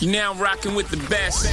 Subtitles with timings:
[0.00, 1.46] You're now rocking with the best.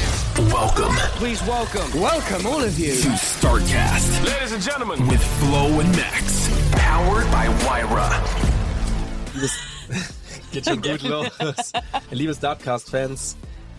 [0.52, 2.94] Welcome Please welcome, welcome all of you.
[2.94, 6.50] to StarCast Ladies and gentlemen, with Flo and Max.
[6.72, 8.10] Powered by Wyra.
[10.52, 11.72] Geht schon gut los.
[12.12, 13.38] Liebe Startcast-Fans,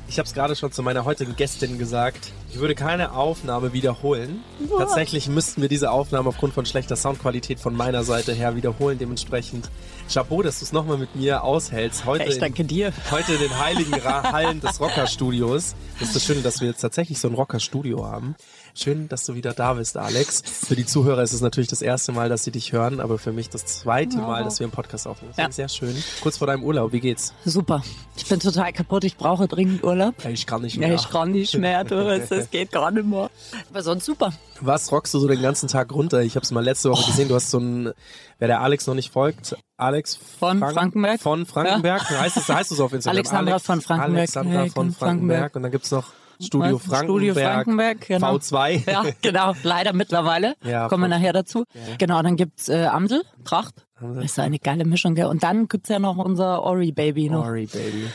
[0.09, 2.33] ich habe es gerade schon zu meiner heutigen Gästin gesagt.
[2.51, 4.43] Ich würde keine Aufnahme wiederholen.
[4.79, 8.99] Tatsächlich müssten wir diese Aufnahme aufgrund von schlechter Soundqualität von meiner Seite her wiederholen.
[8.99, 9.71] Dementsprechend
[10.13, 12.05] Chapeau, dass du es nochmal mit mir aushältst.
[12.05, 12.93] Heute, Ich danke in, dir.
[13.11, 15.75] heute in den heiligen Hallen des Rocker-Studios.
[15.99, 18.35] Das ist das Schöne, dass wir jetzt tatsächlich so ein Rocker-Studio haben.
[18.75, 20.43] Schön, dass du wieder da bist, Alex.
[20.47, 23.31] Für die Zuhörer ist es natürlich das erste Mal, dass sie dich hören, aber für
[23.31, 25.35] mich das zweite Mal, dass wir einen Podcast aufnehmen.
[25.37, 25.53] Ja.
[25.53, 25.95] Sehr schön.
[26.23, 27.35] Kurz vor deinem Urlaub, wie geht's?
[27.45, 27.83] Super.
[28.17, 29.05] Ich bin total kaputt.
[29.05, 30.15] Ich brauche dringend Urlaub.
[30.25, 31.85] Ich kann nicht Ja, ich kann nicht mehr.
[31.85, 33.29] Du, es, es geht gar nicht mehr.
[33.71, 34.33] Aber sonst super.
[34.63, 36.23] Was rockst du so den ganzen Tag runter?
[36.23, 37.29] Ich habe es mal letzte Woche gesehen.
[37.29, 37.93] Du hast so ein,
[38.39, 41.21] wer der Alex noch nicht folgt, Alex Von Frank- Frankenberg?
[41.21, 42.09] Von Frankenberg.
[42.09, 43.17] Heißt es, heißt es auf Instagram?
[43.17, 44.19] Alexandra Alex, von Frankenberg.
[44.19, 44.93] Alexandra von.
[44.93, 45.57] Frankenberg.
[45.57, 46.83] Und dann gibt's noch Studio Was?
[46.85, 47.05] Frankenberg.
[47.05, 48.37] Studio Frankenberg, genau.
[48.37, 48.91] V2.
[48.91, 49.55] Ja, genau.
[49.63, 50.55] Leider mittlerweile.
[50.65, 51.65] Ja, Kommen wir nachher dazu.
[51.99, 53.87] Genau, dann gibt's äh, Amsel, Tracht.
[54.01, 55.27] Das ist eine geile Mischung, gell?
[55.27, 57.45] Und dann gibt's ja noch unser Ori-Baby noch.
[57.45, 58.07] Sorry, Baby.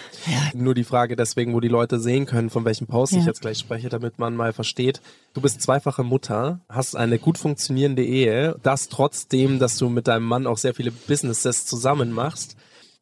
[0.53, 3.27] Nur die Frage deswegen, wo die Leute sehen können, von welchem Post ich Ja.
[3.27, 5.01] jetzt gleich spreche, damit man mal versteht.
[5.33, 10.25] Du bist zweifache Mutter, hast eine gut funktionierende Ehe, das trotzdem, dass du mit deinem
[10.25, 12.57] Mann auch sehr viele Businesses zusammen machst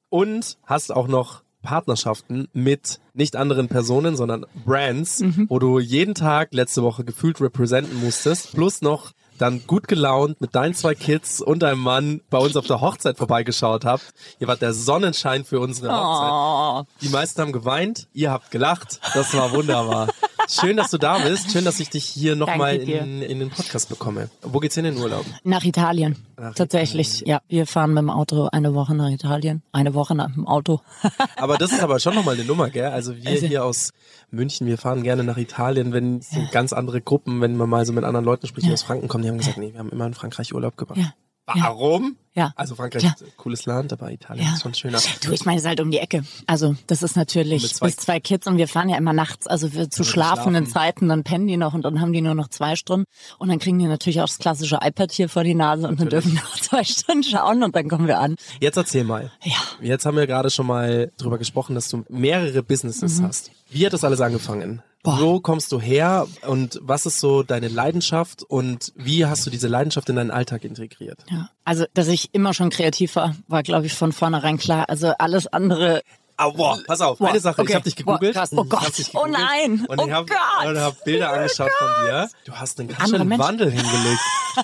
[0.10, 5.48] und hast auch noch Partnerschaften mit nicht anderen Personen, sondern Brands, Mhm.
[5.50, 10.56] wo du jeden Tag letzte Woche gefühlt representen musstest, plus noch dann gut gelaunt mit
[10.56, 14.14] deinen zwei Kids und deinem Mann bei uns auf der Hochzeit vorbeigeschaut habt.
[14.40, 16.32] Ihr wart der Sonnenschein für unsere Hochzeit.
[16.32, 19.02] Oh, Die meisten haben geweint, ihr habt gelacht.
[19.14, 20.08] Das war wunderbar.
[20.50, 21.52] Schön, dass du da bist.
[21.52, 24.30] Schön, dass ich dich hier nochmal in, in den Podcast bekomme.
[24.42, 25.26] Wo geht's hin in den Urlaub?
[25.44, 26.16] nach Italien.
[26.56, 27.22] Tatsächlich.
[27.26, 29.64] Ja, wir fahren mit dem Auto eine Woche nach Italien.
[29.72, 30.82] Eine Woche nach dem Auto.
[31.38, 32.86] Aber das ist aber schon nochmal eine Nummer, gell?
[32.88, 33.92] Also wir Also- hier aus
[34.32, 37.94] München, wir fahren gerne nach Italien, wenn so ganz andere Gruppen, wenn man mal so
[37.94, 40.06] mit anderen Leuten spricht, die aus Franken kommen, die haben gesagt, nee, wir haben immer
[40.08, 40.98] in Frankreich Urlaub gemacht.
[40.98, 41.14] Ja.
[41.48, 42.18] Warum?
[42.34, 42.52] Ja.
[42.56, 43.14] Also Frankreich Klar.
[43.16, 44.54] ist ein cooles Land, aber Italien Ja.
[44.56, 45.00] ist schon schöner.
[45.24, 46.26] Du, ich meine, es ist halt um die Ecke.
[46.48, 49.48] Also, das ist natürlich Mit zwei- bis zwei Kids und wir fahren ja immer nachts,
[49.48, 50.74] also für, zu die schlafenden schlafen.
[50.74, 53.06] Zeiten, dann pennen die noch und dann haben die nur noch zwei Stunden
[53.38, 56.10] und dann kriegen die natürlich auch das klassische iPad hier vor die Nase und dann
[56.10, 58.36] dürfen noch zwei Stunden schauen und dann kommen wir an.
[58.60, 59.32] Jetzt erzähl mal.
[59.44, 59.54] Ja.
[59.82, 63.52] Jetzt haben wir gerade schon mal drüber gesprochen, dass du mehrere Businesses hast.
[63.70, 64.82] Wie hat das alles angefangen?
[65.06, 65.20] Boah.
[65.22, 69.68] Wo kommst du her und was ist so deine Leidenschaft und wie hast du diese
[69.68, 71.24] Leidenschaft in deinen Alltag integriert?
[71.30, 71.50] Ja.
[71.64, 74.90] Also, dass ich immer schon kreativ war, war, glaube ich, von vornherein klar.
[74.90, 76.02] Also alles andere
[76.38, 77.62] Ah, boah, pass auf, Boah, eine Sache.
[77.62, 77.76] Ich okay.
[77.76, 78.34] habe dich gegoogelt.
[78.36, 78.48] Boah.
[78.52, 78.82] Oh Ich Gott.
[79.14, 79.86] hab Oh nein.
[79.88, 80.78] Und ich Oh habe Gott.
[80.78, 82.30] hab Bilder angeschaut von dir.
[82.46, 83.40] Du hast einen ganz schönen.
[83.40, 84.20] Wandel hingelegt.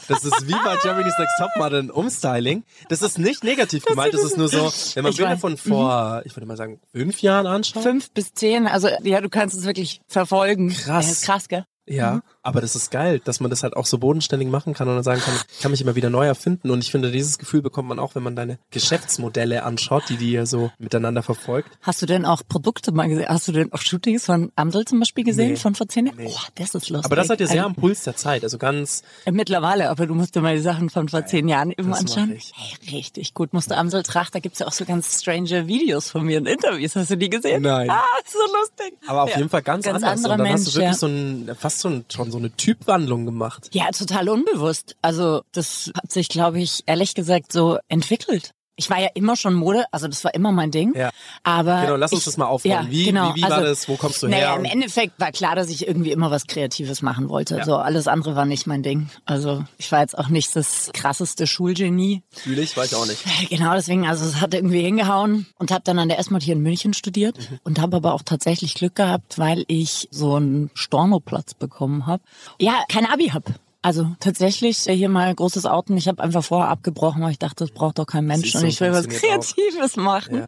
[0.08, 2.64] Das ist wie bei Germany's Next Topmodel ein Umstyling.
[2.90, 4.14] Das ist nicht negativ gemeint.
[4.14, 5.40] Das ist nur so, wenn man Ich Bilder weiß.
[5.42, 7.84] von vor, ich würde mal sagen, fünf Jahren anschaut.
[7.84, 10.70] fünf bis zehn, also ja, du kannst es wirklich verfolgen.
[10.70, 11.22] Krass.
[11.22, 11.64] Krass, gell?
[11.88, 14.96] Ja, aber das ist geil, dass man das halt auch so bodenständig machen kann und
[14.96, 16.72] dann sagen kann, ich kann mich immer wieder neu erfinden.
[16.72, 20.32] Und ich finde, dieses Gefühl bekommt man auch, wenn man deine Geschäftsmodelle anschaut, die die
[20.32, 21.70] ja so miteinander verfolgt.
[21.82, 23.28] Hast du denn auch Produkte mal gesehen?
[23.30, 25.56] Hast du denn auch Shootings von Amsel zum Beispiel gesehen, Nee.
[25.56, 26.20] von vor zehn Jahren?
[26.26, 27.06] Oh, das ist lustig.
[27.06, 28.44] Aber das hat ja sehr Also, am Puls der Zeit.
[28.44, 31.74] Also ganz, äh, Mittlerweile, aber du musst dir mal die Sachen von vor zehn Jahren
[31.82, 32.38] mach anschauen.
[32.54, 33.54] Hey, richtig gut.
[33.54, 36.46] Musst du Amsel Tracht, da gibt's ja auch so ganz strange Videos von mir in
[36.46, 36.96] Interviews.
[36.96, 37.62] Hast du die gesehen?
[37.64, 37.90] Nein.
[37.90, 38.98] Ah, so lustig.
[39.08, 39.38] aber auf Ja.
[39.38, 40.24] jeden Fall ganz, Ganz anders.
[40.24, 40.94] und dann hast Mensch, du wirklich ja.
[40.94, 43.70] so ein, fast so ein, so eine Typwandlung gemacht.
[43.74, 44.96] Ja, total unbewusst.
[45.02, 48.54] Also das hat sich, glaube ich, ehrlich gesagt so entwickelt.
[48.82, 50.94] Ich war ja immer schon Mode, also das war immer mein Ding.
[50.96, 51.12] Ja.
[51.44, 52.86] Aber Genau, lass uns ich, das mal aufrollen.
[52.86, 53.36] Ja, Wie- genau.
[53.36, 53.88] wie- wie war das?
[53.88, 54.58] Wo kommst du naja, her?
[54.58, 57.58] Im Endeffekt war klar, dass ich irgendwie immer was Kreatives machen wollte.
[57.58, 57.66] Ja.
[57.66, 59.10] So alles andere war nicht mein Ding.
[59.26, 62.24] Also ich war jetzt auch nicht das krasseste Schulgenie.
[62.32, 63.24] Fühle ich, war ich auch nicht.
[63.52, 66.62] Genau, deswegen, also es hat irgendwie hingehauen und habe dann an der ESMOD hier in
[66.62, 67.60] München studiert Mhm.
[67.64, 72.24] und habe aber auch tatsächlich Glück gehabt, weil ich so einen Stornoplatz bekommen habe.
[72.60, 73.44] Ja, kein Abi hab.
[73.82, 75.98] Also tatsächlich äh, hier mal großes Outen.
[75.98, 78.80] Ich habe einfach vorher abgebrochen, weil ich dachte, das braucht doch kein Mensch und ich
[78.80, 79.56] will was funktioniert auch.
[79.56, 80.46] Kreatives machen.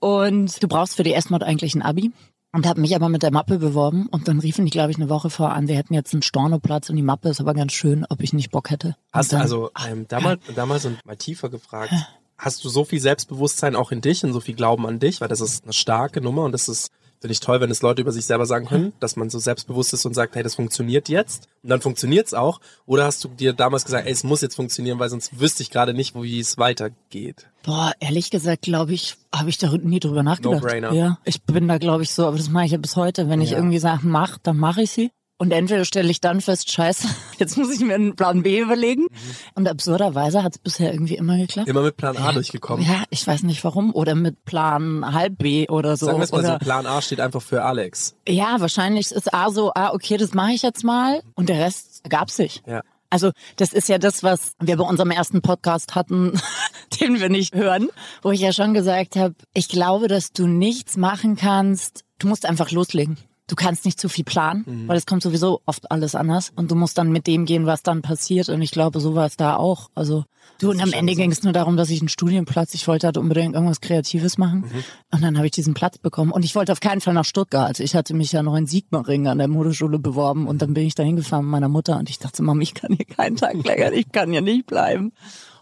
[0.00, 2.12] Und du brauchst für die ESMOD eigentlich ein Abi.
[2.54, 5.08] Und habe mich aber mit der Mappe beworben und dann riefen die, glaube ich, eine
[5.08, 8.04] Woche vor an, wir hätten jetzt einen Stornoplatz und die Mappe ist aber ganz schön,
[8.10, 8.94] ob ich nicht Bock hätte.
[9.10, 11.94] Hast du also ähm, damals, damals und mal tiefer gefragt,
[12.36, 15.28] hast du so viel Selbstbewusstsein auch in dich und so viel Glauben an dich, weil
[15.28, 16.90] das ist eine starke Nummer und das ist
[17.22, 19.92] Finde ich toll, wenn es Leute über sich selber sagen können, dass man so selbstbewusst
[19.92, 21.46] ist und sagt, hey, das funktioniert jetzt.
[21.62, 22.60] Und dann funktioniert's auch.
[22.84, 25.70] Oder hast du dir damals gesagt, ey, es muss jetzt funktionieren, weil sonst wüsste ich
[25.70, 27.46] gerade nicht, wie es weitergeht.
[27.62, 30.62] Boah, ehrlich gesagt, glaube ich, habe ich da nie drüber nachgedacht.
[30.62, 30.92] No-brainer.
[30.92, 33.28] Ja, ich bin da, glaube ich, so, aber das mache ich ja bis heute.
[33.28, 33.58] Wenn ich Ja.
[33.58, 35.12] irgendwie sage, mach, dann mache ich sie.
[35.42, 37.08] Und entweder stelle ich dann fest, scheiße,
[37.38, 39.08] jetzt muss ich mir einen Plan B überlegen.
[39.56, 41.68] Und absurderweise hat es bisher irgendwie immer geklappt.
[41.68, 42.86] Immer mit Plan A durchgekommen.
[42.86, 43.92] Ja, ich weiß nicht warum.
[43.92, 46.06] Oder mit Plan halb B oder so.
[46.06, 48.14] Sagen wir es mal so, Plan A steht einfach für Alex.
[48.28, 51.24] Ja, wahrscheinlich ist A so, ah, okay, das mache ich jetzt mal.
[51.34, 52.62] Und der Rest gab sich.
[52.64, 52.82] Ja.
[53.10, 56.40] Also das ist ja das, was wir bei unserem ersten Podcast hatten,
[57.00, 57.88] den wir nicht hören,
[58.22, 62.04] wo ich ja schon gesagt habe, ich glaube, dass du nichts machen kannst.
[62.20, 63.18] Du musst einfach loslegen.
[63.52, 64.88] Du kannst nicht zu viel planen, Mhm.
[64.88, 67.82] weil es kommt sowieso oft alles anders und du musst dann mit dem gehen, was
[67.82, 68.48] dann passiert.
[68.48, 69.90] Und ich glaube, so war es da auch.
[69.94, 70.24] Also
[70.58, 73.18] du und am Ende ging es nur darum, dass ich einen Studienplatz, ich wollte halt
[73.18, 74.84] unbedingt irgendwas Kreatives machen Mhm.
[75.12, 76.32] und dann habe ich diesen Platz bekommen.
[76.32, 77.68] Und ich wollte auf keinen Fall nach Stuttgart.
[77.68, 80.86] Also Ich hatte mich ja noch in Sigmaringen an der Modeschule beworben und dann bin
[80.86, 83.52] ich da hingefahren mit meiner Mutter und ich dachte, Mama, ich kann hier keinen Tag
[83.66, 85.12] länger, ich kann hier nicht bleiben.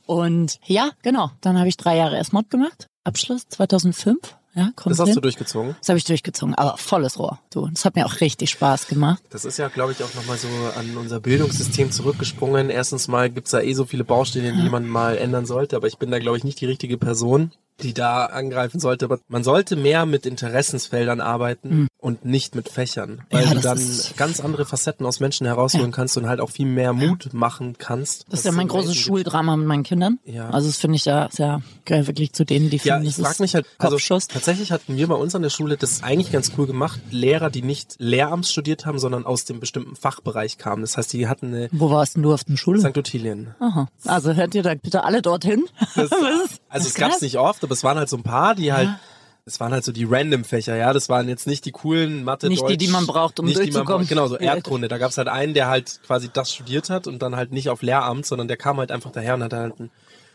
[0.06, 1.32] Und ja, genau.
[1.40, 2.86] Dann habe ich drei Jahre S-Mod gemacht.
[3.02, 4.36] Abschluss 2005.
[4.54, 5.14] Ja, Das hast hin.
[5.14, 5.76] du durchgezogen.
[5.78, 7.38] Das habe ich durchgezogen, aber volles Rohr.
[7.52, 9.22] Du, das hat mir auch richtig Spaß gemacht.
[9.30, 12.68] Das ist ja, glaube ich, auch nochmal so an unser Bildungssystem zurückgesprungen.
[12.68, 15.98] Erstens mal gibt's da eh so viele Baustellen, die man mal ändern sollte, aber ich
[15.98, 17.52] bin da, glaube ich, nicht die richtige Person,
[17.82, 19.04] die da angreifen sollte.
[19.06, 23.44] Aber man sollte mehr mit Interessensfeldern arbeiten und nicht mit Fächern, weil.
[23.44, 23.80] Ja, du dann
[24.16, 28.26] ganz andere Facetten aus Menschen herausholen kannst und halt auch viel mehr Mut machen kannst.
[28.30, 28.96] Das ist ja mein großes.
[28.96, 30.18] Schuldrama mit meinen Kindern.
[30.24, 30.50] Ja.
[30.50, 33.22] Also das finde ich ja sehr geil, wirklich zu denen, die Ja, finden, ich das
[33.22, 34.28] frage ist mich halt, also Kopfschuss.
[34.28, 37.00] tatsächlich hatten wir bei uns an der Schule das eigentlich ganz cool gemacht.
[37.10, 40.82] Lehrer, die nicht Lehramt studiert haben, sondern aus dem bestimmten Fachbereich kamen.
[40.82, 42.80] Das heißt, die hatten eine Wo warst denn du auf der Schule?
[42.80, 42.96] St.
[42.96, 43.54] Ottilien.
[43.60, 43.88] Aha.
[44.04, 45.66] Also hört ihr da bitte alle dorthin?
[45.94, 46.10] Das,
[46.70, 47.20] also es gab's krass.
[47.22, 48.88] nicht oft, aber es waren halt so ein paar, die halt,
[49.44, 50.92] es waren halt so die Random-Fächer, ja.
[50.92, 53.56] Das waren jetzt nicht die coolen Mathe, Nicht die, Deutsch, die man braucht, um nicht
[53.58, 53.98] die man durchzukommen.
[54.02, 54.54] braucht, Genau, so Ja.
[54.54, 54.88] Erdkunde.
[54.88, 57.82] Da gab's halt einen, der halt quasi das studiert hat und dann halt nicht auf
[57.82, 59.90] Lehramt, sondern der kam halt einfach daher und hat halt ein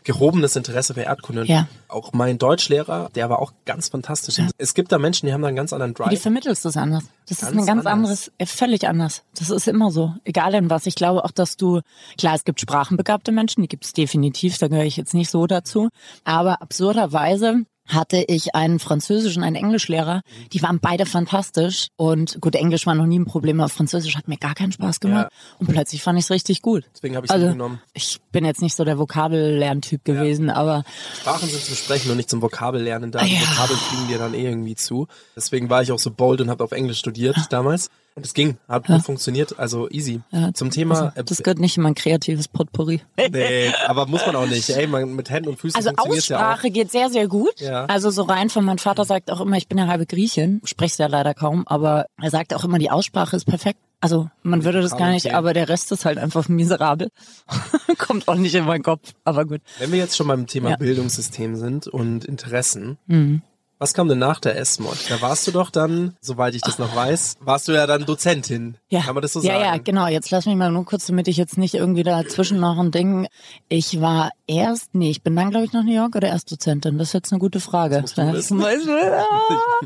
[0.06, 1.42] gehobenes Interesse für Erdkunde.
[1.42, 1.66] Und Ja.
[1.88, 4.40] Auch mein Deutschlehrer, der war auch ganz fantastisch.
[4.56, 6.10] Es gibt da Menschen, die haben da einen ganz anderen Drive.
[6.12, 7.04] Wie vermittelst du es anders?
[7.28, 7.92] Das Ganz ist ein ganz anders.
[7.92, 9.22] anderes, äh, völlig anders.
[9.36, 10.14] Das ist immer so.
[10.24, 10.86] Egal in was.
[10.86, 11.80] Ich glaube auch, dass du,
[12.16, 15.46] klar, es gibt sprachenbegabte Menschen, die gibt es definitiv, da gehöre ich jetzt nicht so
[15.46, 15.88] dazu.
[16.24, 20.22] Aber absurderweise hatte ich einen französischen, einen Englischlehrer,
[20.52, 24.28] die waren beide fantastisch und gut, Englisch war noch nie ein Problem, aber Französisch hat
[24.28, 25.28] mir gar keinen Spaß gemacht
[25.58, 26.84] und plötzlich fand ich es richtig gut.
[26.94, 27.80] Deswegen habe ich es Also, mitgenommen.
[27.94, 30.84] ich bin jetzt nicht so der Vokabellerntyp gewesen, aber
[31.20, 33.22] Sprachen sind zum Sprechen und nicht zum Vokabellernen da.
[33.24, 33.40] Ja.
[33.40, 35.06] Vokabeln fliegen dir dann eh irgendwie zu.
[35.36, 37.90] Deswegen war ich auch so bold und habe auf Englisch studiert damals.
[38.16, 40.22] Und es ging, hat gut funktioniert, also easy.
[40.30, 43.02] ja, zum Thema, also, das gehört nicht in mein kreatives Potpourri.
[43.16, 44.70] äh, nee, aber muss man auch nicht.
[44.70, 46.52] Ey, man, mit Händen und Füßen Also funktioniert's ja auch.
[46.54, 47.60] Aussprache geht sehr, sehr gut.
[47.60, 47.84] Ja.
[47.84, 51.02] Also so rein von mein Vater sagt auch immer, ich bin ja halbe Griechin, spreche
[51.02, 53.78] ja leider kaum, aber er sagt auch immer, die Aussprache ist perfekt.
[54.00, 57.08] Also man würde das gar nicht, aber der Rest ist halt einfach miserabel.
[57.98, 59.60] Kommt auch nicht in meinen Kopf, aber gut.
[59.78, 60.76] Wenn wir jetzt schon beim Thema Ja.
[60.76, 63.42] Bildungssystem sind und Interessen, Mhm.
[63.78, 64.96] Was kam denn nach der S-Mod?
[65.10, 68.76] Da warst du doch dann, soweit ich das noch weiß, warst du ja dann Dozentin.
[68.88, 69.02] Ja.
[69.02, 69.64] Kann man das so ja, sagen?
[69.64, 70.06] ja, genau.
[70.06, 73.26] Jetzt lass mich mal nur kurz, damit ich jetzt nicht irgendwie dazwischen noch ein Ding.
[73.68, 76.98] Ich war erst, nee, ich bin dann, glaube ich, nach New York oder erst Dozentin.
[76.98, 78.00] Das ist jetzt eine gute Frage.
[78.00, 78.22] musst du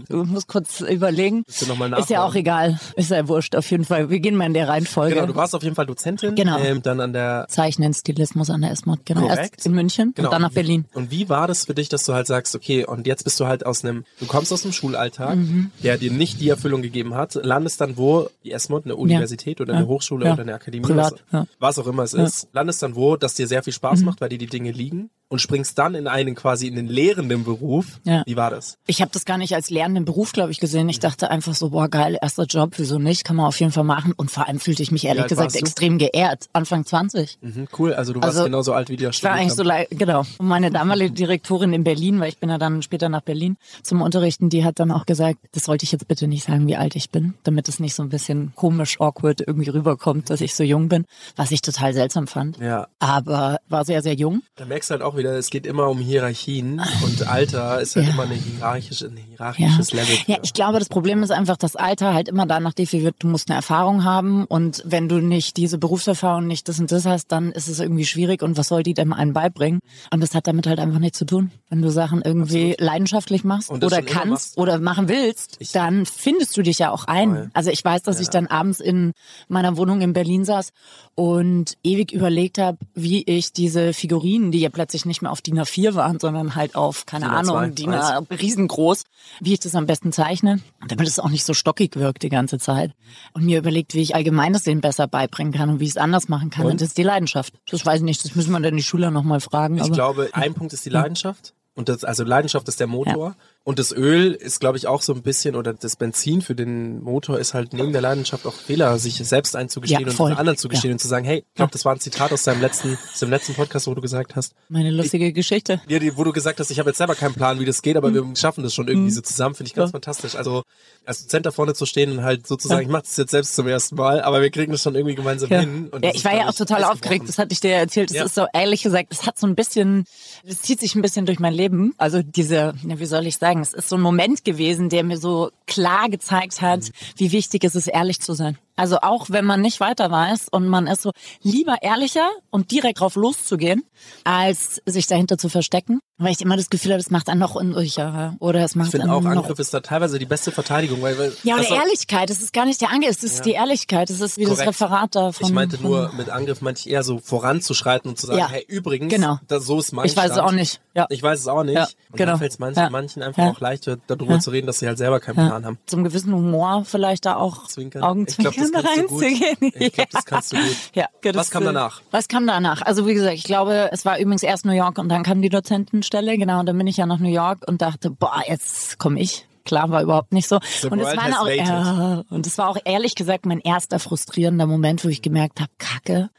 [0.09, 1.45] du musst kurz überlegen.
[1.79, 2.79] Mal Ist ja auch egal.
[2.97, 4.11] Ist ja wurscht, auf jeden Fall.
[4.11, 5.15] Wir gehen mal in der Reihenfolge.
[5.15, 6.35] Genau, du warst auf jeden Fall Dozentin.
[6.35, 6.59] Genau.
[6.59, 9.23] Ähm, dann an der Zeichnen, Stilismus an der S-Mod, genau.
[9.23, 9.55] Korrekt.
[9.57, 10.29] Erst in München Genau.
[10.29, 10.85] und dann nach Berlin.
[10.95, 13.47] Und wie war das für dich, dass du halt sagst, okay, und jetzt bist du
[13.47, 15.71] halt aus einem, du kommst aus einem Schulalltag, Mhm.
[15.83, 19.73] der dir nicht die Erfüllung gegeben hat, landest dann wo, die S-Mod, eine Universität oder
[19.75, 19.89] eine Ja.
[19.89, 20.33] Hochschule Ja.
[20.35, 21.41] oder eine Akademie, Privat, was, ja.
[21.43, 21.47] Mhm.
[21.59, 24.29] was auch immer es ist, landest dann wo, das dir sehr viel Spaß macht, weil
[24.29, 28.01] dir die Dinge liegen und springst dann in einen quasi in den lehrenden Beruf.
[28.05, 28.23] Ja.
[28.27, 28.79] Wie war das?
[28.87, 30.89] Ich habe das gar nicht als lernenden Beruf, glaube ich, gesehen.
[30.89, 33.25] Ich dachte einfach so, boah, geil, erster Job, wieso nicht?
[33.25, 34.13] Kann man auf jeden Fall machen.
[34.17, 36.49] Und vor allem fühlte ich mich ehrlich gesagt extrem geehrt.
[36.53, 37.39] Anfang 20.
[37.41, 39.87] Mhm, cool, also du warst Also, genauso alt wie der Ich war eigentlich so, lei-
[39.91, 40.25] genau.
[40.39, 44.03] Und meine damalige Direktorin in Berlin, weil ich bin ja dann später nach Berlin zum
[44.03, 46.97] Unterrichten, die hat dann auch gesagt, das sollte ich jetzt bitte nicht sagen, wie alt
[46.97, 50.63] ich bin, damit es nicht so ein bisschen komisch, awkward irgendwie rüberkommt, dass ich so
[50.65, 51.05] jung bin,
[51.37, 52.59] was ich total seltsam fand.
[52.59, 52.89] Ja.
[52.99, 54.43] Aber war sehr, sehr jung.
[54.57, 58.07] Da merkst du halt auch wieder, es geht immer um Hierarchien und Alter ist halt
[58.07, 58.13] Ja.
[58.13, 60.17] immer eine hierarchische, ein hierarchisches Level.
[60.27, 63.49] Ja, ich glaube, das Problem ist einfach, dass Alter halt immer danach definiert, du musst
[63.51, 67.53] eine Erfahrung haben und wenn du nicht diese Berufserfahrung nicht das und das hast, dann
[67.53, 69.81] ist es irgendwie schwierig und was soll die denn einem beibringen?
[70.13, 71.51] Und das hat damit halt einfach nichts zu tun.
[71.69, 74.59] Wenn du Sachen irgendwie leidenschaftlich machst machst Und oder kannst machst.
[74.59, 77.31] oder machen willst, Ich- dann findest du dich ja auch ein.
[77.31, 77.51] Voll.
[77.55, 79.13] Also ich weiß, dass ich dann abends in
[79.49, 80.73] meiner Wohnung in Berlin saß
[81.15, 85.59] und ewig überlegt habe, wie ich diese Figurinen, die ja plötzlich nicht mehr auf DIN
[85.61, 89.05] A4 waren, sondern halt auf, keine DIN A2, Ahnung, DIN A riesengroß,
[89.41, 92.59] wie ich das am besten zeichne, damit es auch nicht so stockig wirkt die ganze
[92.59, 92.93] Zeit.
[93.33, 95.97] Und mir überlegt, wie ich allgemein das denen besser beibringen kann und wie ich es
[95.97, 96.67] anders machen kann.
[96.67, 97.55] Und, das ist die Leidenschaft.
[97.71, 99.77] Das weiß ich nicht, das müssen wir dann die Schüler nochmal fragen.
[99.79, 101.55] Ich glaube, ein Punkt ist die Leidenschaft.
[101.81, 103.37] Und das, also Leidenschaft ist der Motor.
[103.71, 107.01] Und das Öl ist, glaube ich, auch so ein bisschen, oder das Benzin für den
[107.05, 110.69] Motor ist halt neben der Leidenschaft auch Fehler, sich selbst einzugestehen Ja, und anderen zu
[110.69, 110.95] gestehen Ja.
[110.97, 113.31] und zu sagen, hey, ich glaube, das war ein Zitat aus deinem letzten, aus dem
[113.31, 115.81] letzten Podcast, wo du gesagt hast, meine lustige Geschichte.
[115.87, 117.97] ja, die, wo du gesagt hast, ich habe jetzt selber keinen Plan, wie das geht,
[117.97, 120.35] aber wir schaffen das schon irgendwie so zusammen, finde ich ganz fantastisch.
[120.35, 120.65] Also
[121.07, 122.87] als Dozent da vorne zu stehen und halt sozusagen, Ja.
[122.89, 125.49] ich mache das jetzt selbst zum ersten Mal, aber wir kriegen das schon irgendwie gemeinsam
[125.49, 125.91] Ja, hin.
[125.93, 128.11] Ja das ich war ja auch total aufgeregt, das hatte ich dir erzählt.
[128.11, 128.25] Das Ja.
[128.25, 130.07] ist so, ehrlich gesagt, es hat so ein bisschen,
[130.45, 131.95] es zieht sich ein bisschen durch mein Leben.
[131.99, 135.51] Also diese, wie soll ich sagen, es ist so ein Moment gewesen, der mir so
[135.67, 138.59] klar gezeigt hat, wie wichtig es ist, ehrlich zu sein.
[138.81, 141.11] Also auch wenn man nicht weiter weiß und man ist so
[141.43, 143.83] lieber ehrlicher und direkt drauf loszugehen,
[144.25, 147.55] als sich dahinter zu verstecken, weil ich immer das Gefühl habe, es macht einen noch
[147.55, 151.19] unsicherer oder es macht Ich finde auch, Angriff ist da teilweise die beste Verteidigung, weil,
[151.19, 153.53] weil ja, oder das auch- Ehrlichkeit, das ist gar nicht der Angriff, das ist die
[153.53, 154.69] Ehrlichkeit, das ist wie das Korrekt.
[154.71, 158.27] Referat da von Ich meinte nur, mit Angriff meinte ich eher so voranzuschreiten und zu
[158.27, 159.39] sagen, Ja, hey, übrigens, genau.
[159.49, 160.81] das, so ist mein Ich weiß es auch nicht.
[160.95, 161.07] Ja.
[161.11, 161.75] Ich weiß es auch nicht.
[161.75, 162.31] Ja, und genau.
[162.33, 162.91] dann fällt es manchen, Ja.
[162.91, 163.51] manchen einfach Ja.
[163.51, 164.41] auch leichter, darüber Ja.
[164.41, 165.79] zu reden, dass sie halt selber keinen Plan haben.
[165.87, 168.03] Zum gewissen Humor vielleicht da auch Zwinkern.
[168.03, 168.85] Augenzwinkern Ich glaub, gut.
[168.85, 169.73] reinzugehen.
[169.79, 170.77] Ich glaub, das kannst du gut.
[170.95, 172.03] Ja, das, Was kam äh, danach?
[172.11, 172.83] Was kam danach?
[172.83, 175.49] Also wie gesagt, ich glaube, es war übrigens erst New York und dann kam die
[175.49, 179.21] Dozentenstelle, genau, und dann bin ich ja nach New York und dachte, boah, jetzt komme
[179.21, 179.47] ich.
[179.65, 180.59] Klar, war überhaupt nicht so.
[180.81, 184.67] The und es war auch, ja, und es war auch ehrlich gesagt mein erster frustrierender
[184.67, 186.31] Moment, wo ich gemerkt habe, Kacke,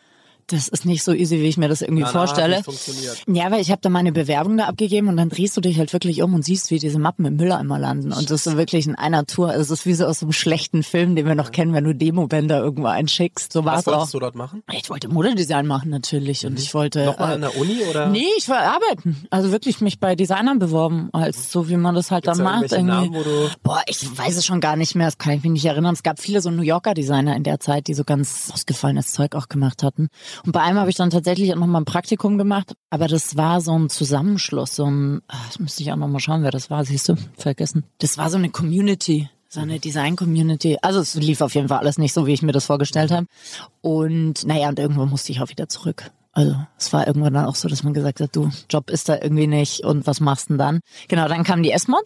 [0.48, 2.62] das ist nicht so easy, wie ich mir das irgendwie na, vorstelle.
[3.28, 5.94] Ja, weil ich habe da meine Bewerbung da abgegeben und dann drehst du dich halt
[5.94, 8.12] wirklich um und siehst, wie diese Mappen im Mülleimer landen.
[8.12, 9.50] Und das ist so wirklich in einer Tour.
[9.50, 11.84] Also es ist wie so aus so einem schlechten Film, den wir noch kennen, wenn
[11.84, 13.54] du Demobänder irgendwo einschickst.
[13.54, 13.94] So war Was es auch.
[13.98, 14.64] wolltest du dort machen?
[14.72, 18.08] Ich wollte Modedesign machen natürlich und ich wollte Nochmal äh, an der Uni oder?
[18.08, 19.26] Nee, ich wollte arbeiten.
[19.30, 22.60] Also wirklich mich bei Designern beworben, als so wie man das halt Gibt's dann da
[22.62, 22.72] macht.
[22.82, 25.52] Namen, wo du- Boah, ich weiß es schon gar nicht mehr, das kann ich mich
[25.52, 25.94] nicht erinnern.
[25.94, 29.36] Es gab viele so New Yorker Designer in der Zeit, die so ganz ausgefallenes Zeug
[29.36, 30.08] auch gemacht hatten.
[30.46, 33.38] Und bei einem habe ich dann tatsächlich auch noch mal ein Praktikum gemacht, aber das
[33.38, 36.52] war so ein Zusammenschluss, so ein, ah, das müsste ich auch noch mal schauen, wer
[36.52, 37.84] das war, siehst du, vergessen.
[38.00, 39.30] Das war so eine Community.
[39.50, 40.78] So eine Design-Community.
[40.82, 43.28] Also es lief auf jeden Fall alles nicht so, wie ich mir das vorgestellt habe.
[43.82, 46.10] Und naja, und irgendwo musste ich auch wieder zurück.
[46.32, 49.16] Also es war irgendwann dann auch so, dass man gesagt hat, du, Job ist da
[49.22, 50.80] irgendwie nicht und was machst du denn dann?
[51.10, 52.06] Genau, dann kam die S-Mod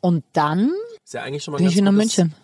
[0.00, 0.70] und dann
[1.02, 2.34] Ist ja eigentlich schon mal bin ich wieder in München.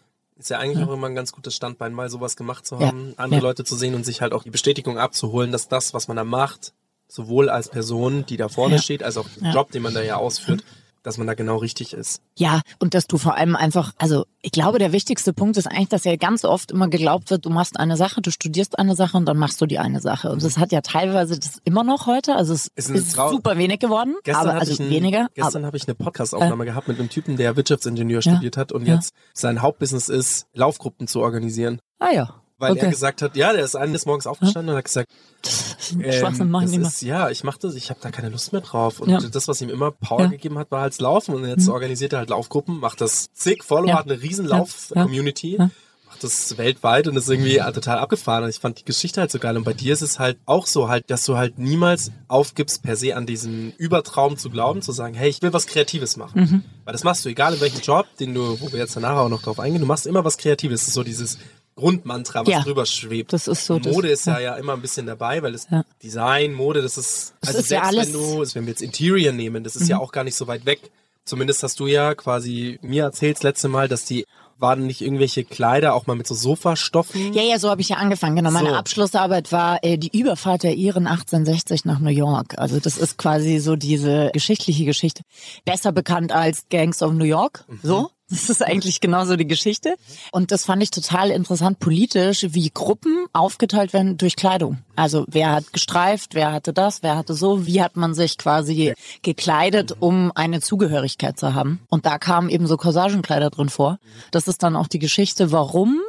[0.43, 2.89] Ist ja eigentlich auch immer ein ganz gutes Standbein, mal sowas gemacht zu Ja.
[2.89, 3.47] haben, andere Ja.
[3.47, 6.25] Leute zu sehen und sich halt auch die Bestätigung abzuholen, dass das, was man da
[6.25, 6.73] macht,
[7.07, 8.83] sowohl als Person, die da vorne Ja.
[8.83, 9.53] steht, als auch den Ja.
[9.53, 10.65] Job, den man da ja ausführt,
[11.03, 12.21] dass man da genau richtig ist.
[12.37, 15.89] Ja, und dass du vor allem einfach, also ich glaube, der wichtigste Punkt ist eigentlich,
[15.89, 19.17] dass ja ganz oft immer geglaubt wird, du machst eine Sache, du studierst eine Sache
[19.17, 20.31] und dann machst du die eine Sache.
[20.31, 23.81] Und das hat ja teilweise das immer noch heute, also es Ist ist, super wenig
[23.81, 25.29] geworden, Gestern aber also ein, weniger.
[25.35, 28.95] gestern habe ich eine Podcast-Aufnahme gehabt mit einem Typen, der Wirtschaftsingenieur studiert hat und Ja.
[28.95, 31.81] jetzt sein Hauptbusiness ist, Laufgruppen zu organisieren.
[31.99, 32.83] ah ja, Weil okay.
[32.83, 35.09] er gesagt hat, ja, der ist eines Morgens aufgestanden und hat gesagt,
[35.81, 36.87] Schwachsinn ähm, machen das immer.
[36.89, 39.01] ist, ja, ich mache das, ich habe da keine Lust mehr drauf.
[39.01, 39.19] Und Ja.
[39.21, 40.27] das, was ihm immer Power Ja.
[40.29, 40.31] Mhm.
[40.33, 41.35] gegeben hat, war halt Laufen.
[41.35, 43.99] Und jetzt organisiert er halt Laufgruppen, macht das zig Follower, Ja.
[43.99, 44.59] hat eine riesen Ja.
[44.59, 45.57] Lauf-Community.
[45.59, 45.71] Ja.
[46.07, 48.45] Macht das weltweit und ist irgendwie total abgefahren.
[48.45, 49.57] Und ich fand die Geschichte halt so geil.
[49.57, 52.95] Und bei dir ist es halt auch so halt, dass du halt niemals aufgibst, per
[52.97, 56.41] se an diesen Übertraum zu glauben, zu sagen, hey, ich will was Kreatives machen.
[56.41, 56.65] Mhm.
[56.85, 59.29] Weil das machst du, egal in welchem Job, den du, wo wir jetzt danach auch
[59.31, 60.83] noch drauf eingehen, du machst immer was Kreatives.
[60.83, 61.39] Das ist so dieses
[61.75, 62.61] Grundmantra, was Ja.
[62.63, 63.33] drüber schwebt.
[63.33, 65.85] Das ist so, das- Mode ist ja, ja immer ein bisschen dabei, weil es Ja.
[66.03, 68.15] Design, Mode, das ist, Das also ist ja selbst alles- Mhm.
[68.15, 70.67] wenn du, wenn wir jetzt Interior nehmen, das ist ja auch gar nicht so weit
[70.67, 70.81] weg.
[71.25, 74.27] Zumindest hast du ja quasi mir erzählt das letzte Mal, dass die
[74.59, 77.33] waren nicht irgendwelche Kleider auch mal mit so Sofastoffen.
[77.33, 78.37] Ja, ja, so habe ich ja angefangen.
[78.37, 78.75] Genau, meine So.
[78.77, 82.59] Abschlussarbeit war äh, die Überfahrt der Iren 1860 nach New York.
[82.59, 85.23] Also das ist quasi so diese geschichtliche Geschichte.
[85.65, 87.65] Besser bekannt als Gangs of New York.
[87.67, 87.81] Mhm.
[87.83, 88.11] So.
[88.33, 89.97] Das ist eigentlich genauso die Geschichte.
[90.33, 94.79] Und das fand ich total interessant politisch, wie Gruppen aufgeteilt werden durch Kleidung.
[94.97, 98.95] Also wer hat gestreift, wer hatte das, wer hatte so, wie hat man sich quasi
[99.21, 101.81] gekleidet, um eine Zugehörigkeit zu haben.
[101.91, 103.99] Und da kamen eben so Corsagenkleider drin vor.
[104.31, 106.01] Das ist dann auch die Geschichte, warum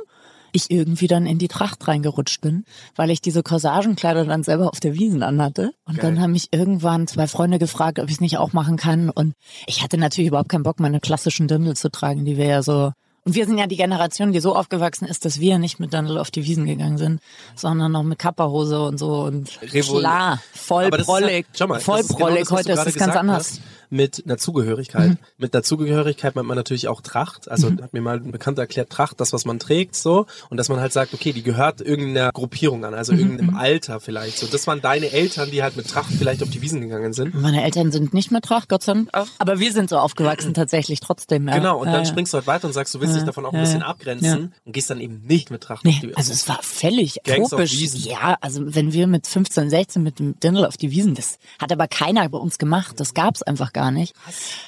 [0.53, 2.63] ich irgendwie dann in die Tracht reingerutscht bin,
[2.95, 5.71] weil ich diese Corsagenkleider dann selber auf der Wiesen anhatte.
[5.85, 9.09] Und dann haben mich irgendwann zwei Freunde gefragt, ob ich es nicht auch machen kann.
[9.09, 9.33] Und
[9.67, 12.91] ich hatte natürlich überhaupt keinen Bock, meine klassischen Dirndl zu tragen, die wir ja so
[13.25, 16.17] und wir sind ja die Generation, die so aufgewachsen ist, dass wir nicht mit Dirndl
[16.17, 17.21] auf die Wiesen gegangen sind,
[17.55, 21.79] sondern noch mit Kapperhose und so und Revol- klar, voll Aber das prollig, halt- mal,
[21.79, 22.39] voll das genau prollig.
[22.39, 23.37] das, du Heute ist es ganz anders.
[23.51, 23.61] hast.
[23.93, 25.11] Mit einer Zugehörigkeit.
[25.11, 25.17] Mhm.
[25.37, 27.49] Mit einer Zugehörigkeit meint man natürlich auch Tracht.
[27.49, 30.25] Also hat mir mal ein Bekannter erklärt, Tracht, das, was man trägt, so.
[30.49, 33.99] Und dass man halt sagt, okay, die gehört irgendeiner Gruppierung an, also Mhm, irgendeinem Alter
[33.99, 34.39] vielleicht.
[34.39, 37.35] So, das waren deine Eltern, die halt mit Tracht vielleicht auf die Wiesen gegangen sind.
[37.35, 39.09] Meine Eltern sind nicht mit Tracht, Gott sei Dank.
[39.37, 41.47] Aber wir sind so aufgewachsen tatsächlich trotzdem.
[41.47, 41.55] Ja.
[41.57, 42.05] Genau, und dann Ja, ja.
[42.05, 43.87] springst du halt weiter und sagst, du willst dich davon auch ein ja, bisschen ja.
[43.87, 47.19] abgrenzen und gehst dann eben nicht mit Tracht auf Nee, die also es war völlig
[47.23, 47.79] Gangs auf tropisch.
[47.79, 48.01] Wiesen.
[48.01, 51.71] Ja, also wenn wir mit 15, 16 mit dem Dirndl auf die Wiesen, das hat
[51.71, 52.99] aber keiner bei uns gemacht.
[52.99, 54.13] Das gab's einfach gar nicht.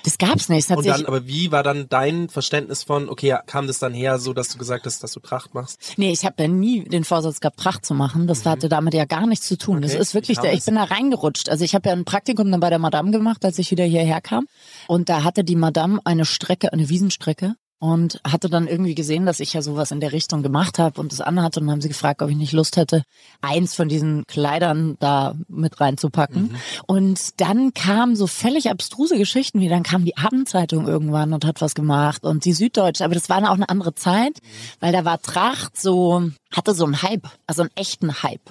[0.03, 0.69] Das gab's nicht.
[0.69, 4.19] Hat Und dann, aber wie war dann dein Verständnis von, okay, kam das dann her,
[4.19, 5.79] so dass du gesagt hast, dass du Tracht machst?
[5.97, 8.27] nee, ich habe ja nie den Vorsatz gehabt, Tracht zu machen.
[8.27, 9.81] Das hatte damit ja gar nichts zu tun.
[9.81, 9.95] Das Mhm.
[9.95, 11.49] Okay, ist wirklich, wie der, ich bin da reingerutscht.
[11.49, 14.21] Also ich habe ja ein Praktikum dann bei der Madame gemacht, als ich wieder hierher
[14.21, 14.47] kam.
[14.87, 17.55] Und da hatte die Madame eine Strecke, eine Wiesenstrecke.
[17.79, 21.11] Und hatte dann irgendwie gesehen, dass ich ja sowas in der Richtung gemacht habe und
[21.11, 21.59] das anhatte.
[21.59, 23.03] Und haben sie gefragt, ob ich nicht Lust hätte,
[23.41, 26.43] eins von diesen Kleidern da mit reinzupacken.
[26.43, 26.55] Mhm.
[26.87, 31.61] Und dann kamen so völlig abstruse Geschichten, wie dann kam die Abendzeitung irgendwann und hat
[31.61, 33.03] was gemacht und die Süddeutsche.
[33.03, 34.39] Aber das war dann auch eine andere Zeit,
[34.79, 38.49] weil da war Tracht so, hatte so einen Hype, also einen echten Hype,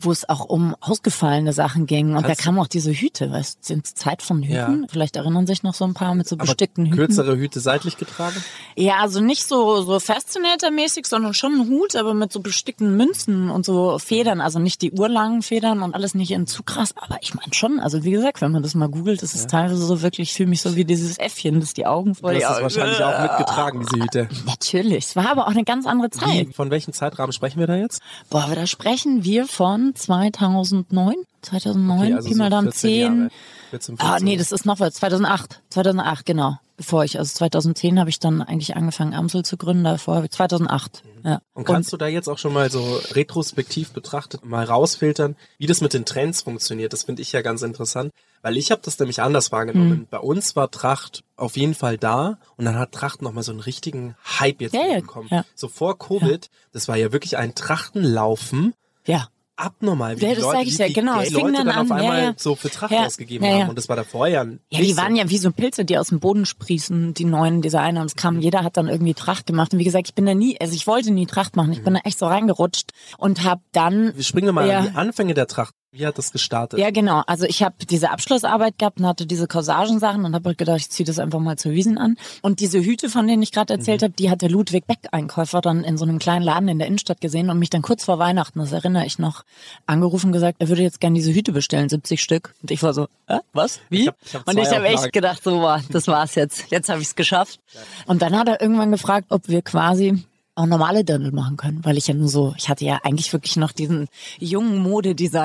[0.00, 2.14] wo es auch um ausgefallene Sachen ging.
[2.14, 4.82] Und Kannst- da kamen auch diese Hüte, weißt du, sind Zeit von Hüten.
[4.82, 4.88] Ja.
[4.88, 6.96] Vielleicht erinnern sich noch so ein paar mit so Aber bestickten Hüten.
[6.98, 8.36] kürzere Hüte seitlich getragen?
[8.76, 13.50] Ja, also nicht so, so Fascinator-mäßig, sondern schon ein Hut, aber mit so bestickten Münzen
[13.50, 14.40] und so Federn.
[14.40, 16.92] Also nicht die urlangen Federn und alles nicht in zu krass.
[16.96, 19.84] Aber ich meine schon, also wie gesagt, wenn man das mal googelt, ist es teilweise
[19.86, 22.44] so wirklich, ich fühle mich so wie dieses Äffchen, das die Augen vor Du die
[22.44, 22.62] hast es Augen.
[22.64, 24.28] wahrscheinlich auch mitgetragen, diese Hüte.
[24.44, 25.06] Natürlich.
[25.06, 26.48] Es war aber auch eine ganz andere Zeit.
[26.48, 28.02] Wie, von welchem Zeitrahmen sprechen wir da jetzt?
[28.30, 32.80] Boah, aber da sprechen wir von 2009, 2009, Okay, also Pi mal so dann 14
[32.80, 33.00] 10.
[33.00, 33.30] Jahre.
[33.70, 34.24] 14, Ah, 15.
[34.24, 34.94] nee, das ist noch was.
[34.94, 35.62] 2008.
[35.70, 36.58] 2008, genau.
[36.76, 39.82] Bevor ich, also 2010 habe ich dann eigentlich angefangen, Amsel zu gründen.
[39.82, 41.02] Davor habe ich 2008.
[41.24, 41.40] Ja.
[41.52, 45.80] Und kannst du da jetzt auch schon mal so retrospektiv betrachtet mal rausfiltern, wie das
[45.80, 46.92] mit den Trends funktioniert?
[46.92, 49.90] Das finde ich ja ganz interessant, weil ich habe das nämlich anders wahrgenommen.
[49.90, 50.06] Hm.
[50.08, 53.60] Bei uns war Tracht auf jeden Fall da und dann hat Tracht nochmal so einen
[53.60, 55.28] richtigen Hype jetzt ja, bekommen.
[55.32, 55.44] ja.
[55.56, 58.74] So vor Covid, das war ja wirklich ein Trachtenlaufen.
[59.04, 59.28] ja.
[59.58, 61.20] Abnormal, wie Ja, die das Leute, sag ich ja, die genau.
[61.20, 62.34] Fing Leute dann dann auf an, ja, einmal ja.
[62.36, 63.60] so für Tracht Ja, ausgegeben ja, ja.
[63.62, 64.96] haben und das war da vorher nicht Ja, die so.
[65.02, 68.00] waren ja wie so Pilze, die aus dem Boden sprießen, die neuen Designer.
[68.00, 69.72] Und es kam, jeder hat dann irgendwie Tracht gemacht.
[69.72, 71.72] Und wie gesagt, ich bin da nie, also ich wollte nie Tracht machen.
[71.72, 74.78] Ich bin da echt so reingerutscht und habe dann Wir springen mal Ja.
[74.78, 75.74] an die Anfänge der Tracht.
[75.90, 76.78] Wie hat das gestartet?
[76.78, 77.22] Ja, genau.
[77.26, 80.90] Also ich habe diese Abschlussarbeit gehabt und hatte diese Corsagensachen und habe halt gedacht, ich
[80.90, 82.16] ziehe das einfach mal zur Wiesen an.
[82.42, 85.62] Und diese Hüte, von denen ich gerade erzählt habe, die hat der Ludwig Beck Einkäufer
[85.62, 88.18] dann in so einem kleinen Laden in der Innenstadt gesehen und mich dann kurz vor
[88.18, 89.44] Weihnachten, das erinnere ich noch,
[89.86, 92.54] angerufen und gesagt, er würde jetzt gerne diese Hüte bestellen, 70 Stück.
[92.62, 93.80] Und ich war so, äh, was?
[93.88, 94.02] Wie?
[94.02, 96.70] Ich hab- ich hab und ich habe echt gedacht, so, boah, das war's jetzt.
[96.70, 97.60] Jetzt habe ich es geschafft.
[98.06, 100.22] Und dann hat er irgendwann gefragt, ob wir quasi
[100.58, 103.56] auch normale Dirndl machen können, weil ich ja nur so, ich hatte ja eigentlich wirklich
[103.56, 104.78] noch diesen jungen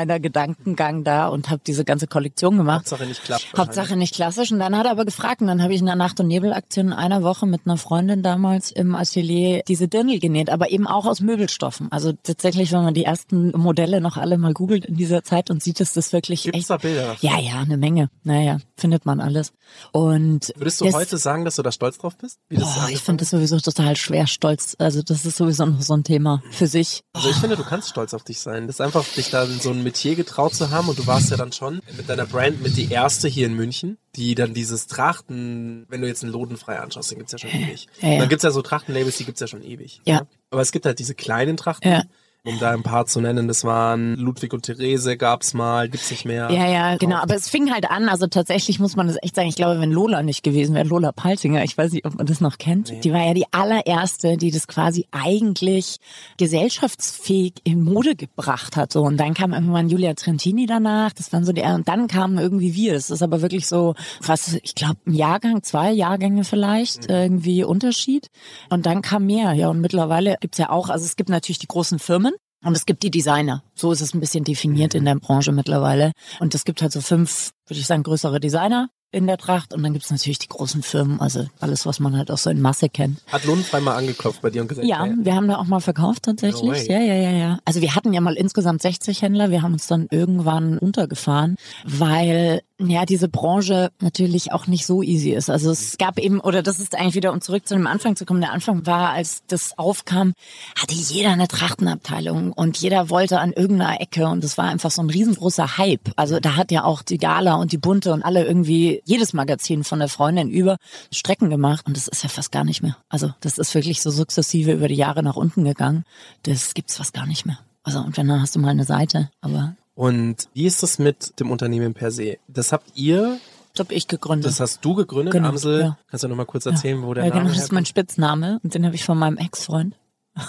[0.08, 2.80] Modedesigner-Gedankengang da und habe diese ganze Kollektion gemacht.
[2.91, 3.54] Hauptsache nicht klassisch.
[3.56, 4.52] Hauptsache nicht klassisch.
[4.52, 6.88] Und dann hat er aber gefragt und dann habe ich in der Nacht- und Nebelaktion
[6.88, 11.06] in einer Woche mit einer Freundin damals im Atelier diese Dirndl genäht, aber eben auch
[11.06, 11.91] aus Möbelstoffen.
[11.91, 15.62] Also tatsächlich, wenn man die ersten Modelle noch alle mal googelt in dieser Zeit und
[15.63, 16.69] sieht, ist das wirklich Gibt's echt.
[16.69, 17.15] da Bilder?
[17.21, 18.10] Ja, ja, eine Menge.
[18.23, 19.54] Naja, findet man alles.
[19.91, 22.39] Und Würdest du das- heute sagen, dass du da stolz drauf bist?
[22.49, 24.76] Wie das Boah, ich finde das sowieso total schwer stolz.
[24.80, 27.01] Also das ist sowieso noch so ein Thema für sich.
[27.13, 28.67] Also ich finde, du kannst stolz auf dich sein.
[28.67, 31.31] Das ist einfach, dich da in so ein Metier getraut zu haben und du warst
[31.31, 34.87] ja dann schon mit deiner Brand mit die erste hier in München, die dann dieses
[34.87, 37.87] Trachten, wenn du jetzt einen Lodenfrei anschaust, den gibt's ja schon ewig.
[38.01, 38.19] Ja, ja.
[38.19, 40.01] Dann gibt's ja so Trachtenlabels, die gibt's ja schon ewig.
[40.05, 40.23] Ja.
[40.49, 41.91] Aber es gibt halt diese kleinen Trachten.
[41.91, 42.03] Ja.
[42.45, 46.25] Um da ein paar zu nennen, das waren Ludwig und Therese gab's mal, gibt's nicht
[46.25, 46.51] mehr.
[46.51, 47.15] Ja, ja, genau.
[47.15, 48.10] Aber es fing halt an.
[48.10, 49.47] Also tatsächlich muss man das echt sagen.
[49.47, 52.41] Ich glaube, wenn Lola nicht gewesen wäre, Lola Paltinger, ich weiß nicht, ob man das
[52.41, 55.99] noch kennt, die war ja die allererste, die das quasi eigentlich
[56.38, 58.91] gesellschaftsfähig in Mode gebracht hat.
[58.91, 61.13] So und dann kam irgendwann Julia Trentini danach.
[61.13, 62.91] Das waren so die und dann kamen irgendwie wir.
[62.91, 68.27] Das ist aber wirklich so, was ich glaube, ein Jahrgang, zwei Jahrgänge vielleicht irgendwie Unterschied.
[68.69, 69.53] Und dann kam mehr.
[69.53, 70.89] Ja und mittlerweile gibt's ja auch.
[70.89, 72.33] Also es gibt natürlich die großen Firmen.
[72.63, 73.63] Und es gibt die Designer.
[73.76, 76.12] So ist es ein bisschen definiert in der Branche mittlerweile.
[76.39, 79.73] Und es gibt halt so fünf, würde ich sagen, größere Designer in der Tracht.
[79.73, 82.60] Und dann gibt's natürlich die großen Firmen, also alles, was man halt auch so in
[82.62, 83.19] Masse kennt.
[83.28, 85.82] Hat Lodenfrei mal angeklopft bei dir und gesagt, Ja, ey, wir haben da auch mal
[85.82, 86.67] verkauft No tatsächlich.
[86.69, 86.88] way.
[86.91, 87.60] ja, ja, ja, ja.
[87.63, 89.52] Also wir hatten ja mal insgesamt 60 Händler.
[89.52, 95.31] Wir haben uns dann irgendwann untergefahren, weil ja diese Branche natürlich auch nicht so easy
[95.31, 95.49] ist.
[95.49, 98.25] Also es gab eben, oder das ist eigentlich wieder, um zurück zu dem Anfang zu
[98.25, 98.41] kommen.
[98.41, 100.33] Der Anfang war, als das aufkam,
[100.79, 105.01] hatte jeder eine Trachtenabteilung und jeder wollte an irgendeiner Ecke und es war einfach so
[105.01, 106.12] ein riesengroßer Hype.
[106.15, 109.83] Also da hat ja auch die Gala und die Bunte und alle irgendwie jedes Magazin
[109.83, 110.77] von der Freundin über
[111.12, 112.97] Strecken gemacht und das ist ja fast gar nicht mehr.
[113.09, 116.05] Also das ist wirklich so sukzessive über die Jahre nach unten gegangen.
[116.43, 117.59] Das gibt's fast gar nicht mehr.
[117.83, 121.39] Also und wenn dann hast du mal eine Seite, aber Und wie ist das mit
[121.39, 122.38] dem Unternehmen per se?
[122.47, 123.39] Das habt ihr
[123.73, 124.45] Das habe ich gegründet.
[124.47, 125.79] Das hast du gegründet, Genau, Amsel.
[125.82, 125.97] ja.
[126.10, 127.86] Kannst du noch mal kurz erzählen, wo der ja, Name genau, das ist mein?
[127.86, 129.95] Spitzname und den habe ich von meinem Ex-Freund.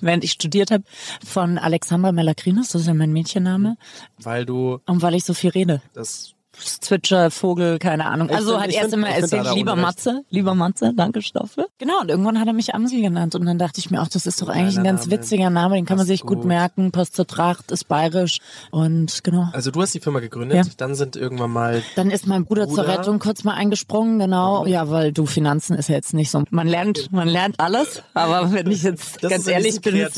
[0.00, 0.84] Während ich studiert habe,
[1.24, 3.78] von Alexandra Melakrinos, das ist ja mein Mädchenname,
[4.18, 5.80] Weil du und weil ich so viel rede.
[5.94, 8.30] das Zwitscher, Vogel, keine Ahnung.
[8.30, 9.76] Also find- hat erst find- immer erzählt, er lieber.
[9.76, 11.66] Matze, lieber Matze, danke Stoffe.
[11.78, 14.26] Genau, und irgendwann hat er mich Amsel genannt und dann dachte ich mir auch, das
[14.26, 15.20] ist doch eigentlich ein Geiler ganz Name.
[15.22, 16.44] witziger Name, den kann man Passt sich gut gut.
[16.46, 18.38] merken, passt zur Tracht, ist bayerisch
[18.70, 19.48] und genau.
[19.52, 20.62] Also du hast die Firma gegründet, Ja.
[20.76, 22.98] dann sind irgendwann mal Dann ist mein Bruder, zur Bruder?
[23.00, 24.66] Rettung kurz mal eingesprungen, genau.
[24.66, 26.42] Ja, weil du Finanzen ist ja jetzt nicht so.
[26.50, 30.16] Man lernt, man lernt alles, aber wenn ich jetzt Das ganz ehrlich bin, ja, das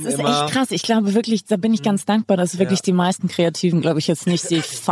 [0.00, 0.34] ist immer- Mhm.
[0.46, 0.70] echt krass.
[0.70, 4.06] Ich glaube wirklich, da bin ich ganz dankbar, dass wirklich die meisten Kreativen, glaube ich,
[4.06, 4.60] jetzt nicht die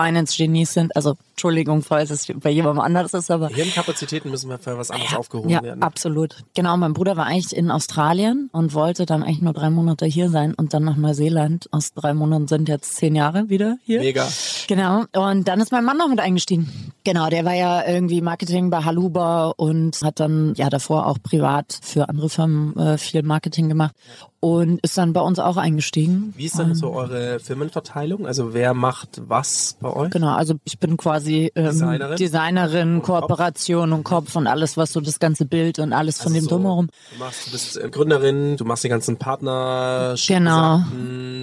[0.51, 0.97] Finance-Genies sind.
[0.97, 5.15] Also Entschuldigung, falls es bei jemandem anders ist, aber Hirnkapazitäten müssen wir für was anderes
[5.15, 5.83] aufgehoben ja, werden.
[5.83, 6.45] absolut.
[6.55, 10.29] Genau, mein Bruder war eigentlich in Australien und wollte dann eigentlich nur drei Monate hier
[10.29, 11.69] sein und dann nach Neuseeland.
[11.73, 14.01] Aus drei Monaten sind jetzt zehn Jahre wieder hier.
[14.01, 14.29] Mega.
[14.69, 15.05] Genau.
[15.13, 16.93] Und dann ist mein Mann noch mit eingestiegen.
[17.05, 21.79] Genau, der war ja irgendwie Marketing bei Haluba und hat dann ja davor auch privat
[21.83, 23.95] für andere Firmen äh, viel Marketing gemacht
[24.40, 26.33] und ist dann bei uns auch eingestiegen.
[26.35, 28.26] Wie ist denn so eure Firmenverteilung?
[28.26, 30.11] Also wer macht was bei euch?
[30.11, 32.16] Genau, also ich bin quasi ähm, Designerin?
[32.16, 33.20] Designerin, Und Kopf?
[33.20, 36.48] Kooperation und Kopf und alles, was so das ganze Bild und alles von dem Also
[36.48, 36.88] so, drumherum.
[37.12, 40.14] Du, machst, du bist äh, Gründerin, du machst die ganzen Partner.
[40.26, 40.81] Genau,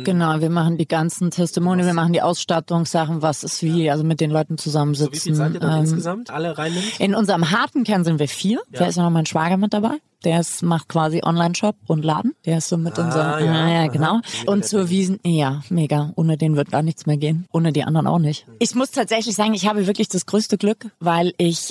[0.04, 0.42] genau.
[0.42, 4.32] Wir machen die ganzen Testimone, wir machen die Ausstattungssachen, was ist wie, also mit den
[4.32, 5.14] Leuten zusammensitzen.
[5.14, 6.32] So, wie viel seid ihr dann ähm, insgesamt?
[6.32, 7.00] Alle reinnimmt?
[7.00, 8.60] In unserem harten Kern sind wir vier.
[8.72, 8.80] Ja.
[8.80, 10.00] Da ist ja noch mein Schwager mit dabei.
[10.24, 12.34] Der ist, macht quasi Online-Shop und Laden.
[12.46, 13.88] Der ist so mit Ah, unserem, ja, ja, ja, aha.
[13.88, 14.16] genau.
[14.40, 16.12] Mega Und zur Wiesen, ja, mega.
[16.16, 17.46] Ohne den wird gar nichts mehr gehen.
[17.54, 18.46] Ohne die anderen auch nicht.
[18.60, 21.70] Ich muss tatsächlich sagen, ich habe wirklich das größte Glück, weil ich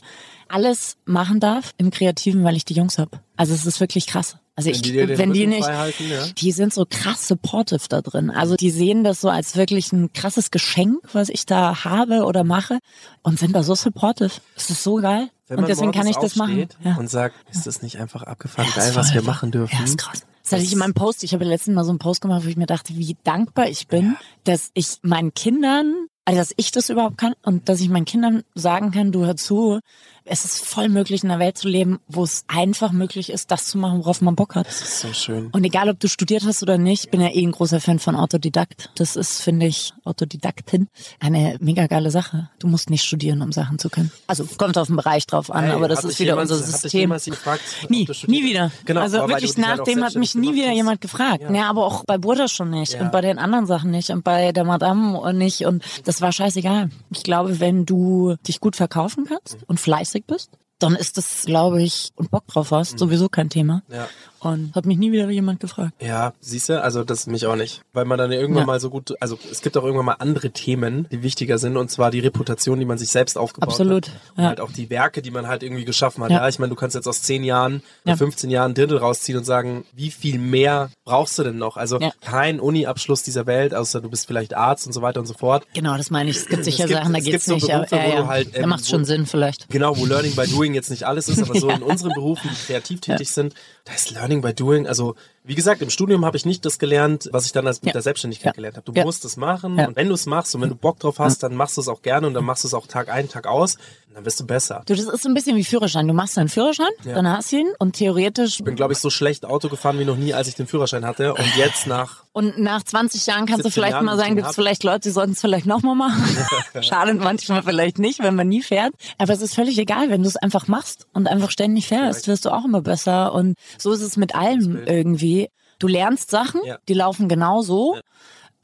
[0.49, 3.21] alles machen darf im Kreativen, weil ich die Jungs hab.
[3.37, 4.37] Also es ist wirklich krass.
[4.57, 6.27] Also ich, die wenn die nicht, halten, ja.
[6.29, 8.31] die sind so krass supportive da drin.
[8.31, 12.43] Also die sehen das so als wirklich ein krasses Geschenk, was ich da habe oder
[12.43, 12.79] mache
[13.23, 14.31] und sind da so supportive.
[14.57, 15.29] Es ist so geil.
[15.47, 16.69] Wenn und deswegen kann ich das machen.
[16.83, 16.97] Ja.
[16.97, 19.77] Und sagt, ist das nicht einfach abgefahren Ja, geil, was wir machen dürfen?
[19.77, 20.27] Ja, ist krass.
[20.43, 21.23] Das hatte ich in meinem Post.
[21.25, 23.89] Ich habe letztens mal so einen Post gemacht, wo ich mir dachte, wie dankbar ich
[23.89, 28.05] bin, dass ich meinen Kindern, also dass ich das überhaupt kann und dass ich meinen
[28.07, 29.81] Kindern sagen kann, du hör zu,
[30.29, 33.67] es ist voll möglich in einer Welt zu leben, wo es einfach möglich ist, das
[33.67, 34.67] zu machen, worauf man Bock hat.
[34.67, 35.49] Das ist so schön.
[35.53, 37.99] Und egal, ob du studiert hast oder nicht, ich bin ja eh ein großer Fan
[37.99, 38.91] von Autodidakt.
[38.97, 40.89] Das ist, finde ich, Autodidaktin,
[41.21, 42.51] eine mega geile Sache.
[42.59, 44.11] Du musst nicht studieren, um Sachen zu können.
[44.27, 47.11] Also kommt auf den Bereich drauf an, Hey, aber das ist wieder jemand- unser System.
[47.11, 48.71] gefragt, Nie, nie wieder.
[48.85, 50.75] Genau, also wirklich halt nachdem hat mich nie wieder hast.
[50.77, 51.43] jemand gefragt.
[51.43, 51.53] Ja.
[51.55, 51.71] Ja.
[51.71, 53.01] aber auch bei Burda schon nicht Ja.
[53.03, 56.33] und bei den anderen Sachen nicht und bei der Madame und nicht und das war
[56.33, 56.91] scheißegal.
[57.11, 61.83] Ich glaube, wenn du dich gut verkaufen kannst und fleißig bist, dann ist das, glaube
[61.83, 63.83] ich, und Bock drauf hast, sowieso kein Thema.
[63.89, 63.95] Mhm.
[63.95, 64.09] Ja.
[64.41, 65.93] Und hat mich nie wieder jemand gefragt.
[66.01, 67.83] Ja, siehst du, also das mich auch nicht.
[67.93, 68.67] Weil man dann irgendwann Ja.
[68.67, 71.91] mal so gut, also es gibt auch irgendwann mal andere Themen, die wichtiger sind, und
[71.91, 74.15] zwar die Reputation, die man sich selbst aufgebaut Absolut, hat.
[74.37, 74.49] Und ja.
[74.51, 76.31] halt auch die Werke, die man halt irgendwie geschaffen hat.
[76.31, 76.37] Ja.
[76.43, 78.13] Ja, ich meine, du kannst jetzt aus zehn Jahren Ja.
[78.13, 81.77] oder 15 Jahren Drittel rausziehen und sagen, wie viel mehr brauchst du denn noch?
[81.77, 85.35] Also kein Uni-Abschluss dieser Welt, außer du bist vielleicht Arzt und so weiter und so
[85.35, 85.67] fort.
[85.75, 86.37] Genau, das meine ich.
[86.37, 87.67] Es gibt sicher Es gibt- Sachen, da es geht's gibt so nicht.
[87.89, 88.27] Berufe, ja, ja.
[88.27, 89.69] halt, da ähm, macht wo- schon Sinn vielleicht.
[89.71, 92.67] Genau, wo Learning by Doing jetzt nicht alles ist, aber so in unseren Berufen, die
[92.67, 96.45] kreativ tätig sind, da ist Learning by Doing, also wie gesagt, im Studium habe ich
[96.45, 97.93] nicht das gelernt, was ich dann als mit Ja.
[97.93, 98.53] der Selbstständigkeit Ja.
[98.53, 98.85] gelernt habe.
[98.85, 99.05] Du Ja.
[99.05, 101.55] musst es machen und wenn du es machst und wenn du Bock drauf hast, dann
[101.55, 103.77] machst du es auch gerne und dann machst du es auch Tag ein, Tag aus
[104.17, 104.83] dann wirst du besser.
[104.87, 106.09] Du, das ist so ein bisschen wie Führerschein.
[106.09, 109.11] Du machst deinen Führerschein, dann hast du ihn und theoretisch Ich bin, glaube ich, so
[109.11, 112.57] schlecht Auto gefahren wie noch nie, als ich den Führerschein hatte und jetzt nach und
[112.59, 115.11] nach 20 Jahren kannst du 17 vielleicht Jahren, mal sagen, gibt es vielleicht Leute, die
[115.11, 116.25] sollten es vielleicht nochmal machen.
[116.83, 118.95] Schade manchmal vielleicht nicht, wenn man nie fährt.
[119.19, 122.47] Aber es ist völlig egal, wenn du es einfach machst und einfach ständig fährst, wirst
[122.47, 123.35] du auch immer besser.
[123.35, 125.49] Und so ist es mit allem irgendwie.
[125.79, 126.79] Du lernst Sachen, Ja.
[126.89, 127.99] die laufen genau so.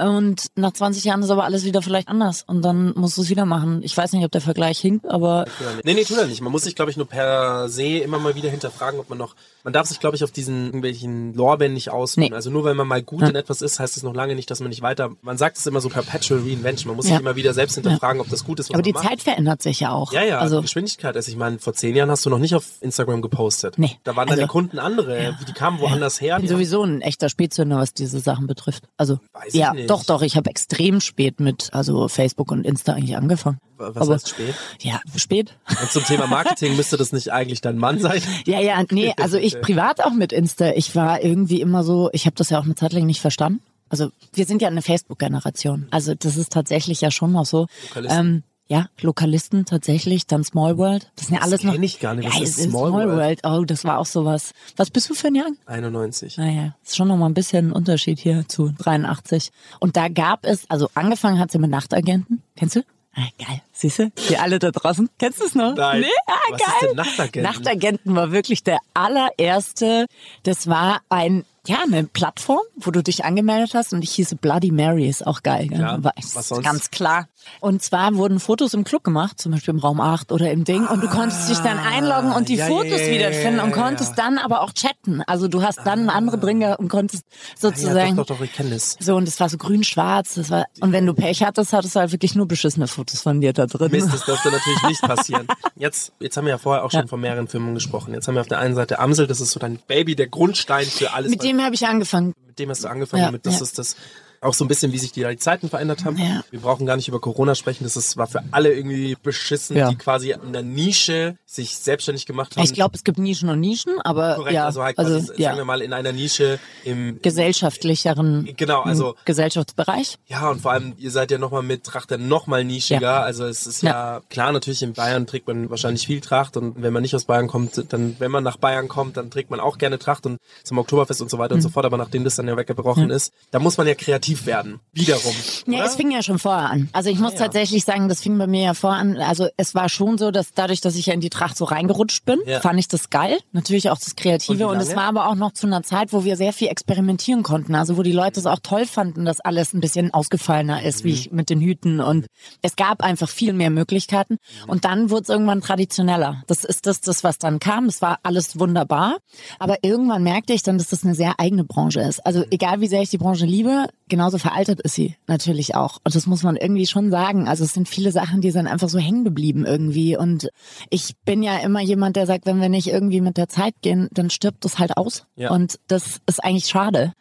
[0.02, 2.44] Und nach 20 Jahren ist aber alles wieder vielleicht anders.
[2.46, 3.82] Und dann musst du es wieder machen.
[3.82, 5.44] Ich weiß nicht, ob der Vergleich hinkt, aber
[5.84, 6.40] Nee, nee, tut er nicht.
[6.40, 9.34] Man muss sich, glaube ich, nur per se immer mal wieder hinterfragen, ob man noch.
[9.64, 12.28] Man darf sich, glaube ich, auf diesen irgendwelchen Lorbeeren nicht ausruhen.
[12.30, 12.34] Nee.
[12.34, 14.60] Also nur weil man mal gut in etwas ist, heißt es noch lange nicht, dass
[14.60, 15.10] man nicht weiter.
[15.22, 16.88] Man sagt es immer so perpetual reinvention.
[16.88, 17.20] Man muss sich Ja.
[17.20, 19.06] immer wieder selbst hinterfragen, ob das gut ist, was aber die macht.
[19.08, 20.12] Zeit verändert sich ja auch.
[20.12, 21.28] Ja, ja, Also, Geschwindigkeit ist.
[21.28, 23.78] Ich meine, vor zehn Jahren hast du noch nicht auf Instagram gepostet.
[23.78, 23.98] Nee.
[24.04, 26.36] Da waren Also- deine Kunden andere, die kamen woanders her.
[26.36, 28.84] ich bin sowieso ein echter Spätzünder, was diese Sachen betrifft.
[28.96, 29.88] Also Weiß ich ja, nicht.
[29.92, 30.22] Doch, doch.
[30.22, 33.58] Ich habe extrem spät mit also Facebook und Insta eigentlich angefangen.
[33.76, 34.54] Was Aber- heißt spät?
[34.80, 35.54] Ja, spät.
[35.68, 38.20] Und zum Thema Marketing müsste das nicht eigentlich dein Mann sein?
[38.46, 40.70] Ja, ja, nee, also ich privat auch mit Insta.
[40.72, 43.60] Ich war irgendwie immer so, ich habe das ja auch eine Zeit lang nicht verstanden.
[43.88, 45.86] Also wir sind ja eine Facebook-Generation.
[45.90, 47.66] Also das ist tatsächlich ja schon noch so.
[48.08, 51.10] Ähm, ja, Lokalisten tatsächlich, dann Small World.
[51.16, 51.74] Das sind ja alles noch.
[51.74, 52.26] kenn ich gar nicht.
[52.26, 53.44] Was ja, ist Small Small World?
[53.44, 53.60] World?
[53.60, 54.54] Oh, das war auch sowas.
[54.76, 55.50] Was bist du für ein Jahr?
[55.66, 56.38] 91.
[56.38, 59.52] Naja, ist schon noch mal ein bisschen ein Unterschied hier zu 83.
[59.78, 62.42] Und da gab es, also angefangen hat sie mit Nachtagenten.
[62.56, 62.80] Kennst du?
[63.14, 63.60] Ah, geil.
[63.72, 64.10] Siehst du?
[64.28, 65.08] Die alle da draußen.
[65.18, 65.74] Kennst du es noch?
[65.74, 66.00] Nein.
[66.02, 66.06] Nee?
[66.26, 66.68] Ah, Was geil.
[66.68, 67.42] ist denn Nachtagenten?
[67.42, 70.06] Nachtagenten war wirklich der allererste.
[70.42, 74.70] Das war ein, ja, eine Plattform, wo du dich angemeldet hast und ich hieße Bloody
[74.72, 75.68] Mary, ist auch geil.
[75.68, 75.78] Gell?
[75.78, 76.04] Klar.
[76.04, 76.64] War Was sonst?
[76.64, 77.28] Ganz klar.
[77.60, 80.86] Und zwar wurden Fotos im Club gemacht, zum Beispiel im Raum 8 oder im Ding
[80.86, 83.70] und du konntest dich dann einloggen und die ja, Fotos ja, ja, wiederfinden ja, und
[83.70, 84.24] ja, konntest ja.
[84.24, 85.22] dann aber auch chatten.
[85.26, 88.52] Also du hast dann andere drin gehabt und konntest Ja, sozusagen doch, doch, doch, ich
[88.52, 88.96] kenne das.
[89.00, 90.34] so, und es war so grün-schwarz.
[90.34, 93.40] Das war, und wenn du Pech hattest, hattest du halt wirklich nur beschissene Fotos von
[93.40, 93.90] dir da drin.
[93.90, 95.46] Mist, das dürfte natürlich nicht passieren.
[95.76, 97.06] Jetzt, jetzt haben wir ja vorher auch schon Ja.
[97.06, 98.14] von mehreren Filmen gesprochen.
[98.14, 100.86] Jetzt haben wir auf der einen Seite Amsel, das ist so dein Baby, der Grundstein
[100.86, 101.30] für alles.
[101.30, 102.34] Mit dem habe ich angefangen.
[102.46, 103.62] mit dem hast du angefangen, Ja, damit das ja.
[103.62, 103.96] ist das
[104.42, 106.18] auch so ein bisschen, wie sich die, die Zeiten verändert haben.
[106.18, 106.42] Ja.
[106.50, 109.88] Wir brauchen gar nicht über Corona sprechen, das ist, war für alle irgendwie beschissen, Ja.
[109.88, 112.64] die quasi in der Nische sich selbstständig gemacht haben.
[112.64, 115.50] Ich glaube, es gibt Nischen und Nischen, aber Korrekt, ja, also halt also, quasi, ja,
[115.50, 120.18] sagen wir mal, in einer Nische im gesellschaftlicheren Genau, also- Gesellschaftsbereich.
[120.26, 123.00] Ja, und vor allem, ihr seid ja nochmal mit Tracht dann nochmal nischiger.
[123.00, 123.22] Ja.
[123.22, 124.20] Also es ist ja.
[124.30, 127.46] klar, natürlich in Bayern trägt man wahrscheinlich viel Tracht und wenn man nicht aus Bayern
[127.48, 130.78] kommt, dann, wenn man nach Bayern kommt, dann trägt man auch gerne Tracht und zum
[130.78, 131.62] Oktoberfest und so weiter und Mhm.
[131.62, 131.84] so fort.
[131.86, 134.80] Aber nachdem das dann ja weggebrochen ist, da muss man ja kreativ werden.
[134.92, 135.32] Wiederum.
[135.66, 135.86] Ja, oder?
[135.86, 136.88] es fing ja schon vorher an.
[136.92, 137.38] Also ich muss ja.
[137.40, 139.16] tatsächlich sagen, das fing bei mir ja vorher an.
[139.18, 142.24] Also es war schon so, dass dadurch, dass ich ja in die Tracht so reingerutscht
[142.24, 142.60] bin, Ja.
[142.60, 143.38] fand ich das geil.
[143.52, 144.58] Natürlich auch das Und Kreative.
[144.58, 147.42] wie Und, es war aber auch noch zu einer Zeit, wo wir sehr viel experimentieren
[147.42, 147.74] konnten.
[147.74, 151.08] Also wo die Leute es auch toll fanden, dass alles ein bisschen ausgefallener ist, Mhm.
[151.08, 152.00] wie ich mit den Hüten.
[152.00, 152.26] Und
[152.60, 154.36] es gab einfach viel mehr Möglichkeiten.
[154.66, 156.42] Und dann wurde es irgendwann traditioneller.
[156.46, 157.86] Das ist das, das, was dann kam.
[157.86, 159.18] Es war alles wunderbar.
[159.58, 162.24] Aber irgendwann merkte ich dann, dass das eine sehr eigene Branche ist.
[162.26, 163.86] Also egal wie sehr ich die Branche liebe,
[164.22, 165.98] genauso veraltet ist sie natürlich auch.
[166.04, 167.48] Und das muss man irgendwie schon sagen.
[167.48, 170.16] Also es sind viele Sachen, die sind einfach so hängen geblieben irgendwie.
[170.16, 170.48] Und
[170.90, 174.08] ich bin ja immer jemand, der sagt, wenn wir nicht irgendwie mit der Zeit gehen,
[174.12, 175.26] dann stirbt das halt aus.
[175.34, 175.50] Ja.
[175.50, 177.14] Und das ist eigentlich schade.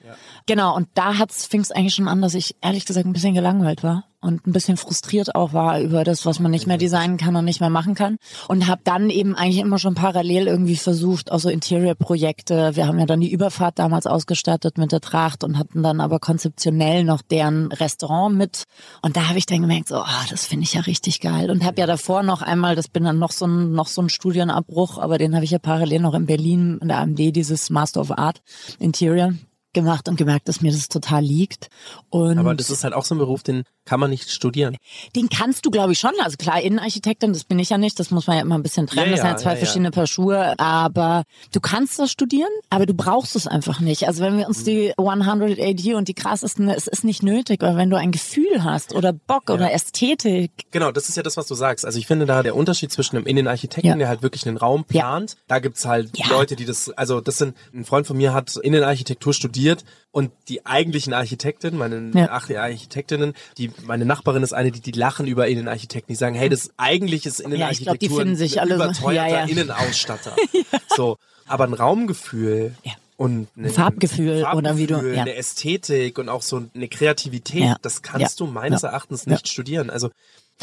[0.45, 0.75] Genau.
[0.75, 4.05] Und da fing es eigentlich schon an, dass ich ehrlich gesagt ein bisschen gelangweilt war
[4.21, 7.45] und ein bisschen frustriert auch war über das, was man nicht mehr designen kann und
[7.45, 8.17] nicht mehr machen kann.
[8.47, 12.75] Und habe dann eben eigentlich immer schon parallel irgendwie versucht, auch so Interior-Projekte.
[12.75, 16.19] Wir haben ja dann die Überfahrt damals ausgestattet mit der Tracht und hatten dann aber
[16.19, 18.63] konzeptionell noch deren Restaurant mit.
[19.01, 21.49] Und da habe ich dann gemerkt, so, ah, das finde ich ja richtig geil.
[21.49, 24.09] Und habe ja davor noch einmal, das bin dann noch so ein, noch so ein
[24.09, 28.01] Studienabbruch, aber den habe ich ja parallel noch in Berlin in der AMD, dieses Master
[28.01, 28.41] of Art
[28.79, 29.33] Interior
[29.73, 31.69] gemacht und gemerkt, dass mir das total liegt.
[32.09, 34.77] Und Aber das ist halt auch so ein Beruf, den kann man nicht studieren.
[35.15, 36.11] den kannst du, glaube ich, schon.
[36.23, 37.99] Also klar, Innenarchitektin, das bin ich ja nicht.
[37.99, 39.07] Das muss man ja immer ein bisschen trennen.
[39.07, 39.59] Ja, das sind ja, ja zwei ja, ja.
[39.59, 40.59] verschiedene Paar Schuhe.
[40.59, 44.07] Aber du kannst das studieren, aber du brauchst es einfach nicht.
[44.07, 47.75] Also wenn wir uns die 100 AD und die krassesten, es ist nicht nötig, weil
[47.75, 51.47] wenn du ein Gefühl hast oder Bock oder Ästhetik, Genau, das ist ja das, was
[51.47, 51.85] du sagst.
[51.85, 53.95] Also ich finde da der Unterschied zwischen einem Innenarchitekten, Ja.
[53.95, 55.01] der halt wirklich einen Raum Ja.
[55.01, 56.27] plant, da gibt's halt Ja.
[56.29, 60.65] Leute, die das, also das sind, ein Freund von mir hat Innenarchitektur studiert und die
[60.65, 62.27] eigentlichen Architekten, meine Ja.
[62.31, 66.35] ach, ja, Architektinnen, die, meine Nachbarin ist eine, die, die lachen über Innenarchitekten, die sagen,
[66.35, 69.39] hey, das eigentlich ist Ja, ich glaub, Innenarchitektur die finden sich alle so- überteuerter ja,
[69.39, 69.45] ja.
[69.45, 70.35] Innenausstatter.
[70.95, 72.91] So, aber ein Raumgefühl Ja.
[73.15, 75.21] und ein Farbgefühl oder wie du- Farbgefühl, ja.
[75.21, 77.75] eine Ästhetik und auch so eine Kreativität, Ja.
[77.81, 78.45] das kannst Ja.
[78.45, 78.89] du meines Ja.
[78.89, 79.89] Erachtens nicht studieren.
[79.89, 80.09] Also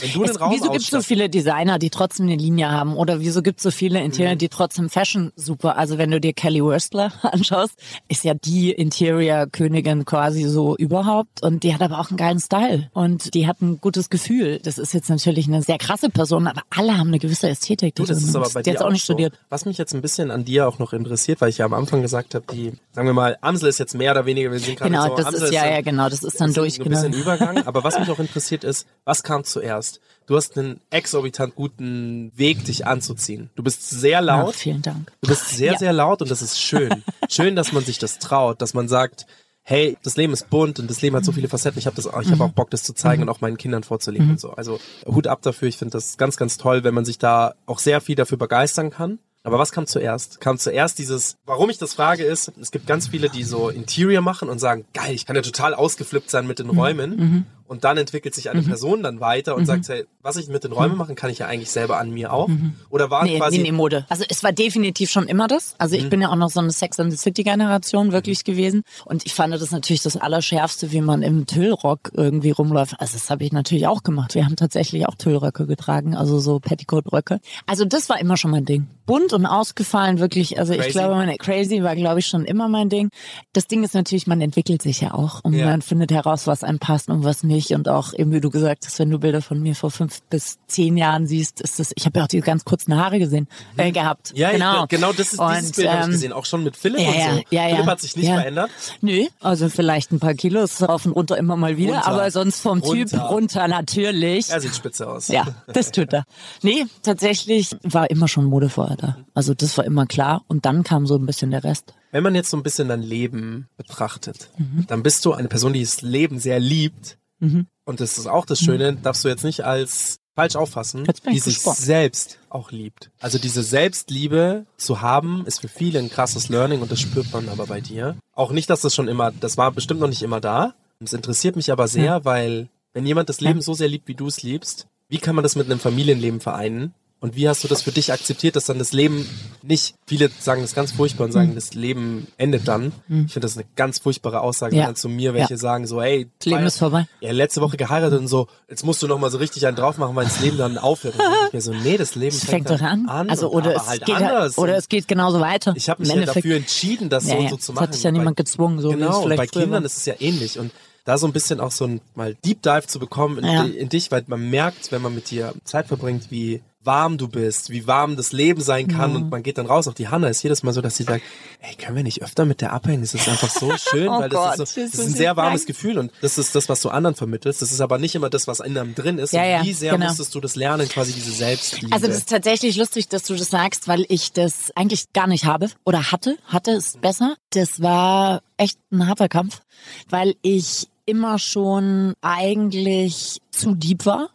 [0.00, 2.96] wenn du Es, Raum wieso gibt es so viele Designer, die trotzdem eine Linie haben?
[2.96, 4.38] Oder wieso gibt es so viele Interior, Mhm.
[4.38, 5.76] die trotzdem Fashion super?
[5.76, 7.74] Also wenn du dir Kelly Wurstler anschaust,
[8.08, 11.42] ist ja die Interior-Königin quasi so überhaupt.
[11.42, 12.90] Und die hat aber auch einen geilen Style.
[12.92, 14.60] Und die hat ein gutes Gefühl.
[14.62, 17.94] Das ist jetzt natürlich eine sehr krasse Person, aber alle haben eine gewisse Ästhetik.
[17.94, 19.12] Du, das ist aber bei dir hat auch nicht so.
[19.12, 19.34] studiert.
[19.48, 22.02] Was mich jetzt ein bisschen an dir auch noch interessiert, weil ich ja am Anfang
[22.02, 24.90] gesagt habe, die, sagen wir mal, Amsel ist jetzt mehr oder weniger, wir sind gerade
[24.90, 26.84] Genau, so, das Amsel ist ja, so- ja, genau, das ist dann ist durch, ein
[26.84, 26.96] genau.
[27.02, 27.58] bisschen Übergang.
[27.66, 29.87] Aber was mich auch interessiert ist, was kam zuerst?
[30.26, 33.48] Du hast einen exorbitant guten Weg, dich anzuziehen.
[33.56, 34.54] Du bist sehr Ja, laut.
[34.54, 35.10] vielen Dank.
[35.22, 35.78] Du bist sehr, Ja.
[35.78, 37.02] sehr laut und das ist schön.
[37.30, 39.26] schön, dass man sich das traut, dass man sagt,
[39.62, 41.78] hey, das Leben ist bunt und das Leben hat so viele Facetten.
[41.78, 43.84] Ich habe das, auch- ich habe auch Bock, das zu zeigen und auch meinen Kindern
[43.84, 44.50] vorzuleben und so.
[44.52, 45.68] Also Hut ab dafür.
[45.68, 48.90] Ich finde das ganz, ganz toll, wenn man sich da auch sehr viel dafür begeistern
[48.90, 49.18] kann.
[49.44, 50.40] Aber was kam zuerst?
[50.40, 54.20] Kam zuerst dieses, warum ich das frage ist, es gibt ganz viele, die so Interior
[54.20, 57.46] machen und sagen, geil, ich kann ja total ausgeflippt sein mit den Räumen.
[57.68, 60.72] Und dann entwickelt sich eine Person dann weiter und sagt, hey, was ich mit den
[60.72, 62.48] Räumen machen, kann ich ja eigentlich selber an mir auch.
[62.90, 64.06] Oder war Nee, quasi nee, nee, Mode.
[64.08, 65.74] Also es war definitiv schon immer das.
[65.78, 66.02] Also Mhm.
[66.02, 68.82] ich bin ja auch noch so eine Sex and the City Generation wirklich gewesen.
[69.04, 72.94] Und ich fand das natürlich das Allerschärfste, wie man im Tüllrock irgendwie rumläuft.
[72.98, 74.34] Also das habe ich natürlich auch gemacht.
[74.34, 77.40] Wir haben tatsächlich auch Tüllröcke getragen, also so Petticoat-Röcke.
[77.66, 78.86] Also das war immer schon mein Ding.
[79.04, 80.58] Bunt und ausgefallen, wirklich.
[80.58, 80.88] Also Crazy.
[80.88, 83.10] ich glaube, meine Crazy war, glaube ich, schon immer mein Ding.
[83.52, 85.66] Das Ding ist natürlich, man entwickelt sich ja auch und Ja.
[85.66, 87.57] man findet heraus, was einem passt und was nicht.
[87.58, 87.72] Nicht.
[87.72, 90.58] Und auch eben, wie du gesagt hast, wenn du Bilder von mir vor fünf bis
[90.68, 93.90] zehn Jahren siehst, ist das, ich habe ja auch die ganz kurzen Haare gesehen, äh,
[93.90, 94.32] gehabt.
[94.36, 94.84] Ja, genau.
[94.84, 97.00] ich, genau das ist Und, dieses Bild habe ich ähm, gesehen, auch schon mit Philipp
[97.00, 97.42] ja, und so.
[97.50, 97.74] ja, ja.
[97.74, 98.70] Philipp hat sich nicht verändert.
[99.00, 102.08] Nö, also vielleicht ein paar Kilos rauf und runter immer mal wieder, Runter.
[102.08, 103.20] aber sonst vom Typ Runter.
[103.24, 104.50] runter natürlich.
[104.50, 105.28] Er sieht spitze aus.
[105.28, 106.24] Ja, das tut er.
[106.62, 109.16] Nee, tatsächlich war immer schon Mode vorher da.
[109.34, 111.94] Also das war immer klar und dann kam so ein bisschen der Rest.
[112.10, 114.86] Wenn man jetzt so ein bisschen dein Leben betrachtet, Mhm.
[114.88, 117.18] dann bist du eine Person, die das Leben sehr liebt.
[117.40, 121.30] Und das ist auch das Schöne, darfst du jetzt nicht als falsch auffassen, Mhm.
[121.30, 121.78] Die ich sich gespannt.
[121.78, 123.10] selbst auch liebt.
[123.18, 127.48] Also diese Selbstliebe zu haben, ist für viele ein krasses Learning und das spürt man
[127.48, 128.16] aber bei dir.
[128.34, 130.74] Auch nicht, dass das schon immer, das war bestimmt noch nicht immer da.
[131.00, 134.26] Es interessiert mich aber sehr, weil wenn jemand das Leben so sehr liebt, wie du
[134.26, 136.94] es liebst, wie kann man das mit einem Familienleben vereinen?
[137.20, 139.28] Und wie hast du das für dich akzeptiert, dass dann das Leben
[139.62, 141.32] nicht, viele sagen das ganz furchtbar und Hm.
[141.32, 142.92] sagen, das Leben endet dann.
[143.08, 144.94] Ich finde das eine ganz furchtbare Aussage Ja.
[144.94, 145.58] zu mir, welche Ja.
[145.58, 147.08] sagen so, hey, Das Leben ist vorbei.
[147.20, 149.98] ja, letzte Woche geheiratet und so, jetzt musst du noch mal so richtig einen drauf
[149.98, 151.16] machen, weil das Leben dann aufhört.
[151.16, 153.08] Und ich mir so, nee, das Leben Es fängt doch an.
[153.08, 154.56] also und oder es halt geht anders.
[154.56, 155.72] oder es geht genauso weiter.
[155.76, 157.82] ich habe mich ja dafür entschieden, das Ja, so und so zu machen.
[157.88, 159.84] hat dich ja Bei- niemand gezwungen, so wie es genau, vielleicht bei Kindern war.
[159.86, 160.56] ist es ja ähnlich.
[160.60, 160.70] Und
[161.04, 163.64] da so ein bisschen auch so ein mal Deep Dive zu bekommen in, Ja.
[163.64, 167.68] in dich, weil man merkt, wenn man mit dir Zeit verbringt, wie warm du bist,
[167.70, 169.16] wie warm das Leben sein kann Mhm.
[169.16, 169.86] und man geht dann raus.
[169.86, 171.22] Auch die Hanna ist jedes Mal so, dass sie sagt,
[171.60, 173.02] ey, können wir nicht öfter mit der abhängen?
[173.02, 175.36] Das ist einfach so schön, Oh weil das, Gott, ist, so, das ist ein sehr
[175.36, 175.66] warmes.
[175.66, 177.62] Gefühl und das ist das, was du anderen vermittelst.
[177.62, 179.32] Das ist aber nicht immer das, was in einem drin ist.
[179.34, 180.06] Ja, ja, wie sehr genau.
[180.06, 181.94] musstest du das lernen, quasi diese Selbstliebe?
[181.94, 185.44] Also das ist tatsächlich lustig, dass du das sagst, weil ich das eigentlich gar nicht
[185.44, 186.36] habe oder hatte.
[186.46, 187.36] Hatte ist besser.
[187.50, 189.60] Das war echt ein harter Kampf,
[190.08, 194.28] weil ich immer schon eigentlich zu deep war.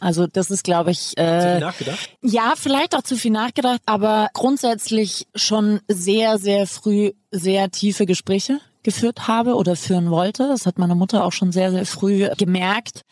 [0.00, 2.10] Also das ist, glaube ich, Zu viel äh, nachgedacht?
[2.22, 8.60] ja, vielleicht auch zu viel nachgedacht, aber grundsätzlich schon sehr, sehr früh sehr tiefe Gespräche
[8.82, 10.46] geführt habe oder führen wollte.
[10.46, 13.02] Das hat meine Mutter auch schon sehr, sehr früh gemerkt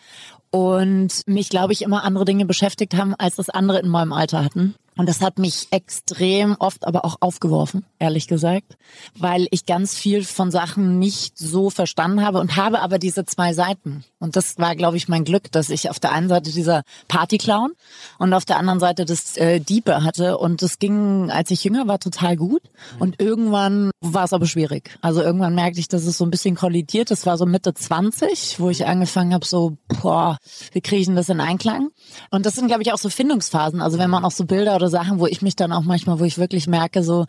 [0.51, 4.45] und mich, glaube ich, immer andere Dinge beschäftigt haben, als das andere in meinem Alter
[4.45, 4.77] hatten.
[4.97, 8.77] Und das hat mich extrem oft aber auch aufgeworfen, ehrlich gesagt,
[9.19, 13.53] weil ich ganz viel von Sachen nicht so verstanden habe und habe aber diese zwei
[13.55, 14.05] Seiten.
[14.21, 17.73] Und das war, glaube ich, mein Glück, dass ich auf der einen Seite dieser Partyclown
[18.19, 20.39] und auf der anderen Seite das äh, Diepe hatte.
[20.39, 22.63] Und das ging, als ich jünger war, total gut.
[22.99, 24.97] Und irgendwann war es aber schwierig.
[25.01, 27.11] Also irgendwann merkte ich, dass es so ein bisschen kollidiert.
[27.11, 30.39] Das war so Mitte 20, wo ich angefangen habe, so, boah,
[30.73, 31.91] wie kriege ich denn das in Einklang?
[32.31, 33.81] Und das sind, glaube ich, auch so Findungsphasen.
[33.81, 36.25] Also wenn man auch so Bilder oder Sachen, wo ich mich dann auch manchmal, wo
[36.25, 37.25] ich wirklich merke, so,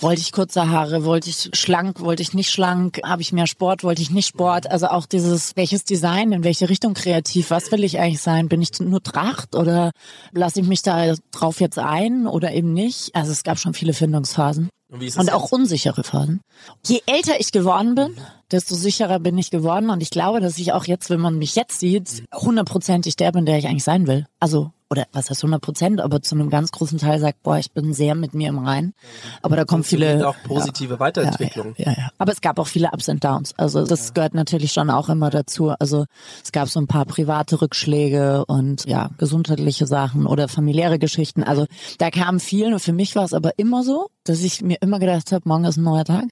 [0.00, 3.82] wollte ich kurze Haare, wollte ich schlank, wollte ich nicht schlank, habe ich mehr Sport,
[3.82, 4.70] wollte ich nicht Sport?
[4.70, 8.48] Also auch dieses, welches Design, in welche Richtung kreativ, was will ich eigentlich sein?
[8.48, 9.90] Bin ich nur Tracht oder
[10.32, 13.14] lasse ich mich da drauf jetzt ein oder eben nicht?
[13.14, 14.68] Also es gab schon viele Findungsphasen.
[14.90, 16.40] Und, Und auch unsichere Phasen.
[16.86, 18.16] Je älter ich geworden bin,
[18.50, 19.90] desto sicherer bin ich geworden.
[19.90, 23.44] Und ich glaube, dass ich auch jetzt, wenn man mich jetzt sieht, hundertprozentig der bin,
[23.44, 24.26] der ich eigentlich sein will.
[24.40, 27.72] Also, oder was heißt 100 Prozent, aber zu einem ganz großen Teil sagt, boah, ich
[27.72, 28.94] bin sehr mit mir im Rein.
[29.42, 30.28] Aber da kommen Funktioniert viele...
[30.28, 31.74] auch positive Weiterentwicklung.
[31.76, 32.10] Ja, ja, ja.
[32.18, 33.54] Aber es gab auch viele Ups und Downs.
[33.56, 35.70] Also das gehört natürlich schon auch immer dazu.
[35.78, 36.06] Also
[36.42, 41.42] es gab so ein paar private Rückschläge und ja, gesundheitliche Sachen oder familiäre Geschichten.
[41.42, 41.66] Also
[41.98, 44.98] da kam viel und für mich war es aber immer so, dass ich mir immer
[44.98, 46.24] gedacht habe, morgen ist ein neuer Tag.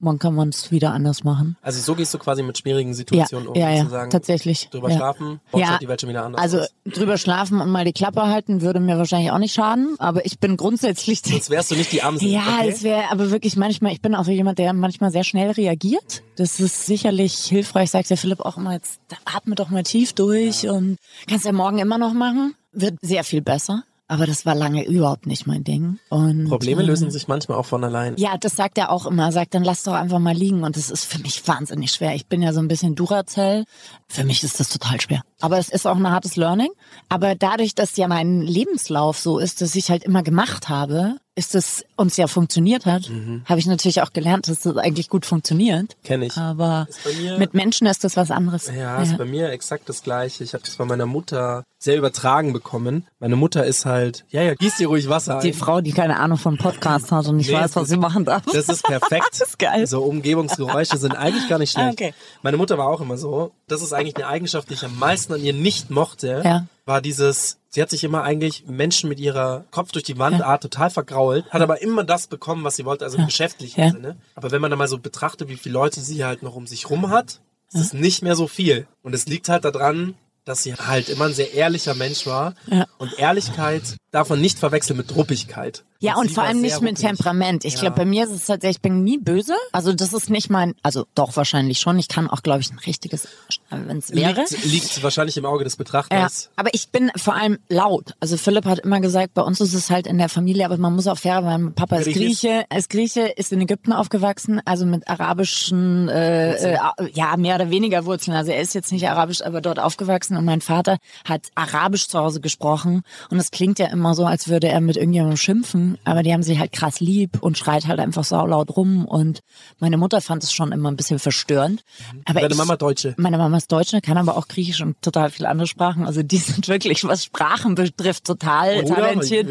[0.00, 1.56] Morgen kann man es wieder anders machen.
[1.62, 4.68] Also so gehst du quasi mit schwierigen Ja, Situationen um, ja, ja, zu sagen, tatsächlich.
[4.70, 4.96] drüber ja.
[4.96, 6.68] schlafen, morgen Ja, schaut die Welt schon wieder anders Also aus.
[6.86, 10.38] drüber schlafen und mal die Klappe halten würde mir wahrscheinlich auch nicht schaden, aber ich
[10.38, 12.28] bin grundsätzlich Sonst wärst du nicht die Amsel.
[12.28, 12.68] Ja, okay?
[12.70, 16.22] es wäre aber wirklich manchmal, ich bin auch so jemand, der manchmal sehr schnell reagiert.
[16.36, 20.68] Das ist sicherlich hilfreich, sagt der Philipp auch immer, jetzt atme doch mal tief durch
[20.68, 20.96] und
[21.28, 22.54] kannst ja morgen immer noch machen.
[22.72, 23.84] Wird sehr viel besser.
[24.10, 26.00] Aber das war lange überhaupt nicht mein Ding.
[26.08, 28.16] Und, Probleme äh, lösen sich manchmal auch von allein.
[28.16, 29.26] Ja, das sagt er auch immer.
[29.26, 30.64] Er sagt, dann lass doch einfach mal liegen.
[30.64, 32.16] Und das ist für mich wahnsinnig schwer.
[32.16, 33.66] Ich bin ja so ein bisschen Duracell.
[34.08, 35.22] Für mich ist das total schwer.
[35.40, 36.70] Aber es ist auch ein hartes Learning.
[37.08, 41.54] Aber dadurch, dass ja mein Lebenslauf so ist, dass ich halt immer gemacht habe, ist
[41.54, 43.10] es uns ja funktioniert hat,
[43.46, 45.96] habe ich natürlich auch gelernt, dass das eigentlich gut funktioniert.
[46.04, 46.36] Kenn ich.
[46.36, 46.86] Aber
[47.20, 48.70] mir- mit Menschen ist das was anderes.
[48.76, 50.42] Ja, ist bei mir exakt das Gleiche.
[50.44, 53.06] Ich habe das bei meiner Mutter sehr übertragen bekommen.
[53.20, 55.40] Meine Mutter ist halt, ja, ja, gieß dir ruhig Wasser ein.
[55.42, 57.96] Die Frau, die keine Ahnung vom Podcast hat und nicht Nee, weiß, was das- sie
[57.96, 58.42] machen darf.
[58.52, 59.24] Das ist perfekt.
[59.30, 59.86] Das ist geil.
[59.86, 61.92] So Umgebungsgeräusche sind eigentlich gar nicht schlecht.
[61.92, 62.14] Okay.
[62.42, 63.52] Meine Mutter war auch immer so.
[63.68, 66.42] Das ist eigentlich eine Eigenschaft, die ich am meisten an ihr nicht mochte.
[66.44, 66.66] Ja.
[66.84, 70.62] War dieses, sie hat sich immer eigentlich Menschen mit ihrer Kopf durch die Wand Art
[70.62, 73.92] total vergrault, hat aber immer das bekommen, was sie wollte, also im geschäftlichen.
[73.92, 74.16] Sinne.
[74.34, 76.90] Aber wenn man dann mal so betrachtet, wie viele Leute sie halt noch um sich
[76.90, 77.40] rum hat,
[77.72, 78.86] ist es nicht mehr so viel.
[79.02, 80.14] Und es liegt halt daran,
[80.44, 82.54] dass sie halt immer ein sehr ehrlicher Mensch war.
[82.66, 82.86] Ja.
[82.98, 85.84] Und Ehrlichkeit man nicht verwechseln mit Ruppigkeit.
[86.02, 87.06] Ja, und sie vor allem nicht mit ruppig.
[87.06, 87.64] Temperament.
[87.66, 87.80] Ich Ja.
[87.80, 89.54] glaube, bei mir ist es tatsächlich, ich bin nie böse.
[89.72, 91.98] Also das ist nicht mein, also doch wahrscheinlich schon.
[91.98, 93.28] Ich kann auch, glaube ich, ein richtiges,
[93.68, 94.40] wenn es wäre.
[94.50, 96.48] Liegt, liegt wahrscheinlich im Auge des Ja, Betrachters.
[96.56, 98.14] aber ich bin vor allem laut.
[98.18, 100.94] Also Philipp hat immer gesagt, bei uns ist es halt in der Familie, aber man
[100.94, 102.06] muss auch fair, weil mein Papa ist?
[102.10, 106.78] Grieche, ist Grieche, ist in Ägypten aufgewachsen, also mit arabischen, äh, äh,
[107.12, 108.34] ja mehr oder weniger Wurzeln.
[108.34, 110.96] Also er ist jetzt nicht arabisch, aber dort aufgewachsen und mein Vater
[111.26, 114.96] hat arabisch zu Hause gesprochen und es klingt ja immer so, als würde er mit
[114.96, 119.04] irgendjemandem schimpfen, aber die haben sich halt krass lieb und schreit halt einfach saulaut rum
[119.04, 119.40] und
[119.78, 121.84] meine Mutter fand es schon immer ein bisschen verstörend.
[122.24, 123.14] Aber Deine ich, Mama Deutsche.
[123.16, 126.04] meine Mama ist Deutsche, kann aber auch Griechisch und total viele andere Sprachen.
[126.06, 129.48] Also die sind wirklich, was Sprachen betrifft, total Bruder, talentiert.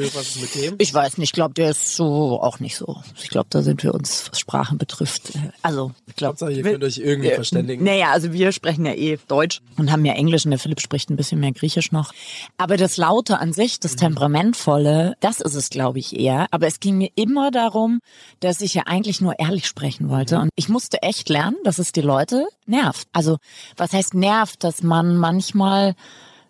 [0.55, 0.75] dem?
[0.79, 2.97] Ich weiß nicht, ich glaube, der ist so auch nicht so.
[3.21, 5.35] Ich glaube, da sind wir uns, was Sprachen betrifft.
[5.35, 6.51] äh, Also, ich glaube.
[6.51, 7.83] Ihr könnt euch irgendwie verständigen.
[7.83, 11.09] Naja, also wir sprechen ja eh Deutsch und haben ja Englisch und der Philipp spricht
[11.09, 12.13] ein bisschen mehr Griechisch noch.
[12.57, 13.95] Aber das Laute an sich, das
[14.39, 16.47] Temperamentvolle, das ist es, glaube ich, eher.
[16.51, 17.99] Aber es ging mir immer darum,
[18.39, 20.39] dass ich ja eigentlich nur ehrlich sprechen wollte.
[20.39, 23.07] Und ich musste echt lernen, dass es die Leute nervt.
[23.13, 23.37] Also,
[23.77, 25.95] was heißt nervt, dass man manchmal,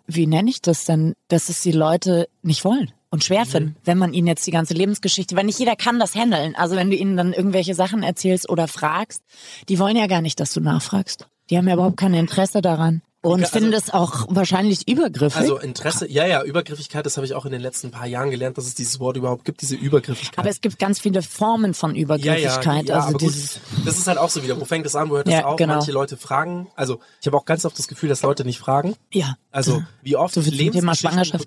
[0.06, 2.92] wie nenne ich das denn, dass es die Leute nicht wollen?
[3.12, 6.14] Und schwer finden, wenn man ihnen jetzt die ganze Lebensgeschichte, weil nicht jeder kann das
[6.14, 6.54] handeln.
[6.54, 9.24] Also wenn du ihnen dann irgendwelche Sachen erzählst oder fragst,
[9.68, 11.26] die wollen ja gar nicht, dass du nachfragst.
[11.50, 13.02] Die haben ja überhaupt kein Interesse daran.
[13.22, 15.38] Und Also- finden es auch wahrscheinlich übergriffig.
[15.38, 18.56] Also Interesse, ja, ja, Übergriffigkeit, das habe ich auch in den letzten paar Jahren gelernt,
[18.56, 20.38] dass es dieses Wort überhaupt gibt, diese Übergriffigkeit.
[20.38, 22.86] aber es gibt ganz viele Formen von Übergriffigkeit.
[22.88, 24.96] Ja, ja, also aber gut, dieses, das ist halt auch so wieder, wo fängt das
[24.96, 25.56] an, wo hört das Ja, auf?
[25.56, 25.74] genau.
[25.74, 28.96] Manche Leute fragen, also ich habe auch ganz oft das Gefühl, dass Leute nicht fragen.
[29.12, 29.36] ja.
[29.52, 31.40] Also wie oft So Lebensgeschichten,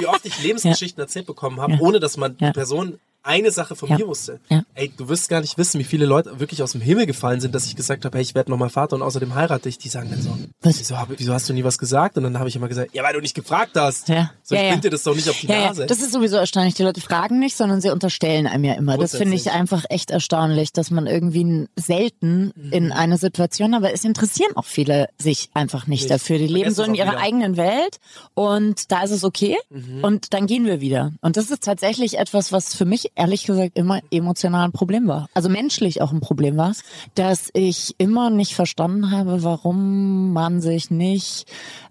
[0.00, 2.48] wie oft ich Lebensgeschichten erzählt bekommen habe, ohne dass man Ja.
[2.48, 2.98] die Person
[3.28, 3.98] eine Sache von Ja.
[3.98, 4.40] mir wusste.
[4.48, 4.62] Ja.
[4.74, 7.54] Ey, du wirst gar nicht wissen, wie viele Leute wirklich aus dem Himmel gefallen sind,
[7.54, 9.78] dass ich gesagt habe, hey, ich werde nochmal Vater und außerdem heirate ich.
[9.78, 10.78] Die sagen dann so, Was?
[10.78, 12.16] wieso, hab, wieso hast du nie was gesagt?
[12.16, 14.08] Und dann habe ich immer gesagt, ja, weil du nicht gefragt hast.
[14.08, 14.30] Ja.
[14.42, 14.72] So, ich Ja, ja.
[14.72, 15.82] bind dir das doch nicht auf die Ja, Nase.
[15.82, 16.74] ja, das ist sowieso erstaunlich.
[16.74, 18.96] Die Leute fragen nicht, sondern sie unterstellen einem ja immer.
[18.98, 22.72] Das finde ich einfach echt erstaunlich, dass man irgendwie selten Mhm.
[22.72, 26.10] in eine Situation, aber es interessieren auch viele sich einfach nicht, Nicht.
[26.10, 26.38] dafür.
[26.38, 27.20] Die leben so in ihrer wieder.
[27.20, 27.98] eigenen Welt
[28.34, 30.04] und da ist es okay Mhm.
[30.04, 31.12] und dann gehen wir wieder.
[31.20, 35.28] Und das ist tatsächlich etwas, was für mich ehrlich gesagt immer emotional ein Problem war.
[35.34, 36.72] Also menschlich auch ein Problem war,
[37.14, 41.46] dass ich immer nicht verstanden habe, warum man sich nicht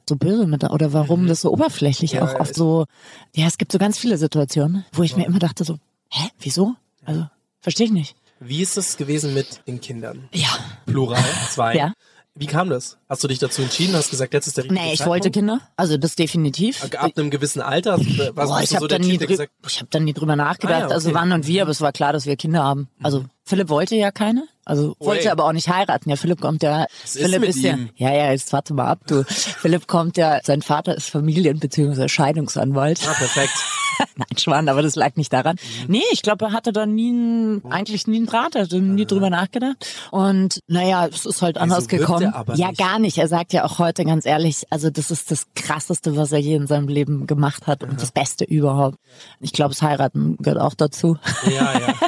[0.07, 2.19] so böse mit oder warum das so oberflächlich Mhm.
[2.19, 2.85] Ja, auch ja, oft so
[3.35, 5.77] ja, es gibt so ganz viele Situationen, wo ich mir immer dachte so,
[6.09, 6.75] hä, wieso?
[7.05, 7.25] Also,
[7.59, 8.15] verstehe ich nicht.
[8.39, 10.29] Wie ist es gewesen mit den Kindern?
[10.31, 10.49] Ja.
[10.85, 11.75] Plural, zwei.
[11.75, 11.93] Ja.
[12.39, 12.97] Wie kam das?
[13.09, 13.95] Hast du dich dazu entschieden?
[13.95, 15.09] Hast gesagt, jetzt ist der richtige Nee, ich Zeitpunkt?
[15.25, 15.59] wollte Kinder.
[15.75, 16.83] Also das definitiv.
[16.95, 17.97] Ab einem gewissen Alter?
[18.33, 20.83] Was, Boah, ich habe so dann, nie gesagt ich hab dann nie drüber nachgedacht.
[20.83, 21.17] Ah, ja, Also okay.
[21.17, 22.89] wann und wie, aber es war klar, dass wir Kinder haben.
[23.01, 24.47] Also Philipp wollte ja keine.
[24.67, 25.29] Also wollte ey.
[25.29, 26.09] aber auch nicht heiraten.
[26.09, 26.87] Ja, Philipp kommt ja.
[27.03, 27.73] ist Philipp mit ist ja.
[27.73, 27.89] ihm?
[27.95, 29.23] Ja, ja, jetzt warte mal ab, du.
[29.27, 30.41] Philipp kommt ja.
[30.43, 32.09] Sein Vater ist Familien- bzw.
[32.09, 32.99] Scheidungsanwalt.
[33.07, 33.53] Ah, perfekt.
[34.15, 35.55] Nein, Schwan, aber das lag nicht daran.
[35.87, 39.05] Nee, ich glaube, er hatte da nie ein, eigentlich nie einen Draht, er hatte nie
[39.05, 39.87] drüber nachgedacht.
[40.11, 42.33] Und naja, es ist halt anders wirkt gekommen.
[42.55, 42.77] ja, nicht.
[42.77, 43.17] gar nicht.
[43.17, 46.55] Er sagt ja auch heute ganz ehrlich, also das ist das krasseste, was er je
[46.55, 48.97] in seinem Leben gemacht hat und das Beste überhaupt.
[49.39, 51.17] Ich glaube, das Heiraten gehört auch dazu.
[51.45, 51.93] Ja, ja.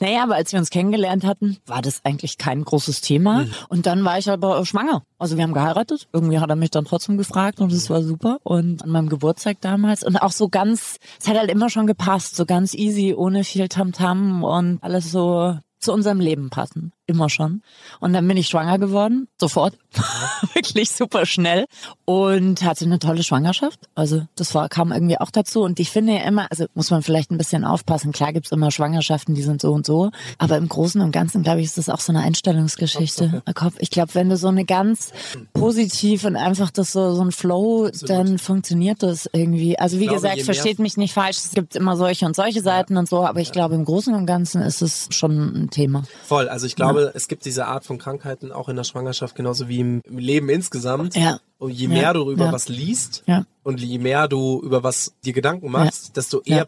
[0.00, 1.33] Naja, aber als wir uns kennengelernt hatten,
[1.66, 3.46] war das eigentlich kein großes Thema.
[3.68, 5.02] Und dann war ich aber schwanger.
[5.18, 6.08] Also wir haben geheiratet.
[6.12, 8.38] Irgendwie hat er mich dann trotzdem gefragt und es war super.
[8.42, 12.36] Und an meinem Geburtstag damals und auch so ganz, es hat halt immer schon gepasst,
[12.36, 16.92] so ganz easy, ohne viel Tamtam und alles so zu unserem Leben passen.
[17.06, 17.62] Immer schon.
[18.00, 19.28] Und dann bin ich schwanger geworden.
[19.38, 19.74] Sofort.
[20.54, 21.66] Wirklich super schnell.
[22.06, 23.78] Und hatte eine tolle Schwangerschaft.
[23.94, 25.62] Also das war, kam irgendwie auch dazu.
[25.62, 28.12] Und ich finde ja immer, also muss man vielleicht ein bisschen aufpassen.
[28.12, 30.12] Klar gibt's immer Schwangerschaften, die sind so und so.
[30.38, 33.42] Aber im Großen und Ganzen, glaube ich, ist das auch so eine Einstellungsgeschichte.
[33.54, 33.74] Kopf.
[33.80, 35.12] Ich glaube, wenn du so eine ganz
[35.52, 39.78] positiv und einfach das so, so ein Flow, dann funktioniert das irgendwie.
[39.78, 41.36] Also wie glaube, gesagt, versteht mich nicht falsch.
[41.36, 43.26] Es gibt immer solche und solche Seiten und so.
[43.26, 46.04] Aber ich glaube, im Großen und Ganzen ist es schon ein Thema.
[46.24, 46.48] Voll.
[46.48, 49.80] Also ich glaube, es gibt diese Art von Krankheiten auch in der Schwangerschaft, genauso wie
[49.80, 51.14] im Leben insgesamt.
[51.16, 51.38] Ja.
[51.58, 52.12] Und je mehr Ja.
[52.12, 52.52] du über Ja.
[52.52, 53.44] was liest Ja.
[53.62, 56.64] und je mehr du über was dir Gedanken machst, desto eher Ja.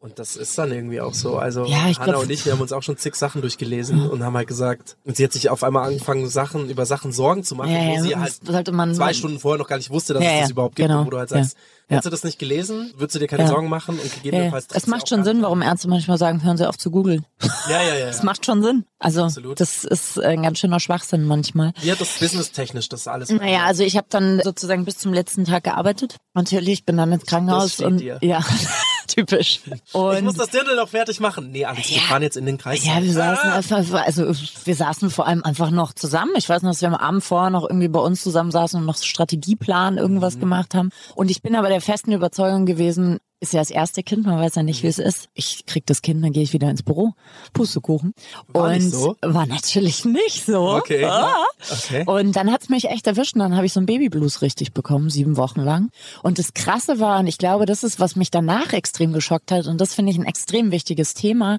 [0.00, 0.04] Ja.
[0.04, 1.38] Und das ist dann irgendwie auch so.
[1.38, 4.08] Also Ja, ich Hanna glaub- und ich, wir haben uns auch schon zig Sachen durchgelesen
[4.08, 7.42] und haben halt gesagt, und sie hat sich auf einmal angefangen, Sachen über Sachen Sorgen
[7.42, 9.90] zu machen, Ja, wo ja, sie halt sollte man- zwei Stunden vorher noch gar nicht
[9.90, 10.88] wusste, dass Ja, es das ja, überhaupt gibt.
[10.88, 11.04] genau.
[11.04, 11.38] Wo du halt Ja.
[11.38, 11.56] sagst,
[11.88, 11.96] Ja.
[11.96, 13.48] hättest du das nicht gelesen, würdest du dir keine Ja.
[13.48, 14.14] Sorgen machen und Ja, ja.
[14.22, 17.26] gegebenenfalls Es macht schon Sinn, warum Ärzte manchmal sagen, hören Sie auf zu googeln.
[17.68, 18.10] Ja, ja, ja.
[18.10, 18.22] Ja.
[18.22, 18.84] macht schon Sinn.
[19.00, 19.58] Also Absolut.
[19.60, 21.72] das ist ein ganz schöner Schwachsinn manchmal.
[21.82, 25.44] Wie hat das businesstechnisch das alles Naja, also ich habe dann sozusagen bis zum letzten
[25.44, 26.16] Tag gearbeitet.
[26.34, 28.18] Natürlich, bin dann ins Krankenhaus und dir.
[28.22, 28.44] ja,
[29.08, 29.60] typisch.
[29.66, 31.50] Ich Und muss das Dirndl noch fertig machen.
[31.50, 32.02] Nee, Alex, wir Ja.
[32.02, 32.84] fahren jetzt in den Kreis.
[32.84, 33.54] ja, wir saßen Ah.
[33.56, 34.32] einfach, also
[34.64, 36.32] wir saßen vor allem einfach noch zusammen.
[36.36, 38.86] Ich weiß noch, dass wir am Abend vorher noch irgendwie bei uns zusammen saßen und
[38.86, 40.40] noch Strategieplan irgendwas Mhm.
[40.40, 40.90] gemacht haben.
[41.14, 44.56] Und ich bin aber der festen Überzeugung gewesen, ist ja das erste Kind, man weiß
[44.56, 45.28] ja nicht, wie es ist.
[45.34, 47.12] Ich krieg das Kind, dann gehe ich wieder ins Büro.
[47.52, 48.14] Pustekuchen.
[48.48, 49.16] War und nicht so?
[49.22, 50.70] war natürlich nicht so.
[50.70, 51.04] Okay.
[51.04, 51.44] Ah.
[51.70, 52.04] Okay.
[52.06, 55.10] Und dann hat's mich echt erwischt und dann habe ich so ein Babyblues richtig bekommen,
[55.10, 55.90] sieben Wochen lang.
[56.22, 59.66] Und das Krasse war, und ich glaube, das ist, was mich danach extrem geschockt hat,
[59.66, 61.58] und das finde ich ein extrem wichtiges Thema,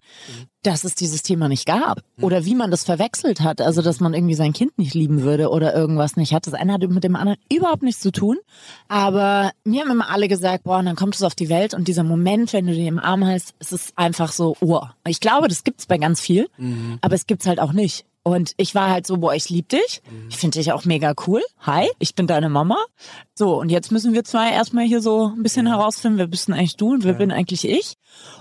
[0.64, 2.02] dass es dieses Thema nicht gab.
[2.22, 3.62] Oder wie man das verwechselt hat.
[3.62, 6.48] Also, dass man irgendwie sein Kind nicht lieben würde oder irgendwas nicht hat.
[6.48, 8.38] Das eine hat mit dem anderen überhaupt nichts zu tun.
[8.88, 11.88] Aber mir haben immer alle gesagt, boah, und dann kommt es auf die Welt und
[11.88, 14.82] dieser Moment, wenn du den im Arm hast, es ist einfach so, oh.
[15.08, 16.50] Ich glaube, das gibt's bei ganz viel,
[17.02, 18.06] aber es gibt's halt auch nicht.
[18.24, 20.02] Und ich war halt so, boah, ich lieb dich.
[20.30, 21.42] Ich finde dich auch mega cool.
[21.62, 22.78] Hi, ich bin deine Mama.
[23.34, 26.56] So, und jetzt müssen wir zwei erstmal hier so ein bisschen herausfinden, wer bist denn
[26.56, 27.94] eigentlich du und wer bin eigentlich ich?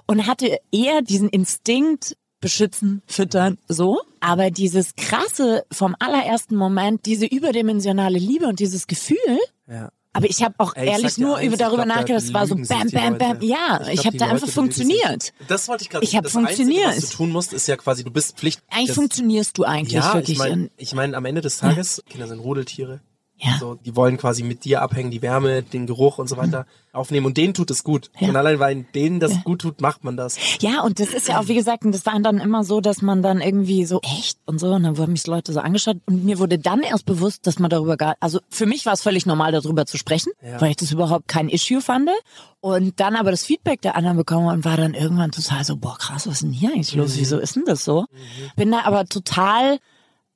[0.07, 4.01] Und hatte eher diesen Instinkt, beschützen, füttern, so.
[4.21, 9.91] Aber dieses krasse vom allerersten Moment, diese überdimensionale Liebe und dieses Gefühl, Ja.
[10.19, 12.47] Aber ich habe auch Ey, ich ehrlich nur eins, über ich darüber nachgedacht, es war
[12.47, 13.33] so bam, bam, bam.
[13.35, 13.47] Leute.
[13.47, 14.55] Ja, ich, glaub, habe da Leute einfach sich.
[14.55, 15.33] funktioniert.
[15.49, 16.87] Das wollte ich gerade Ich hab Das funktioniert.
[16.87, 18.61] Einzige, was du tun musst, ist ja quasi, du bist Pflicht.
[18.69, 20.31] Eigentlich funktionierst du eigentlich Ja, wirklich.
[20.33, 23.01] ich meine, in- ich mein, am Ende des Tages, Kinder sind Rudeltiere.
[23.41, 23.57] Ja.
[23.61, 27.27] So, die wollen quasi mit dir abhängen, die Wärme, den Geruch und so weiter aufnehmen.
[27.27, 28.11] Und denen tut es gut.
[28.19, 28.29] Ja.
[28.31, 30.37] Und allein, weil denen das gut tut, macht man das.
[30.61, 33.01] Ja, und das ist ja auch, wie gesagt, und das war dann immer so, dass
[33.01, 34.39] man dann irgendwie so, echt?
[34.47, 35.99] Und so, und dann wurden mich Leute so angeschaut.
[36.07, 39.03] Und mir wurde dann erst bewusst, dass man darüber gar, also für mich war es
[39.03, 40.61] völlig normal, darüber zu sprechen, Ja.
[40.61, 42.11] weil ich das überhaupt kein Issue fand.
[42.61, 45.97] Und dann aber das Feedback der anderen bekommen und war dann irgendwann total so, boah,
[45.97, 47.03] krass, was ist denn hier eigentlich Mhm.
[47.03, 47.17] los?
[47.17, 48.07] Wieso ist denn das so?
[48.57, 49.79] Bin da aber total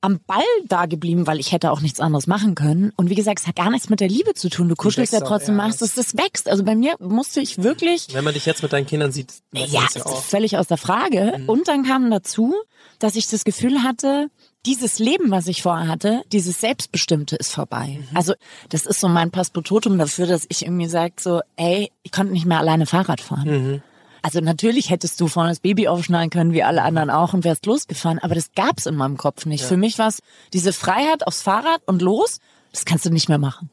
[0.02, 2.92] am Ball da geblieben, weil ich hätte auch nichts anderes machen können.
[2.96, 4.68] Und wie gesagt, es hat gar nichts mit der Liebe zu tun.
[4.68, 5.80] Du kuschelst ja trotzdem, erst.
[5.80, 6.48] machst es, das wächst.
[6.48, 9.80] Also bei mir musste ich wirklich Wenn man dich jetzt mit deinen Kindern sieht, ja,
[9.94, 11.40] das ja ist völlig aus der Frage.
[11.46, 12.52] Und dann kam dazu,
[12.98, 14.28] dass ich das Gefühl hatte,
[14.66, 18.00] dieses Leben, was ich vorher hatte, dieses Selbstbestimmte ist vorbei.
[18.14, 18.34] Also
[18.68, 22.46] das ist so mein Passepartout dafür, dass ich irgendwie sage so, ey, ich konnte nicht
[22.46, 23.82] mehr alleine Fahrrad fahren.
[24.22, 27.66] Also natürlich hättest du vorne das Baby aufschneiden können, wie alle anderen auch, und wärst
[27.66, 29.64] losgefahren, aber das gab's in meinem Kopf nicht.
[29.64, 30.20] Für mich war es
[30.52, 32.38] diese Freiheit aufs Fahrrad und los,
[32.70, 33.68] das kannst du nicht mehr machen.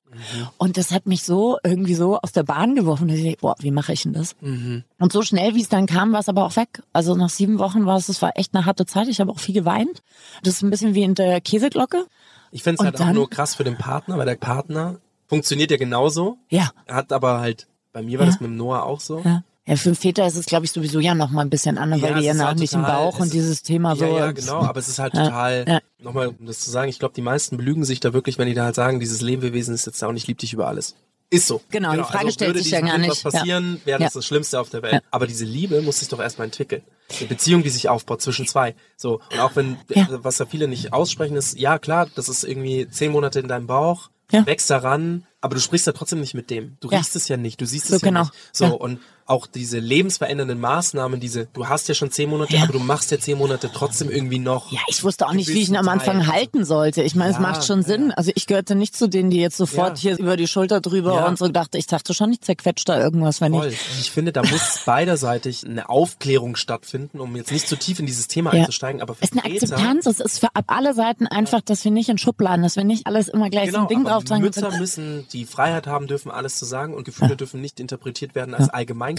[0.57, 3.71] Und das hat mich so irgendwie so aus der Bahn geworfen, dass ich, boah, wie
[3.71, 4.35] mache ich denn das?
[4.41, 6.81] Und so schnell, wie es dann kam, war es aber auch weg.
[6.91, 9.07] Also nach sieben Wochen war es, das war echt eine harte Zeit.
[9.07, 10.01] Ich habe auch viel geweint.
[10.43, 12.07] Das ist ein bisschen wie in der Käseglocke.
[12.51, 14.97] Ich finde es halt auch dann- nur krass für den Partner, weil der Partner
[15.27, 16.37] funktioniert ja genauso.
[16.49, 16.71] Ja.
[16.87, 18.31] Hat aber halt, bei mir war Ja.
[18.31, 19.21] das mit dem Noah auch so.
[19.23, 19.43] Ja.
[19.69, 22.09] Ja, für Väter ist es, glaube ich, sowieso ja noch mal ein bisschen anders, weil
[22.13, 24.05] Ja, die es ja halt nicht im Bauch und dieses Thema so.
[24.05, 25.79] Ja, ja, genau, aber es ist halt total, ja.
[25.99, 28.55] nochmal, um das zu sagen, ich glaube, die meisten belügen sich da wirklich, wenn die
[28.55, 30.95] da halt sagen, dieses Lebewesen ist jetzt da und ich liebe dich über alles.
[31.29, 31.61] Ist so.
[31.69, 33.11] Genau, die Frage stellt würde sich ja gar nicht.
[33.11, 35.03] was passieren, wäre das das Schlimmste auf der Welt.
[35.11, 36.81] Aber diese Liebe muss sich doch erstmal entwickeln.
[37.19, 38.73] Eine Beziehung, die sich aufbaut zwischen zwei.
[38.97, 40.07] So, und auch wenn, Ja.
[40.23, 43.67] was ja viele nicht aussprechen, ist, ja klar, das ist irgendwie zehn Monate in deinem
[43.67, 46.77] Bauch, wächst daran, aber du sprichst ja trotzdem nicht mit dem.
[46.79, 48.21] Du riechst es ja nicht, du siehst So es ja genau.
[48.21, 48.33] nicht.
[48.51, 48.99] So, und
[49.29, 52.63] auch diese lebensverändernden Maßnahmen, diese, du hast ja schon zehn Monate, Ja.
[52.63, 54.71] aber du machst ja zehn Monate trotzdem irgendwie noch.
[54.71, 56.27] Ja, ich wusste auch nicht, wie ich ihn am Anfang Teil.
[56.33, 57.03] halten sollte.
[57.03, 58.11] Ich meine, es Ja, macht schon Sinn.
[58.11, 60.11] Also ich gehörte nicht zu denen, die jetzt sofort Ja.
[60.13, 61.27] hier über die Schulter drüber Ja.
[61.27, 63.67] und so dachte, ich dachte schon, ich zerquetscht da irgendwas, wenn Voll.
[63.67, 63.79] ich.
[64.01, 68.27] Ich finde, da muss beiderseitig eine Aufklärung stattfinden, um jetzt nicht zu tief in dieses
[68.27, 68.61] Thema Ja.
[68.61, 71.83] einzusteigen, aber für Es ist eine Akzeptanz, es ist für ab alle Seiten einfach, dass
[71.85, 74.23] wir nicht in Schubladen, dass wir nicht alles immer gleich so Genau, ein Ding drauf
[74.23, 74.41] tragen.
[74.41, 78.53] Mütter müssen die Freiheit haben dürfen, alles zu sagen und Gefühle dürfen nicht interpretiert werden
[78.55, 78.69] als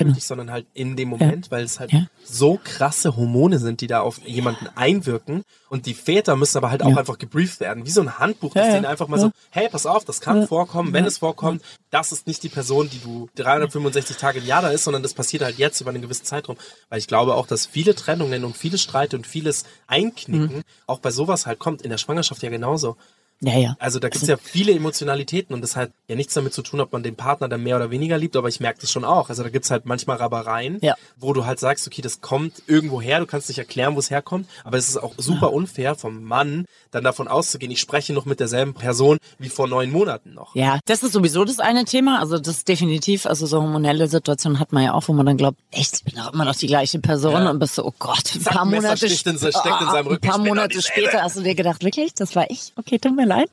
[0.01, 2.03] allgemeingültig, sondern halt in dem Moment, weil es halt Genau.
[2.03, 2.09] Ja.
[2.25, 6.83] so krasse Hormone sind, die da auf jemanden einwirken und die Väter müssen aber halt
[6.83, 6.97] auch Ja.
[6.97, 8.75] einfach gebrieft werden, wie so ein Handbuch, das Ja, ja.
[8.77, 9.23] denen einfach mal Ja.
[9.25, 12.89] so, hey, pass auf, das kann vorkommen, wenn es vorkommt, das ist nicht die Person,
[12.91, 16.03] die du 365 Tage im Jahr da ist, sondern das passiert halt jetzt über einen
[16.03, 16.57] gewissen Zeitraum,
[16.89, 20.63] weil ich glaube auch, dass viele Trennungen und viele Streite und vieles Einknicken Mhm.
[20.87, 22.97] auch bei sowas halt kommt, in der Schwangerschaft ja genauso.
[23.43, 23.77] Ja, ja.
[23.79, 26.93] Also da gibt's ja viele Emotionalitäten und das hat ja nichts damit zu tun, ob
[26.93, 29.31] man den Partner dann mehr oder weniger liebt, aber ich merke das schon auch.
[29.31, 30.95] Also da gibt's halt manchmal Rabereien, Ja.
[31.17, 34.11] wo du halt sagst, okay, das kommt irgendwo her, du kannst nicht erklären, wo es
[34.11, 38.27] herkommt, aber es ist auch super unfair vom Mann, dann davon auszugehen, ich spreche noch
[38.27, 40.55] mit derselben Person wie vor neun Monaten noch.
[40.55, 42.21] Ja, das ist sowieso das eine Thema.
[42.21, 45.37] Also das ist definitiv, also so hormonelle Situation hat man ja auch, wo man dann
[45.39, 47.51] glaubt, echt, ich bin doch immer noch die gleiche Person Ja.
[47.51, 50.83] und bist so, oh Gott, ein Zack, paar Monate in- in seinem ein paar Monate
[50.83, 52.73] später hast du dir gedacht, wirklich, das war ich?
[52.77, 53.51] Okay, tut mir leid.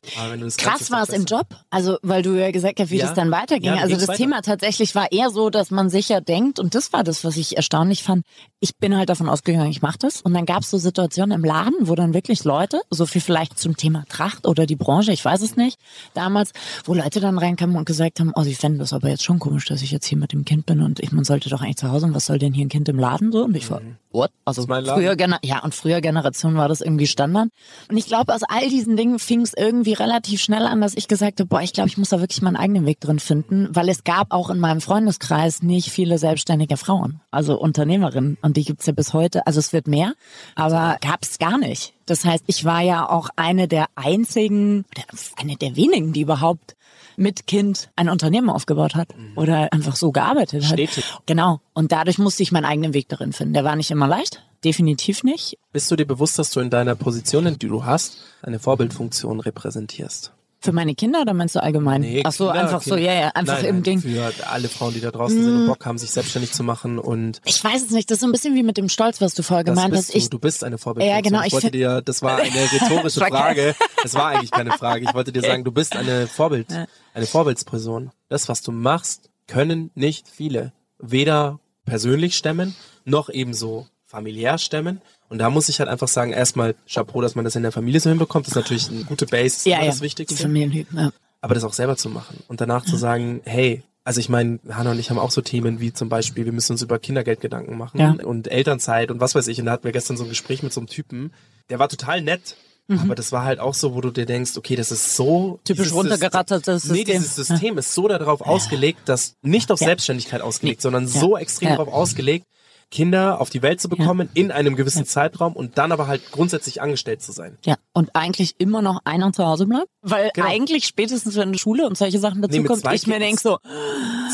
[0.58, 1.24] Krass war es im.
[1.24, 3.06] Job, also weil du ja gesagt hast, wie Ja.
[3.06, 3.74] das dann weiterging.
[3.74, 4.16] Ja, also das weiter?
[4.18, 7.56] Thema tatsächlich war eher so, dass man sicher denkt, und das war das, was ich
[7.56, 8.24] erstaunlich fand.
[8.60, 10.20] Ich bin halt davon ausgegangen, ich mache das.
[10.22, 13.58] Und dann gab es so Situationen im Laden, wo dann wirklich Leute, so viel vielleicht
[13.58, 15.78] zum Thema Tracht oder die Branche, ich weiß es nicht,
[16.14, 16.52] damals,
[16.84, 19.66] wo Leute dann reinkamen und gesagt haben, oh, sie fänden das aber jetzt schon komisch,
[19.66, 21.90] dass ich jetzt hier mit dem Kind bin und ich, man sollte doch eigentlich zu
[21.90, 23.44] Hause und was soll denn hier ein Kind im Laden so?
[23.44, 23.80] Und ich war,
[24.12, 24.30] what?
[24.44, 24.64] Also Mhm.
[24.64, 25.02] ist mein Laden.
[25.16, 27.48] früher, ja, und früher Generation war das irgendwie Standard.
[27.90, 31.08] Und ich glaube, aus all diesen Dingen fing es irgendwie relativ schnell an, dass ich
[31.08, 33.88] gesagt habe, boah, ich glaube, ich muss da wirklich meinen eigenen Weg drin finden, weil
[33.88, 38.38] es gab auch in meinem Freundeskreis nicht viele selbstständige Frauen, also Unternehmerinnen.
[38.42, 39.46] Und die gibt's ja bis heute.
[39.46, 40.14] Also es wird mehr,
[40.54, 41.94] aber gab's gar nicht.
[42.06, 46.76] Das heißt, ich war ja auch eine der einzigen, oder eine der wenigen, die überhaupt
[47.16, 50.72] mit Kind ein Unternehmen aufgebaut hat oder einfach so gearbeitet hat.
[50.72, 51.04] Stetig.
[51.26, 51.60] Genau.
[51.74, 53.54] Und dadurch musste ich meinen eigenen Weg darin finden.
[53.54, 55.58] Der war nicht immer leicht, definitiv nicht.
[55.72, 60.32] Bist du dir bewusst, dass du in deiner Position, die du hast, eine Vorbildfunktion repräsentierst?
[60.60, 62.02] Für meine Kinder oder meinst du allgemein?
[62.24, 63.12] Ach so, Kinder, einfach so, Kinder.
[63.12, 64.00] ja, ja, einfach nein, im nein, Ding.
[64.00, 67.40] Für alle Frauen, die da draußen sind und Bock haben, sich selbstständig zu machen und
[67.44, 69.44] Ich weiß es nicht, das ist so ein bisschen wie mit dem Stolz, was du
[69.44, 70.12] vorher das gemeint hast.
[70.12, 71.16] du, Ich, du bist eine Vorbildfunktion.
[71.16, 73.76] Ja, genau, Ich ich wollte dir, das war eine rhetorische Frage.
[74.02, 75.04] Das war eigentlich keine Frage.
[75.04, 76.66] Ich wollte dir sagen, du bist eine Vorbild,
[77.14, 78.10] eine Vorbildsperson.
[78.28, 85.00] Das, was du machst, können nicht viele weder persönlich stemmen, noch ebenso familiär stemmen.
[85.28, 88.00] Und da muss ich halt einfach sagen, erstmal Chapeau, dass man das in der Familie
[88.00, 88.46] so hinbekommt.
[88.46, 91.10] Das ist natürlich eine gute Base, ja, ja, das die Wichtigste Familientypen, ja.
[91.42, 94.92] aber das auch selber zu machen und danach zu sagen, hey, also ich meine, Hanna
[94.92, 97.76] und ich haben auch so Themen wie zum Beispiel, wir müssen uns über Kindergeld Gedanken
[97.76, 98.16] machen Ja.
[98.24, 99.60] und Elternzeit und was weiß ich.
[99.60, 101.32] Und da hatten wir gestern so ein Gespräch mit so einem Typen,
[101.68, 102.56] der war total nett,
[102.90, 105.64] aber das war halt auch so, wo du dir denkst, okay, das ist so Mhm.
[105.64, 106.96] Typisch runtergerattertes System.
[106.96, 109.88] Nee, dieses System ist so darauf ausgelegt, dass nicht auf Ja.
[109.88, 110.82] Selbstständigkeit ausgelegt, Nee.
[110.84, 111.10] sondern Ja.
[111.20, 111.76] so extrem Ja.
[111.76, 112.46] darauf ausgelegt,
[112.90, 116.80] Kinder auf die Welt zu bekommen in einem gewissen Zeitraum und dann aber halt grundsätzlich
[116.80, 117.58] angestellt zu sein.
[117.64, 119.88] Ja, und eigentlich immer noch einer zu Hause bleibt.
[120.00, 120.46] Weil Genau.
[120.48, 123.26] eigentlich spätestens, wenn die Schule und solche Sachen mit dazukommt, zwei ich mir Kids.
[123.26, 123.58] denk so,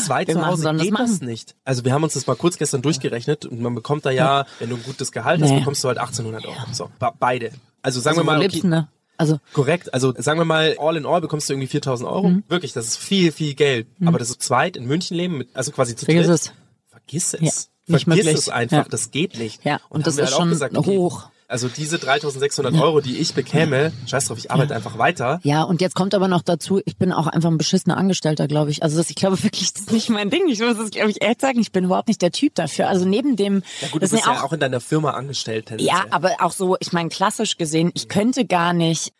[0.05, 1.25] Zwei zu Hause das geht das machen.
[1.27, 1.55] nicht.
[1.63, 4.69] Also wir haben uns das mal kurz gestern durchgerechnet und man bekommt da ja, wenn
[4.69, 5.59] du ein gutes Gehalt hast, Nee.
[5.59, 6.55] bekommst du halt 1800 Euro.
[6.71, 7.51] So, be- beide.
[7.81, 8.87] Also sagen also, wir mal, okay, lebst du, ne?
[9.17, 12.29] Also, korrekt, also sagen wir mal, all in all bekommst du irgendwie 4000 Euro.
[12.29, 12.43] Mhm.
[12.49, 13.87] Wirklich, das ist viel, viel Geld.
[14.05, 16.35] Aber das ist zweit in München leben, mit, also quasi zu vergiss dritt.
[16.35, 16.51] es.
[16.89, 17.41] Vergiss es.
[17.41, 17.51] Ja,
[17.87, 18.41] nicht Vergiss möglich.
[18.41, 18.85] es einfach, Ja.
[18.89, 19.63] das geht nicht.
[19.65, 21.29] Ja, und da das ist halt auch schon gesagt, okay, hoch.
[21.47, 25.39] Also diese 3600 Euro, die ich bekäme, scheiß drauf, ich arbeite einfach weiter.
[25.43, 28.71] Ja, und jetzt kommt aber noch dazu, ich bin auch einfach ein beschissener Angestellter, glaube
[28.71, 28.81] ich.
[28.81, 30.47] Also das, ich glaube wirklich, das ist nicht mein Ding.
[30.49, 32.89] Ich muss es, glaube ich, ehrlich sagen, ich bin überhaupt nicht der Typ dafür.
[32.89, 35.71] Also neben dem, Ja gut, du das bist ja auch in deiner Firma angestellt.
[35.77, 39.13] Ja, aber auch so, ich meine, klassisch gesehen, ich könnte gar nicht.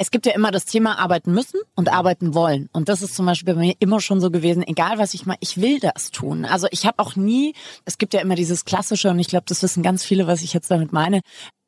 [0.00, 2.68] Es gibt ja immer das Thema arbeiten müssen und arbeiten wollen.
[2.72, 5.38] Und das ist zum Beispiel bei mir immer schon so gewesen, egal was ich mache,
[5.40, 6.44] ich will das tun.
[6.44, 7.52] Also ich habe auch nie,
[7.84, 10.52] es gibt ja immer dieses klassische, und ich glaube, das wissen ganz viele, was ich
[10.52, 11.20] jetzt damit meine,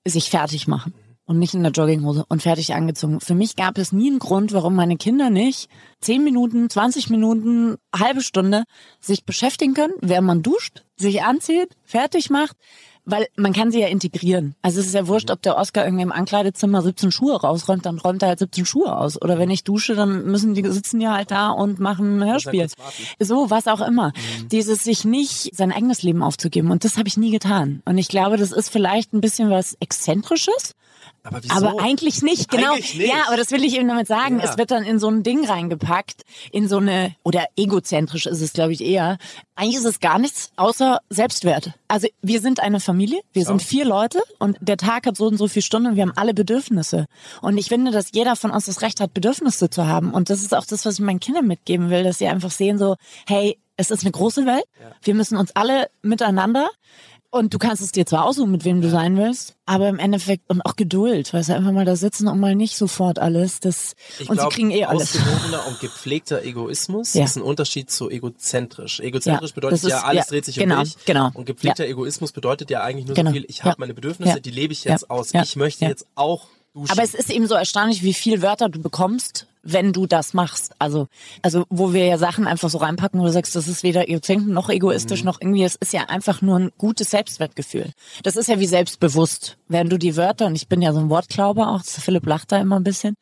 [0.06, 0.94] sich fertig machen.
[1.24, 3.20] Und nicht in der Jogginghose und fertig angezogen.
[3.20, 5.68] Für mich gab es nie einen Grund, warum meine Kinder nicht
[6.00, 8.64] 10 Minuten, 20 Minuten, halbe Stunde
[9.00, 12.56] sich beschäftigen können, während man duscht, sich anzieht, fertig macht.
[13.10, 14.54] Weil man kann sie ja integrieren.
[14.62, 17.98] Also es ist ja wurscht, ob der Oscar irgendwie im Ankleidezimmer 17 Schuhe rausräumt, dann
[17.98, 19.20] räumt er halt 17 Schuhe aus.
[19.20, 22.68] Oder wenn ich dusche, dann müssen die sitzen ja halt da und machen ein Hörspiel.
[23.18, 24.12] So, was auch immer.
[24.50, 26.70] Dieses sich nicht sein eigenes Leben aufzugeben.
[26.70, 27.82] Und das habe ich nie getan.
[27.84, 30.74] Und ich glaube, das ist vielleicht ein bisschen was Exzentrisches.
[31.22, 31.54] Aber wieso?
[31.54, 32.72] Aber eigentlich nicht, genau.
[32.72, 33.08] Eigentlich nicht.
[33.08, 34.38] Ja, aber das will ich eben damit sagen.
[34.38, 34.44] Ja.
[34.44, 38.52] Es wird dann in so ein Ding reingepackt, in so eine, oder egozentrisch ist es,
[38.52, 39.18] glaube ich, eher.
[39.54, 41.72] Eigentlich ist es gar nichts außer Selbstwert.
[41.88, 45.36] Also wir sind eine Familie, wir sind vier Leute und der Tag hat so und
[45.36, 47.06] so viele Stunden und wir haben alle Bedürfnisse.
[47.42, 50.12] Und ich finde, dass jeder von uns das Recht hat, Bedürfnisse zu haben.
[50.14, 52.78] Und das ist auch das, was ich meinen Kindern mitgeben will, dass sie einfach sehen
[52.78, 52.96] so,
[53.26, 54.64] hey, es ist eine große Welt.
[55.02, 56.68] Wir müssen uns alle miteinander
[57.30, 60.48] und du kannst es dir zwar aussuchen, mit wem du sein willst, aber im Endeffekt
[60.50, 63.60] und auch Geduld, weißt du, einfach mal da sitzen und mal nicht sofort alles.
[63.60, 65.16] Das Ich und glaub, sie kriegen eh alles.
[65.16, 67.24] Ausgewogener und gepflegter Egoismus Ja.
[67.24, 69.00] ist ein Unterschied zu egozentrisch.
[69.00, 70.96] Egozentrisch Ja, bedeutet das ja, ist- alles ja, dreht sich genau, um dich.
[71.04, 71.30] genau.
[71.34, 71.86] Und gepflegter.
[71.86, 73.30] Egoismus bedeutet ja eigentlich nur Genau.
[73.30, 75.32] so viel, ich habe meine Bedürfnisse, die lebe ich jetzt aus.
[75.32, 76.90] Ich möchte jetzt auch duschen.
[76.92, 80.72] Aber es ist eben so erstaunlich, wie viel Wörter du bekommst, wenn du das machst.
[80.78, 81.08] Also,
[81.42, 84.52] also wo wir ja Sachen einfach so reinpacken, wo du sagst, das ist weder egozentrisch
[84.52, 84.74] noch Mhm.
[84.74, 87.92] egoistisch noch irgendwie, es ist ja einfach nur ein gutes Selbstwertgefühl.
[88.22, 89.56] Das ist ja wie selbstbewusst.
[89.68, 92.58] Wenn du die Wörter, und ich bin ja so ein Wortklauber auch, Philipp lacht da
[92.58, 93.14] immer ein bisschen,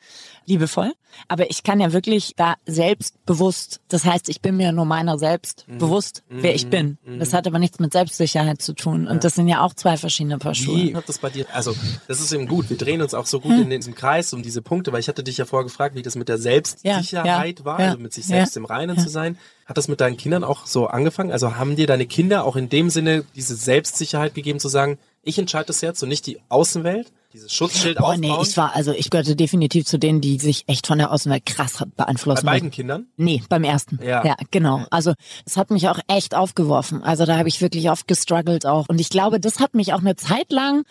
[0.47, 0.93] liebevoll,
[1.27, 5.65] aber ich kann ja wirklich da selbstbewusst, das heißt, ich bin mir nur meiner selbst
[5.69, 5.79] Mhm.
[5.79, 6.99] bewusst, wer ich bin.
[7.19, 9.07] Das hat aber nichts mit Selbstsicherheit zu tun.
[9.07, 10.77] Und das sind ja auch zwei verschiedene Paar Schuhe.
[10.77, 11.47] Wie hat das bei dir?
[11.53, 11.75] Also,
[12.07, 12.71] das ist eben gut.
[12.71, 13.51] Wir drehen uns auch so Hm.
[13.51, 16.03] gut in diesem Kreis um diese Punkte, weil ich hatte dich ja vorher gefragt, wie
[16.03, 18.97] das mit der Selbstsicherheit Ja, ja, war, ja, also mit sich ja, selbst im Reinen
[18.97, 19.03] ja.
[19.03, 19.39] zu sein.
[19.67, 21.31] Hat das mit deinen Kindern auch so angefangen?
[21.33, 25.39] Also haben dir deine Kinder auch in dem Sinne diese Selbstsicherheit gegeben, zu sagen, ich
[25.39, 27.13] entscheide das jetzt und nicht die Außenwelt?
[27.33, 28.21] Dieses Schutzschild Boah, aufbauen?
[28.21, 31.45] nee, ich war, also ich gehörte definitiv zu denen, die sich echt von der Außenwelt
[31.45, 32.71] krass hat bei beeinflussen beiden.
[32.71, 33.07] Kindern?
[33.17, 33.99] Nee, beim ersten.
[34.03, 34.25] Ja.
[34.25, 34.87] Ja, genau.
[34.91, 35.13] Also
[35.45, 37.03] es hat mich auch echt aufgeworfen.
[37.03, 38.89] Also da habe ich wirklich oft gestruggelt auch.
[38.89, 40.85] Und ich glaube, das hat mich auch eine Zeit lang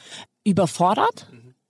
[0.44, 1.28] überfordert.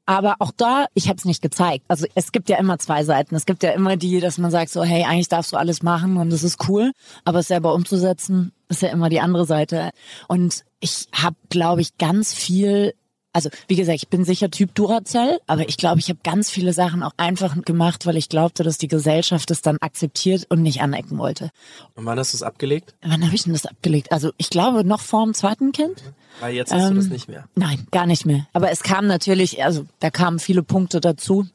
[0.10, 1.84] Aber auch da, ich habe es nicht gezeigt.
[1.90, 3.36] Also es gibt ja immer zwei Seiten.
[3.36, 6.16] Es gibt ja immer die, dass man sagt so, hey, eigentlich darfst du alles machen
[6.16, 6.94] und das ist cool.
[7.26, 9.92] Aber es selber umzusetzen, ist ja immer die andere Seite.
[10.30, 12.94] Und ich habe, glaube ich, ganz viel
[13.34, 16.74] Also wie gesagt, ich bin sicher Typ Duracell, aber ich glaube, ich habe ganz viele
[16.74, 20.82] Sachen auch einfach gemacht, weil ich glaubte, dass die Gesellschaft es dann akzeptiert und nicht
[20.82, 21.52] anecken wollte.
[21.96, 22.96] Und wann hast du es abgelegt?
[23.02, 24.12] Wann habe ich denn das abgelegt?
[24.12, 26.02] Also ich glaube noch vor dem zweiten Kind.
[26.40, 27.46] Weil jetzt hast du Ähm, das nicht mehr.
[27.56, 28.48] Nein, gar nicht mehr.
[28.54, 31.46] Aber es kam natürlich, also da kamen viele Punkte dazu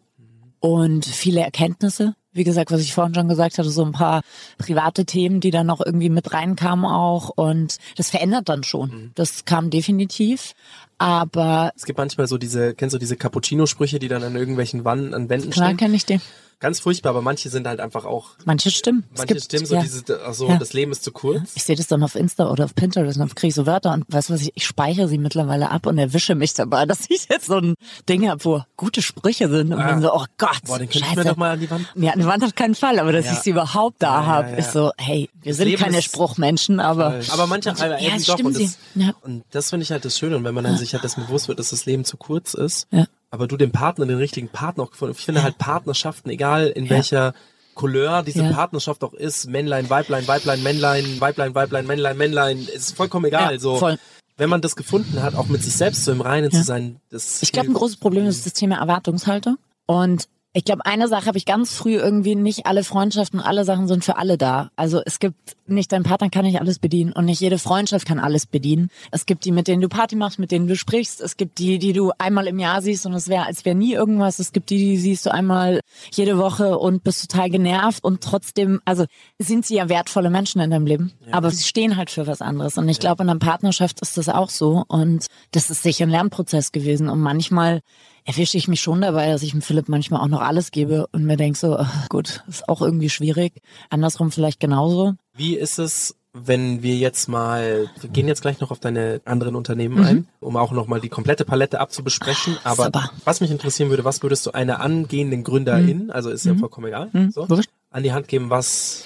[0.61, 2.15] und viele Erkenntnisse.
[2.33, 4.23] Wie gesagt, was ich vorhin schon gesagt hatte, so ein paar
[4.59, 7.31] private Themen, die dann noch irgendwie mit reinkamen auch.
[7.31, 9.13] Und das verändert dann schon.
[9.15, 10.55] Das kam definitiv.
[10.99, 15.15] Aber Es gibt manchmal so diese, kennst du diese Cappuccino-Sprüche, die dann an irgendwelchen Wanden,
[15.15, 15.77] an Wänden klar stehen?
[15.77, 16.21] kenne ich den.
[16.63, 19.03] Ganz furchtbar, aber manche sind halt einfach auch, Manche stimmen.
[19.17, 19.83] Manche gibt- stimmen so ja.
[19.83, 20.57] diese, also Ja.
[20.59, 21.51] das Leben ist zu kurz.
[21.57, 23.93] Ich sehe das dann auf Insta oder auf Pinterest und dann kriege ich so Wörter
[23.93, 27.11] und weißt du was, ich, ich speichere sie mittlerweile ab und erwische mich dabei, dass
[27.11, 27.75] ich jetzt so ein
[28.09, 29.89] Ding habe, wo gute Sprüche sind und Ah.
[29.89, 31.17] dann so, oh Gott, Boah, den scheiße.
[31.17, 31.87] mir doch mal an die Wand.
[31.97, 33.33] Ja, eine Wand auf keinen Fall, aber dass Ja.
[33.33, 34.57] ich sie überhaupt da Ja, hab, ja, ja.
[34.59, 38.25] ist so, hey, wir Das sind Leben keine Spruchmenschen, aber Aber manche aber ja, eben
[38.25, 38.39] doch.
[38.39, 38.79] Und das,
[39.23, 40.37] und das finde ich halt das Schöne.
[40.37, 42.87] Und wenn man dann sich halt das bewusst wird, dass das Leben zu kurz ist,
[42.93, 43.07] Ja.
[43.33, 45.17] Aber du den Partner, den richtigen Partner auch gefunden.
[45.19, 45.45] Ich finde Ja.
[45.45, 46.91] halt Partnerschaften, egal in Ja.
[46.91, 47.35] welcher
[47.75, 48.53] Couleur diese Ja.
[48.53, 53.59] Partnerschaft auch ist, Männlein, Weiblein, Weiblein, Männlein, Weiblein, Weiblein, Männlein, Männlein, ist vollkommen egal.
[53.59, 53.99] So, voll.
[54.37, 57.43] wenn man das gefunden hat, auch mit sich selbst so im Reinen zu sein, das
[57.43, 59.57] Ich glaube, ein großes Problem ist das Thema Erwartungshaltung.
[59.87, 63.89] Und ich glaube, eine Sache habe ich ganz früh irgendwie nicht alle Freundschaften, alle Sachen
[63.89, 64.71] sind für alle da.
[64.77, 68.19] Also es gibt nicht dein Partner kann nicht alles bedienen und nicht jede Freundschaft kann
[68.19, 68.91] alles bedienen.
[69.11, 71.23] Es gibt die, mit denen du Party machst, mit denen du sprichst.
[71.23, 73.95] Es gibt die, die du einmal im Jahr siehst und es wäre, als wäre nie
[73.95, 74.39] irgendwas.
[74.39, 75.81] Es gibt die, die siehst du einmal
[76.13, 79.07] jede Woche und bist total genervt und trotzdem, also
[79.39, 82.77] sind sie ja wertvolle Menschen in deinem Leben, aber sie stehen halt für was anderes.
[82.77, 86.11] Und ich glaube, in einer Partnerschaft ist das auch so und das ist sicher ein
[86.11, 87.81] Lernprozess gewesen und manchmal
[88.25, 91.25] erwische ich mich schon dabei, dass ich dem Philipp manchmal auch noch alles gebe und
[91.25, 93.61] mir denke so, ach, gut, ist auch irgendwie schwierig.
[93.91, 95.15] Andersrum vielleicht genauso.
[95.35, 99.55] Wie ist es, wenn wir jetzt mal, wir gehen jetzt gleich noch auf deine anderen
[99.57, 100.05] Unternehmen Mhm.
[100.05, 102.57] ein, um auch nochmal die komplette Palette abzubesprechen.
[102.65, 103.11] Aber Super.
[103.25, 107.11] was mich interessieren würde, was würdest du einer angehenden Gründerin, also ist ja vollkommen egal,
[107.33, 107.49] so, Mhm.
[107.51, 107.71] Wurscht.
[107.91, 109.05] an die Hand geben, was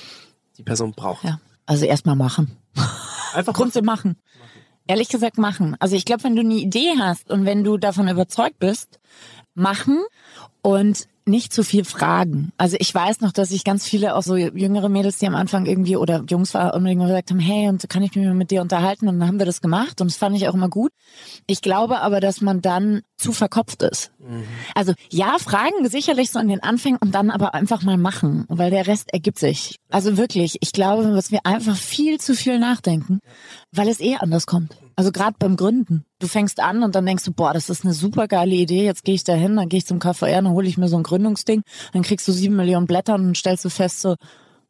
[0.58, 1.24] die Person braucht?
[1.24, 1.40] Ja.
[1.66, 2.56] Also erstmal machen.
[3.34, 4.16] Einfach Grund machen.
[4.86, 5.76] Ehrlich gesagt machen.
[5.80, 9.00] Also ich glaube, wenn du eine Idee hast und wenn du davon überzeugt bist,
[9.54, 10.04] machen
[10.62, 12.52] und nicht zu viel fragen.
[12.56, 15.66] Also ich weiß noch, dass ich ganz viele auch so jüngere Mädels, die am Anfang
[15.66, 18.62] irgendwie oder Jungs war unbedingt gesagt haben, hey, und kann ich mich mal mit dir
[18.62, 19.08] unterhalten?
[19.08, 20.92] Und dann haben wir das gemacht und das fand ich auch immer gut.
[21.46, 24.12] Ich glaube aber, dass man dann zu verkopft ist.
[24.74, 28.70] Also ja, fragen sicherlich so in den Anfängen und dann aber einfach mal machen, weil
[28.70, 29.78] der Rest ergibt sich.
[29.90, 33.20] Also wirklich, ich glaube, dass wir einfach viel zu viel nachdenken,
[33.72, 34.76] weil es eh anders kommt.
[34.96, 36.06] Also gerade beim Gründen.
[36.18, 39.04] Du fängst an und dann denkst du, boah, das ist eine super geile Idee, jetzt
[39.04, 41.02] gehe ich da hin, dann gehe ich zum KVR, dann hole ich mir so ein
[41.02, 44.16] Gründungsding, dann kriegst du sieben Millionen Blätter und dann stellst du fest so,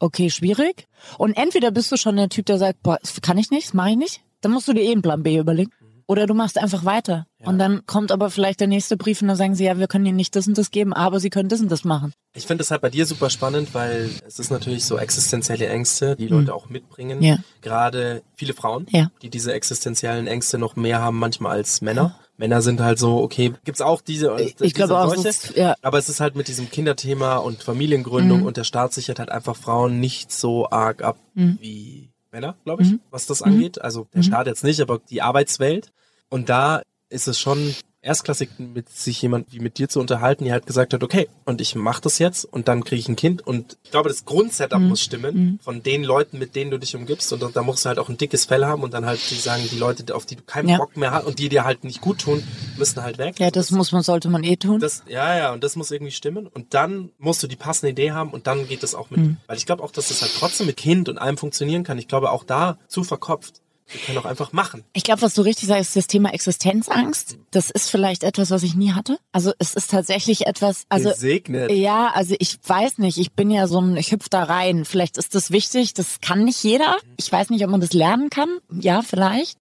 [0.01, 0.89] okay, schwierig.
[1.16, 3.74] Und entweder bist du schon der Typ, der sagt, boah, das kann ich nicht, das
[3.74, 4.20] mache ich nicht.
[4.41, 5.70] Dann musst du dir eh einen Plan B überlegen.
[6.09, 7.27] Oder du machst einfach weiter.
[7.45, 10.07] Und dann kommt aber vielleicht der nächste Brief und dann sagen sie, ja, wir können
[10.07, 12.13] ihnen nicht das und das geben, aber sie können das und das machen.
[12.35, 16.15] Ich finde es halt bei dir super spannend, weil es ist natürlich so existenzielle Ängste,
[16.17, 17.19] die Leute auch mitbringen.
[17.19, 17.25] Mhm.
[17.25, 17.37] Ja.
[17.61, 19.11] Gerade viele Frauen, Ja.
[19.23, 22.19] die diese existenziellen Ängste noch mehr haben manchmal als Männer.
[22.37, 25.75] Männer sind halt so, okay, gibt's auch diese, Ich diese glaube auch, solche, ist- ja.
[25.83, 28.47] aber es ist halt mit diesem Kinderthema und Familiengründung Mhm.
[28.47, 31.59] und der Staat sichert halt einfach Frauen nicht so arg ab Mhm.
[31.61, 33.80] wie Männer, glaube ich, was das angeht.
[33.80, 35.91] Also der Staat jetzt nicht, aber die Arbeitswelt.
[36.28, 37.74] Und da ist es schon
[38.07, 41.61] erstklassig, mit sich jemand wie mit dir zu unterhalten, die halt gesagt hat, okay, und
[41.61, 44.81] ich mache das jetzt und dann kriege ich ein Kind und ich glaube, das Grundsetup
[44.81, 44.89] Mhm.
[44.89, 47.99] muss stimmen von den Leuten, mit denen du dich umgibst und da, musst du halt
[47.99, 50.43] auch ein dickes Fell haben und dann halt die sagen, die Leute, auf die du
[50.43, 50.79] keinen Ja.
[50.79, 52.43] Bock mehr hast und die dir halt nicht gut tun,
[52.79, 53.39] müssen halt weg.
[53.41, 54.81] Ja, das muss man, sollte man eh tun.
[54.81, 56.47] Das, ja, ja, und das muss irgendwie stimmen.
[56.47, 59.17] Und dann musst du die passende Idee haben und dann geht das auch Mhm.
[59.23, 59.37] mit.
[59.49, 61.99] Weil ich glaube auch, dass das halt trotzdem mit Kind und allem funktionieren kann.
[61.99, 63.61] Ich glaube auch da zu verkopft.
[63.89, 64.82] Wir können auch einfach machen.
[64.95, 67.39] Ich glaube, was du richtig sagst, ist das Thema Existenzangst.
[67.53, 69.18] Das ist vielleicht etwas, was ich nie hatte.
[69.32, 71.70] Also es ist tatsächlich etwas, also Gesegnet.
[71.70, 74.84] ja, also ich weiß nicht, ich bin ja so ein, ich hüpf da rein.
[74.84, 76.97] Vielleicht ist das wichtig, das kann nicht jeder.
[77.16, 78.49] Ich weiß nicht, ob man das lernen kann.
[78.72, 79.59] Ja, vielleicht.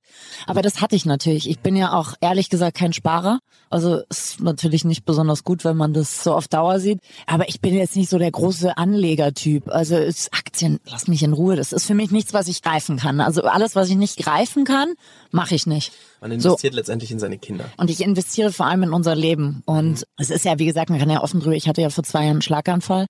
[0.47, 1.49] Aber das hatte ich natürlich.
[1.49, 3.39] Ich bin ja auch ehrlich gesagt kein Sparer.
[3.69, 6.99] Also ist natürlich nicht besonders gut, wenn man das so auf Dauer sieht.
[7.25, 9.69] Aber ich bin jetzt nicht so der große Anlegertyp.
[9.69, 11.55] Also ist Aktien, lass mich in Ruhe.
[11.55, 13.19] Das ist für mich nichts, was ich greifen kann.
[13.19, 14.93] Also alles, was ich nicht greifen kann,
[15.31, 15.91] mache ich nicht.
[16.25, 16.49] Man So.
[16.49, 17.65] investiert letztendlich in seine Kinder.
[17.77, 19.61] Und ich investiere vor allem in unser Leben.
[19.65, 22.03] Und es ist ja, wie gesagt, man kann ja offen drüber, ich hatte ja vor
[22.03, 23.05] zwei Jahren einen Schlaganfall,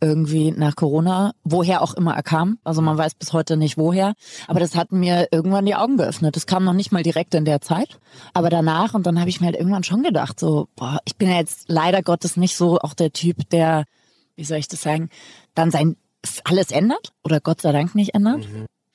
[0.00, 2.58] irgendwie nach Corona, woher auch immer er kam.
[2.62, 4.14] Also man weiß bis heute nicht woher.
[4.46, 6.36] Aber das hat mir irgendwann die Augen geöffnet.
[6.36, 7.98] Das kam noch nicht mal direkt in der Zeit.
[8.34, 11.28] Aber danach, und dann habe ich mir halt irgendwann schon gedacht, so, boah, ich bin
[11.28, 13.84] ja jetzt leider Gottes nicht so auch der Typ, der,
[14.36, 15.08] wie soll ich das sagen,
[15.56, 15.96] dann sein
[16.44, 18.46] alles ändert oder Gott sei Dank nicht ändert.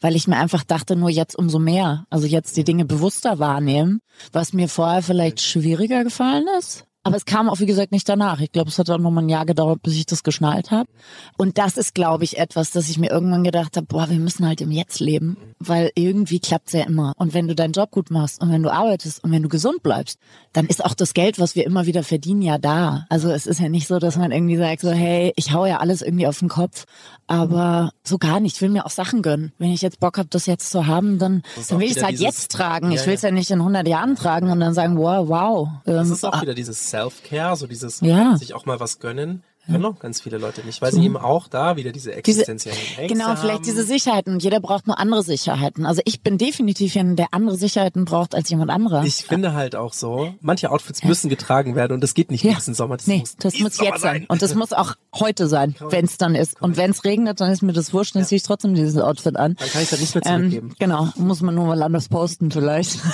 [0.06, 2.06] Weil ich mir einfach dachte, nur jetzt umso mehr.
[2.12, 4.02] Also jetzt die Dinge bewusster wahrnehmen,
[4.32, 6.86] was mir vorher vielleicht schwieriger gefallen ist.
[7.06, 8.40] Aber es kam auch, wie gesagt, nicht danach.
[8.40, 10.90] Ich glaube, es hat auch noch mal ein Jahr gedauert, bis ich das geschnallt habe.
[11.38, 14.46] Und das ist, glaube ich, etwas, dass ich mir irgendwann gedacht habe, boah, wir müssen
[14.46, 17.14] halt im Jetzt leben, weil irgendwie klappt's ja immer.
[17.18, 19.84] Und wenn du deinen Job gut machst und wenn du arbeitest und wenn du gesund
[19.84, 20.18] bleibst,
[20.52, 23.06] dann ist auch das Geld, was wir immer wieder verdienen, ja da.
[23.10, 25.78] Also es ist ja nicht so, dass man irgendwie sagt so, hey, ich hau ja
[25.78, 26.86] alles irgendwie auf den Kopf,
[27.28, 28.56] aber so gar nicht.
[28.56, 29.52] Ich will mir auch Sachen gönnen.
[29.60, 32.20] Wenn ich jetzt Bock habe, das jetzt zu haben, dann, dann will ich es halt
[32.20, 32.92] jetzt tragen.
[32.92, 33.30] Ja, ich will es ja.
[33.30, 35.70] nicht in 100 Jahren tragen und dann sagen, wow, wow.
[35.86, 38.38] Das Ähm, ist auch wieder dieses Self-Care, so dieses Ja.
[38.38, 39.44] sich auch mal was gönnen.
[39.68, 43.08] Können auch ganz viele Leute nicht, weil sie eben auch da wieder diese existenziellen Ängste
[43.08, 43.38] Genau, haben.
[43.38, 44.34] vielleicht diese Sicherheiten.
[44.34, 45.88] Und jeder braucht nur andere Sicherheiten.
[45.88, 49.04] Also ich bin definitiv jemand, der andere Sicherheiten braucht als jemand anderer.
[49.06, 52.54] Ich finde halt auch so, manche Outfits müssen getragen werden und das geht nicht ja.
[52.54, 52.98] diesen Sommer.
[52.98, 54.26] Das nee, muss, das muss Sommer jetzt sein.
[54.28, 56.62] Und das muss auch heute sein, wenn es dann ist.
[56.62, 59.36] Und wenn es regnet, dann ist mir das wurscht, dann ziehe ich trotzdem dieses Outfit
[59.36, 59.56] an.
[59.56, 60.68] Dann kann ich das nicht mehr zurückgeben.
[60.70, 63.00] Ähm, genau, muss man nur mal anders posten vielleicht.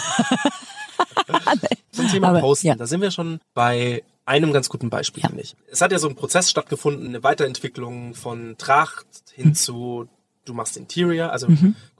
[1.91, 2.75] Zum Thema Aber, Posten, ja.
[2.75, 5.29] da sind wir schon bei einem ganz guten Beispiel, Ja.
[5.29, 5.55] finde ich.
[5.69, 9.55] Es hat ja so ein Prozess stattgefunden, eine Weiterentwicklung von Tracht hin Mhm.
[9.55, 10.07] zu,
[10.45, 11.47] du machst Interior, also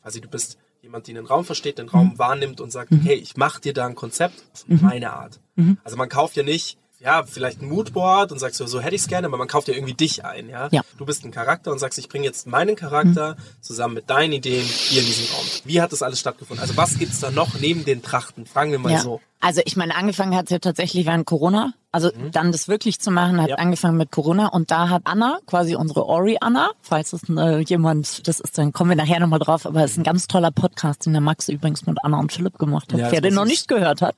[0.02, 1.92] quasi du bist jemand, der den Raum versteht, den Mhm.
[1.92, 4.80] Raum wahrnimmt und sagt, hey, ich mache dir da ein Konzept Mhm.
[4.82, 5.40] meine Art.
[5.84, 9.02] Also man kauft ja nicht, ja, vielleicht ein Moodboard und sagst so, so hätte ich
[9.02, 10.70] es gerne, aber man kauft ja irgendwie dich ein, ja?
[10.72, 10.82] Ja.
[10.98, 14.64] Du bist ein Charakter und sagst, ich bringe jetzt meinen Charakter zusammen mit deinen Ideen
[14.64, 15.46] hier in diesem Raum.
[15.66, 16.62] Wie hat das alles stattgefunden?
[16.62, 18.46] Also was gibt's da noch neben den Trachten?
[18.46, 19.00] Fragen wir mal Ja.
[19.00, 19.22] so.
[19.42, 21.74] Also ich meine, angefangen hat es ja tatsächlich während Corona.
[21.94, 23.56] Also dann das wirklich zu machen, hat Ja.
[23.56, 24.48] angefangen mit Corona.
[24.48, 28.72] Und da hat Anna, quasi unsere Ori Anna, falls es äh, jemand, das ist, dann
[28.72, 31.50] kommen wir nachher nochmal drauf, aber es ist ein ganz toller Podcast, den der Max
[31.50, 33.00] übrigens mit Anna und Philipp gemacht hat.
[33.00, 34.16] Ja, das Wer den noch ich- nicht gehört hat,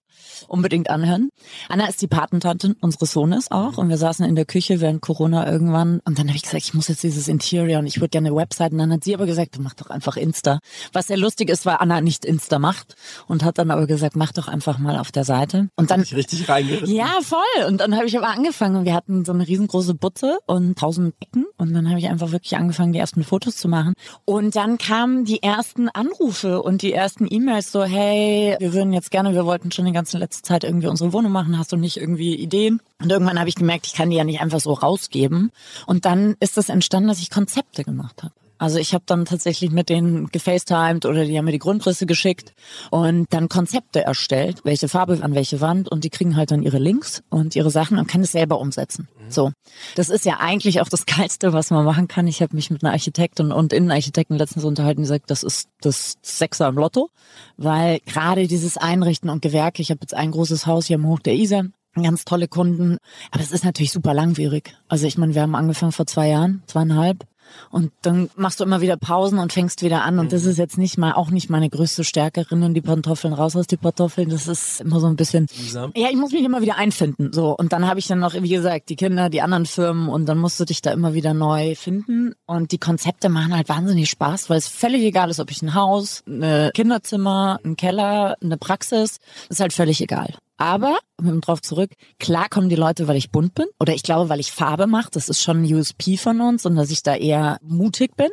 [0.47, 1.30] unbedingt anhören.
[1.67, 5.49] Anna ist die Patentante unseres Sohnes auch und wir saßen in der Küche während Corona
[5.51, 8.28] irgendwann und dann habe ich gesagt, ich muss jetzt dieses Interior und ich würde gerne
[8.28, 10.59] eine Website und dann hat sie aber gesagt, du mach doch einfach Insta.
[10.91, 12.95] Was sehr lustig ist, weil Anna nicht Insta macht
[13.28, 15.70] und hat dann aber gesagt, mach doch einfach mal auf der Seite.
[15.76, 16.95] Und dann mich richtig reingerissen.
[16.95, 17.66] ja, voll.
[17.68, 21.16] Und dann habe ich aber angefangen und wir hatten so eine riesengroße Butze und tausend
[21.20, 23.93] Ecken und dann habe ich einfach wirklich angefangen, die ersten Fotos zu machen.
[24.26, 29.11] Und dann kamen die ersten Anrufe und die ersten E-Mails so, hey, wir würden jetzt
[29.11, 31.97] gerne, wir wollten schon die ganze letzte Zeit irgendwie unsere Wohnung machen, hast du nicht
[31.97, 32.82] irgendwie Ideen?
[33.01, 35.51] Und irgendwann habe ich gemerkt, ich kann die ja nicht einfach so rausgeben.
[35.86, 38.34] Und dann ist das entstanden, dass ich Konzepte gemacht habe.
[38.64, 42.53] Also ich habe dann tatsächlich mit denen gefacetimed oder die haben mir die Grundrisse geschickt
[42.91, 46.80] und dann Konzepte erstellt, welche Farbe an welche Wand und die kriegen halt dann ihre
[46.80, 49.09] Links und ihre Sachen und können es selber umsetzen.
[49.28, 49.51] So,
[49.95, 52.26] das ist ja eigentlich auch das Geilste, was man machen kann.
[52.26, 56.16] Ich habe mich mit einer Architektin und Innenarchitekten letztens unterhalten, die sagt, das ist das
[56.22, 57.09] Sechser im Lotto,
[57.57, 61.20] weil gerade dieses Einrichten und Gewerke, ich habe jetzt ein großes Haus hier am Hoch
[61.20, 61.66] der Isar,
[62.01, 62.97] ganz tolle Kunden,
[63.32, 64.74] aber es ist natürlich super langwierig.
[64.88, 67.26] Also ich meine, wir haben angefangen vor zwei Jahren, zweieinhalb.
[67.69, 70.19] Und dann machst du immer wieder Pausen und fängst wieder an.
[70.19, 72.49] Und das ist jetzt nicht mal, auch nicht meine größte Stärke.
[72.49, 74.29] Rinnen die Pantoffeln raus aus die Pantoffeln.
[74.29, 75.47] Das ist immer so ein bisschen.
[75.95, 77.31] Ja, ich muss mich immer wieder einfinden.
[77.33, 77.55] So.
[77.55, 80.37] Und dann habe ich dann noch, wie gesagt, die Kinder, die anderen Firmen und dann
[80.37, 82.33] musst du dich da immer wieder neu finden.
[82.45, 85.73] Und die Konzepte machen halt wahnsinnig Spaß, weil es völlig egal ist, ob ich ein
[85.73, 90.35] Haus, ein Kinderzimmer, einen Keller, eine Praxis, ist halt völlig egal.
[90.64, 94.30] Aber, um drauf zurück, klar kommen die Leute, weil ich bunt bin oder ich glaube,
[94.30, 95.09] weil ich Farbe mache.
[95.11, 98.30] Das ist schon ein USP von uns und dass ich da eher mutig bin.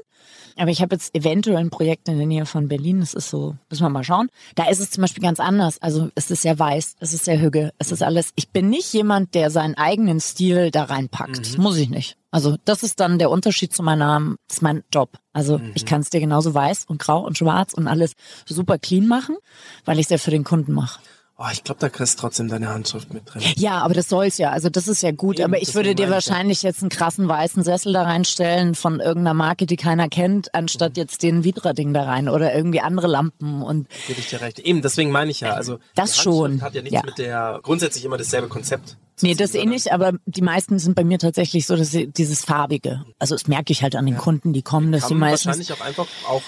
[0.57, 3.01] Aber ich habe jetzt eventuell ein Projekt in der Nähe von Berlin.
[3.01, 4.28] Das ist so, müssen wir mal schauen.
[4.55, 5.83] Da ist es zum Beispiel ganz anders.
[5.83, 8.31] Also es ist sehr weiß, es ist sehr hügge, es ist alles.
[8.37, 11.41] Ich bin nicht jemand, der seinen eigenen Stil da reinpackt.
[11.41, 12.16] Das muss ich nicht.
[12.31, 15.18] Also das ist dann der Unterschied zu meiner, das ist mein Job.
[15.33, 18.12] Also ich kann es dir genauso weiß und grau und schwarz und alles
[18.47, 19.37] super clean machen,
[19.85, 21.01] weil ich es ja für den Kunden mache.
[21.43, 23.41] Oh, ich glaube, da kriegst du trotzdem deine Handschrift mit drin.
[23.57, 24.51] Ja, aber das soll's ja.
[24.51, 25.38] Also das ist ja gut.
[25.38, 26.32] Eben, aber ich würde dir meine ich ja.
[26.32, 30.99] wahrscheinlich jetzt einen krassen weißen Sessel da reinstellen von irgendeiner Marke, die keiner kennt, anstatt
[30.99, 34.59] jetzt den Vitra-Ding da rein oder irgendwie andere Lampen und Gebe ich dir recht.
[34.59, 35.55] Eben, deswegen meine ich ja.
[35.55, 37.03] Also Das schon, hat ja nichts ja.
[37.07, 38.99] mit der grundsätzlich immer dasselbe Konzept.
[39.22, 42.45] Nee, das eh nicht, aber die meisten sind bei mir tatsächlich so, dass sie dieses
[42.45, 43.07] farbige.
[43.18, 45.80] Also das merke ich halt an den Kunden, die kommen, dass die meistens wahrscheinlich auch
[45.80, 46.43] einfach auch,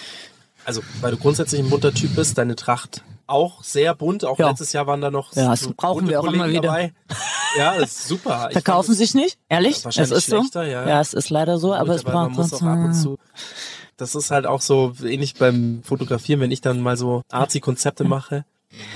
[0.67, 3.03] also weil du grundsätzlich ein bunter Typ bist, deine Tracht
[3.33, 4.25] auch sehr bunt.
[4.25, 4.49] Auch Ja.
[4.51, 6.69] letztes Jahr waren da noch Ja, das so brauchen wir auch immer Kollegen wieder.
[6.69, 6.93] Dabei.
[7.57, 8.47] Ja, ist super.
[8.51, 9.79] Ich verkaufen sich nicht, ehrlich?
[9.79, 10.39] Ja, wahrscheinlich es ist so.
[10.39, 10.89] schlechter, ja.
[10.89, 13.19] ja, es ist leider so, aber es man braucht muss auch ab und zu.
[13.97, 18.45] Das ist halt auch so ähnlich beim Fotografieren, wenn ich dann mal so Arzi-Konzepte mache.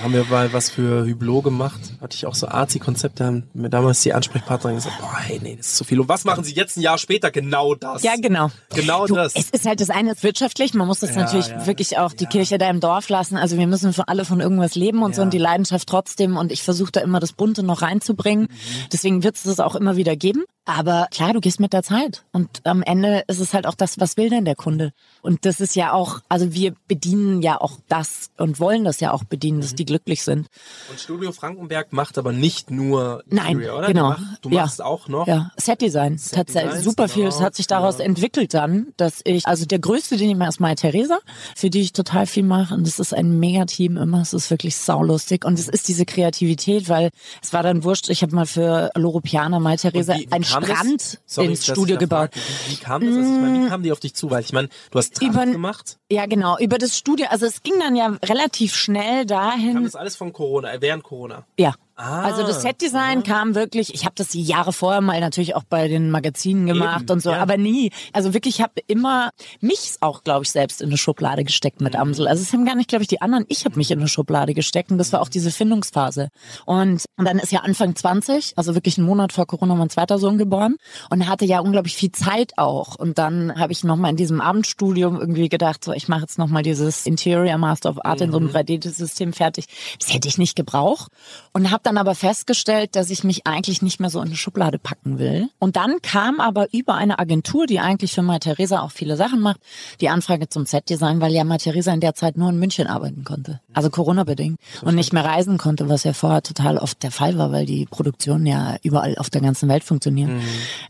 [0.01, 1.79] Haben wir mal was für Hublot gemacht.
[2.01, 5.67] Hatte ich auch so Arzi-Konzepte, haben mir damals die Ansprechpartnerin gesagt, boah, hey, nee, das
[5.67, 5.99] ist zu viel.
[5.99, 7.31] Und was machen Sie jetzt ein Jahr später?
[7.31, 8.03] Genau das.
[8.03, 8.49] Ja, genau.
[8.73, 9.35] Genau Du, das.
[9.35, 12.13] Es ist halt das eine ist wirtschaftlich, man muss das Ja, natürlich ja, wirklich auch
[12.13, 13.37] die Kirche da im Dorf lassen.
[13.37, 15.25] Also wir müssen für alle von irgendwas leben und so Ja.
[15.25, 18.45] und die Leidenschaft trotzdem und ich versuche da immer das Bunte noch reinzubringen.
[18.45, 18.89] Mhm.
[18.91, 20.43] Deswegen wird es das auch immer wieder geben.
[20.69, 22.23] Aber klar, du gehst mit der Zeit.
[22.33, 24.91] Und am Ende ist es halt auch das, was will denn der Kunde?
[25.21, 29.13] Und das ist ja auch, also wir bedienen ja auch das und wollen das ja
[29.13, 30.47] auch bedienen, dass die glücklich sind.
[30.89, 33.87] Und Studio Frankenberg macht aber nicht nur Nein, Interior, oder?
[33.87, 34.13] genau.
[34.13, 34.61] Du machst, du Ja.
[34.63, 35.25] machst auch noch.
[35.25, 36.17] Ja, Setdesign.
[36.17, 37.27] Tatsächlich Designs, super viel.
[37.27, 38.09] Es genau, hat sich daraus genau.
[38.09, 41.19] entwickelt dann, dass ich, also der größte, den ich mache, ist Mai Theresa,
[41.55, 42.73] für die ich total viel mache.
[42.73, 44.19] Und es ist ein Mega-Team immer.
[44.21, 45.45] Es ist wirklich saulustig.
[45.45, 47.11] Und es ist diese Kreativität, weil
[47.41, 48.09] es war dann wurscht.
[48.09, 50.75] Ich habe mal für Loro Piana Mai Theresa Und kam?
[50.75, 52.31] Strand Sorry, ins Studio gebaut.
[52.33, 53.15] Wie, wie kam das?
[53.15, 54.29] Also ich meine, wie kam die auf dich zu?
[54.31, 55.97] Weil ich meine, du hast Tracht Über- gemacht.
[56.11, 56.57] Ja, genau.
[56.59, 57.27] Über das Studio.
[57.29, 59.83] Also es ging dann ja relativ schnell Kam dahin.
[59.83, 61.45] das alles von Corona, äh, während Corona?
[61.57, 61.73] Ja.
[61.99, 65.63] Ah, also das Setdesign kam wirklich, ich habe das die Jahre vorher mal natürlich auch
[65.63, 67.39] bei den Magazinen gemacht Eben, und so, ja.
[67.39, 67.91] aber nie.
[68.13, 69.31] Also wirklich, ich habe immer
[69.61, 72.27] mich auch, glaube ich, selbst in eine Schublade gesteckt mit Amsel.
[72.27, 74.53] Also es haben gar nicht, glaube ich, die anderen, ich habe mich in eine Schublade
[74.53, 76.29] gesteckt und das war auch diese Findungsphase.
[76.67, 80.19] Und, und dann ist ja Anfang 20, also wirklich einen Monat vor Corona mein zweiter
[80.19, 80.75] Sohn geboren
[81.09, 82.93] und hatte ja unglaublich viel Zeit auch.
[82.93, 86.61] Und dann habe ich nochmal in diesem Abendstudium irgendwie gedacht, so ich mache jetzt nochmal
[86.61, 89.65] dieses Interior Master of Art in so einem 3D-System fertig.
[89.97, 91.11] Das hätte ich nicht gebraucht.
[91.53, 94.77] Und habe dann aber festgestellt, dass ich mich eigentlich nicht mehr so in eine Schublade
[94.77, 95.49] packen will.
[95.57, 99.39] Und dann kam aber über eine Agentur, die eigentlich für Mai Theresa auch viele Sachen
[99.39, 99.61] macht,
[100.01, 103.23] die Anfrage zum Set-Design, weil ja Mai Theresa in der Zeit nur in München arbeiten
[103.23, 103.61] konnte.
[103.73, 104.59] Also Corona-bedingt.
[104.81, 107.85] Und nicht mehr reisen konnte, was ja vorher total oft der Fall war, weil die
[107.85, 110.41] Produktionen ja überall auf der ganzen Welt funktionieren.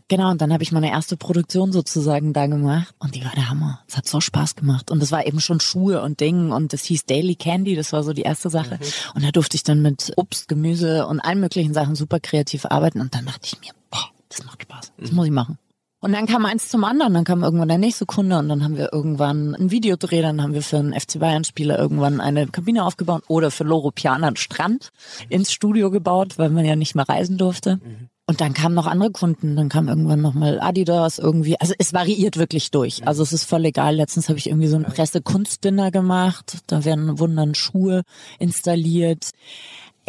[0.08, 3.48] Genau, und dann habe ich meine erste Produktion sozusagen da gemacht und die war der
[3.48, 3.80] Hammer.
[3.86, 4.90] Es hat so Spaß gemacht.
[4.90, 8.02] Und es war eben schon Schuhe und Dingen und das hieß Daily Candy, das war
[8.02, 8.80] so die erste Sache.
[9.14, 13.00] Und da durfte ich dann mit Obst, Gemüse und allen möglichen Sachen super kreativ arbeiten
[13.00, 14.92] und dann dachte ich mir, boah, das macht Spaß.
[14.98, 15.58] Das muss ich machen.
[16.00, 18.76] Und dann kam eins zum anderen, dann kam irgendwann der nächste Kunde und dann haben
[18.76, 22.84] wir irgendwann ein Videodreh, dann haben wir für einen FC Bayern Spieler irgendwann eine Kabine
[22.84, 24.90] aufgebaut oder für Loro Piana einen Strand
[25.28, 27.80] ins Studio gebaut, weil man ja nicht mehr reisen durfte.
[28.26, 31.58] Und dann kamen noch andere Kunden, dann kam irgendwann nochmal Adidas irgendwie.
[31.58, 33.04] Also es variiert wirklich durch.
[33.08, 33.96] Also es ist voll egal.
[33.96, 36.58] Letztens habe ich irgendwie so ein Pressekunstdinner gemacht.
[36.66, 38.02] Da werden wurden dann Schuhe
[38.38, 39.30] installiert.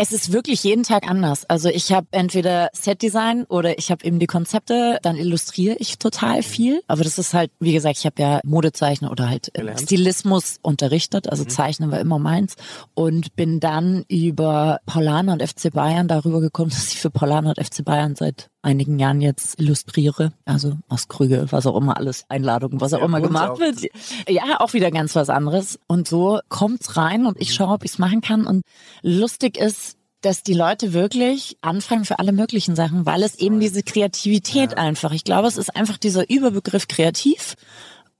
[0.01, 1.43] Es ist wirklich jeden Tag anders.
[1.49, 6.41] Also ich habe entweder Setdesign oder ich habe eben die Konzepte, dann illustriere ich total
[6.41, 6.81] viel.
[6.87, 9.81] Aber das ist halt, wie gesagt, ich habe ja Modezeichner oder halt äh, Gelernt.
[9.81, 12.55] Stilismus unterrichtet, also Zeichnen war immer meins
[12.93, 17.61] und bin dann über Paulaner und FC Bayern darüber gekommen, dass ich für Paulaner und
[17.61, 22.81] FC Bayern seit einigen Jahren jetzt illustriere, also aus Krüge, was auch immer alles, Einladungen,
[22.81, 23.59] was auch Ja, immer gemacht auch.
[23.59, 23.85] wird.
[24.27, 25.79] Ja, auch wieder ganz was anderes.
[25.87, 28.45] Und so kommt's rein und ich schaue, ob ich's machen kann.
[28.45, 28.63] Und
[29.01, 33.83] lustig ist, dass die Leute wirklich anfragen für alle möglichen Sachen, weil es eben diese
[33.83, 37.55] Kreativität einfach, ich glaube, es ist einfach dieser Überbegriff kreativ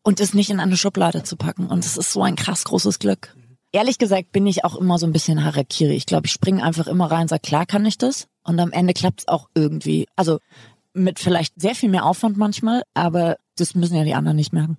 [0.01, 1.67] und es nicht in eine Schublade zu packen.
[1.67, 3.35] Und es ist so ein krass großes Glück.
[3.71, 5.93] Ehrlich gesagt bin ich auch immer so ein bisschen Harakiri.
[5.93, 8.27] Ich glaube, ich springe einfach immer rein, sag klar kann ich das.
[8.43, 10.07] Und am Ende klappt's auch irgendwie.
[10.15, 10.39] Also
[10.93, 14.77] mit vielleicht sehr viel mehr Aufwand manchmal, aber das müssen ja die anderen nicht merken.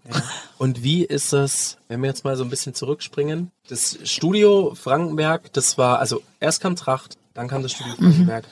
[0.59, 3.53] Und wie ist es, wenn wir jetzt mal so ein bisschen zurückspringen?
[3.69, 7.77] Das Studio Frankenberg, das war, also erst kam Tracht, dann kam das Mhm.
[7.77, 8.45] Studio Frankenberg.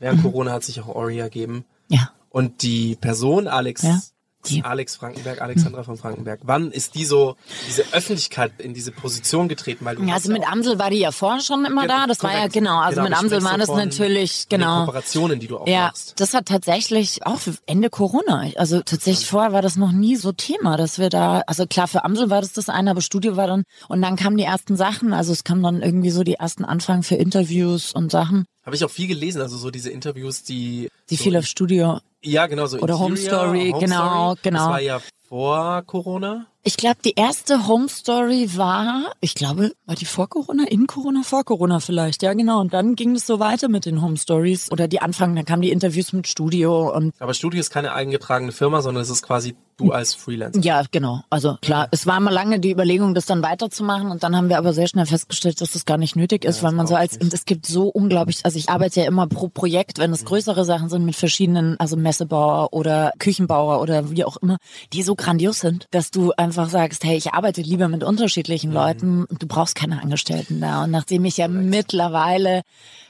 [0.00, 1.64] Während Corona hat sich auch Ori ergeben.
[1.88, 2.10] Ja.
[2.30, 4.00] Und die Person Alex, Ja,
[4.44, 4.62] die.
[4.64, 7.36] Alex Frankenberg, Alexandra von Frankenberg, wann ist die so,
[7.68, 9.84] diese Öffentlichkeit in diese Position getreten?
[9.84, 12.06] Weil du Ja, also mit Amsel war die ja vorher schon immer Ge- da.
[12.06, 12.54] Das war ja korrekt.
[12.54, 12.78] genau.
[12.78, 14.84] Also Genau, mit Amsel spreche war so das natürlich genau.
[14.84, 16.14] Kooperationen, die du auch Ja, machst.
[16.20, 18.44] das hat tatsächlich auch Ende Corona.
[18.56, 22.04] Also tatsächlich vorher war das noch nie so Thema, dass wir da, also klar, für
[22.04, 25.12] Amsel war das das eine, aber Studio war dann, und dann kamen die ersten Sachen,
[25.12, 28.84] also es kamen dann irgendwie so die ersten Anfragen für Interviews und Sachen, Habe ich
[28.84, 31.98] auch viel gelesen, also so diese Interviews, die die so viel auf Studio.
[32.22, 34.38] Ja, genau, so Oder Home Story, Home genau, Story.
[34.42, 34.58] genau.
[34.58, 36.46] Das war ja vor Corona.
[36.66, 41.22] Ich glaube, die erste Home Story war, ich glaube, war die vor Corona, in Corona,
[41.22, 42.60] vor Corona vielleicht, ja genau.
[42.60, 45.60] Und dann ging es so weiter mit den Home Stories oder die Anfang, dann kamen
[45.60, 49.54] die Interviews mit Studio und Aber Studio ist keine eingetragene Firma, sondern es ist quasi
[49.76, 50.60] du als Freelancer.
[50.60, 51.22] Ja, genau.
[51.30, 54.56] Also klar, es war mal lange die Überlegung, das dann weiterzumachen und dann haben wir
[54.56, 57.34] aber sehr schnell festgestellt, dass das gar nicht nötig ist, weil man so als, und
[57.34, 60.88] es gibt so unglaublich, also ich arbeite ja immer pro Projekt, wenn es größere Sachen
[60.88, 64.58] sind mit verschiedenen, also Messebauer oder Küchenbauer oder wie auch immer,
[64.92, 69.24] die so grandios sind, dass du einfach sagst, hey, ich arbeite lieber mit unterschiedlichen Leuten
[69.24, 70.84] und du brauchst keine Angestellten da.
[70.84, 72.62] Und nachdem ich ja mittlerweile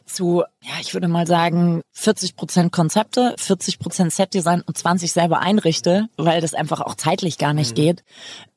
[0.06, 5.40] zu, ja, ich würde mal sagen, 40 Prozent Konzepte, 40 Prozent Setdesign und 20 selber
[5.40, 8.04] einrichte, weil das einfach auch zeitlich gar nicht geht,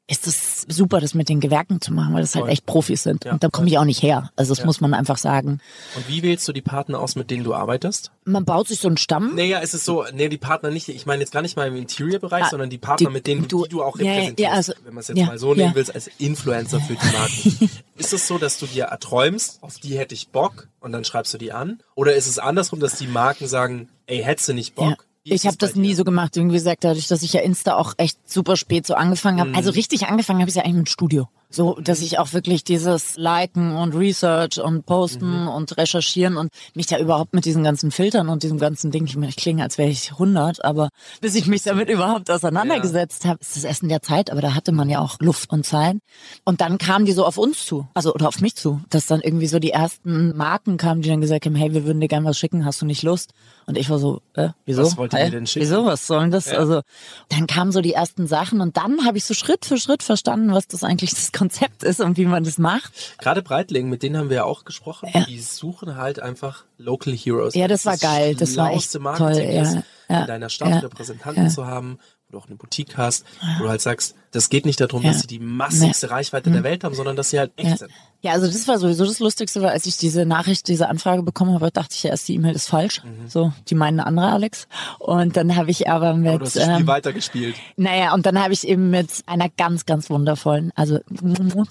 [0.09, 2.51] ist es super, das mit den Gewerken zu machen, weil das halt Voll.
[2.51, 3.25] echt Profis sind.
[3.25, 4.31] Ja, und da komme ich auch nicht her.
[4.37, 5.59] Also das muss man einfach sagen.
[5.97, 8.11] Und wie wählst du die Partner aus, mit denen du arbeitest?
[8.23, 9.35] Man baut sich so einen Stamm.
[9.35, 11.75] Naja, es ist so, nee, die Partner nicht, ich meine jetzt gar nicht mal im
[11.75, 14.39] Interior-Bereich, Ah, sondern die Partner, die- mit denen du, die du auch ja, ja, repräsentierst,
[14.49, 15.75] ja, also- wenn man es jetzt ja, mal so nehmen ja.
[15.75, 17.69] willst, als Influencer für die Marken.
[17.97, 21.33] ist es so, dass du dir erträumst, auf die hätte ich Bock und dann schreibst
[21.33, 21.81] du die an?
[21.95, 25.05] Oder ist es andersrum, dass die Marken sagen, ey, hättest du nicht Bock?
[25.29, 26.35] Ich habe das nie so gemacht.
[26.35, 29.49] Wie gesagt, dadurch, dass ich ja Insta auch echt super spät so angefangen habe.
[29.51, 29.55] Mhm.
[29.55, 31.27] Also richtig angefangen habe ich ja eigentlich mit Studio.
[31.49, 35.47] So, dass ich auch wirklich dieses Liken und Research und Posten Mhm.
[35.47, 39.15] und Recherchieren und mich da überhaupt mit diesen ganzen Filtern und diesem ganzen Ding, ich,
[39.15, 40.89] meine, ich klinge, als wäre ich 100, aber
[41.21, 44.53] bis ich mich damit überhaupt auseinandergesetzt habe, ist das erst in der Zeit, aber da
[44.55, 45.97] hatte man ja auch Luft und Zeit.
[46.43, 49.21] Und dann kamen die so auf uns zu, also oder auf mich zu, dass dann
[49.21, 52.27] irgendwie so die ersten Marken kamen, die dann gesagt haben, hey, wir würden dir gerne
[52.27, 53.31] was schicken, hast du nicht Lust?
[53.65, 54.83] Und ich war so, äh, wieso?
[54.83, 55.65] Was wollt ihr denn schicken?
[55.65, 56.49] Wieso, was soll denn das?
[56.49, 56.81] Also
[57.29, 60.53] dann kamen so die ersten Sachen und dann habe ich so Schritt für Schritt verstanden,
[60.53, 62.91] was das eigentlich das Konzept ist und wie man das macht.
[63.19, 65.23] Gerade Breitling, mit denen haben wir ja auch gesprochen, Ja.
[65.25, 67.53] die suchen halt einfach Local Heroes.
[67.55, 69.77] Ja, das war Das geil, das war echt Marketing toll, ja, ist,
[70.09, 73.25] ja, in deiner Stadt Repräsentanten zu haben, wo du auch eine Boutique hast,
[73.57, 75.11] wo du halt sagst, das geht nicht darum, Ja.
[75.11, 77.77] dass sie die massigste Reichweite der Welt haben, sondern dass sie halt echt Ja.
[77.77, 77.91] sind.
[78.23, 81.53] Ja, also das war sowieso das Lustigste, weil als ich diese Nachricht, diese Anfrage bekommen
[81.53, 83.03] habe, dachte ich ja erst, die E-Mail ist falsch.
[83.27, 84.67] So, die meinen eine andere Alex.
[84.97, 86.27] Und dann habe ich aber mit, Mhm.
[86.29, 87.55] Aber du hast das Spiel ähm, weitergespielt.
[87.77, 90.97] naja, und dann habe ich eben mit einer ganz, ganz wundervollen, also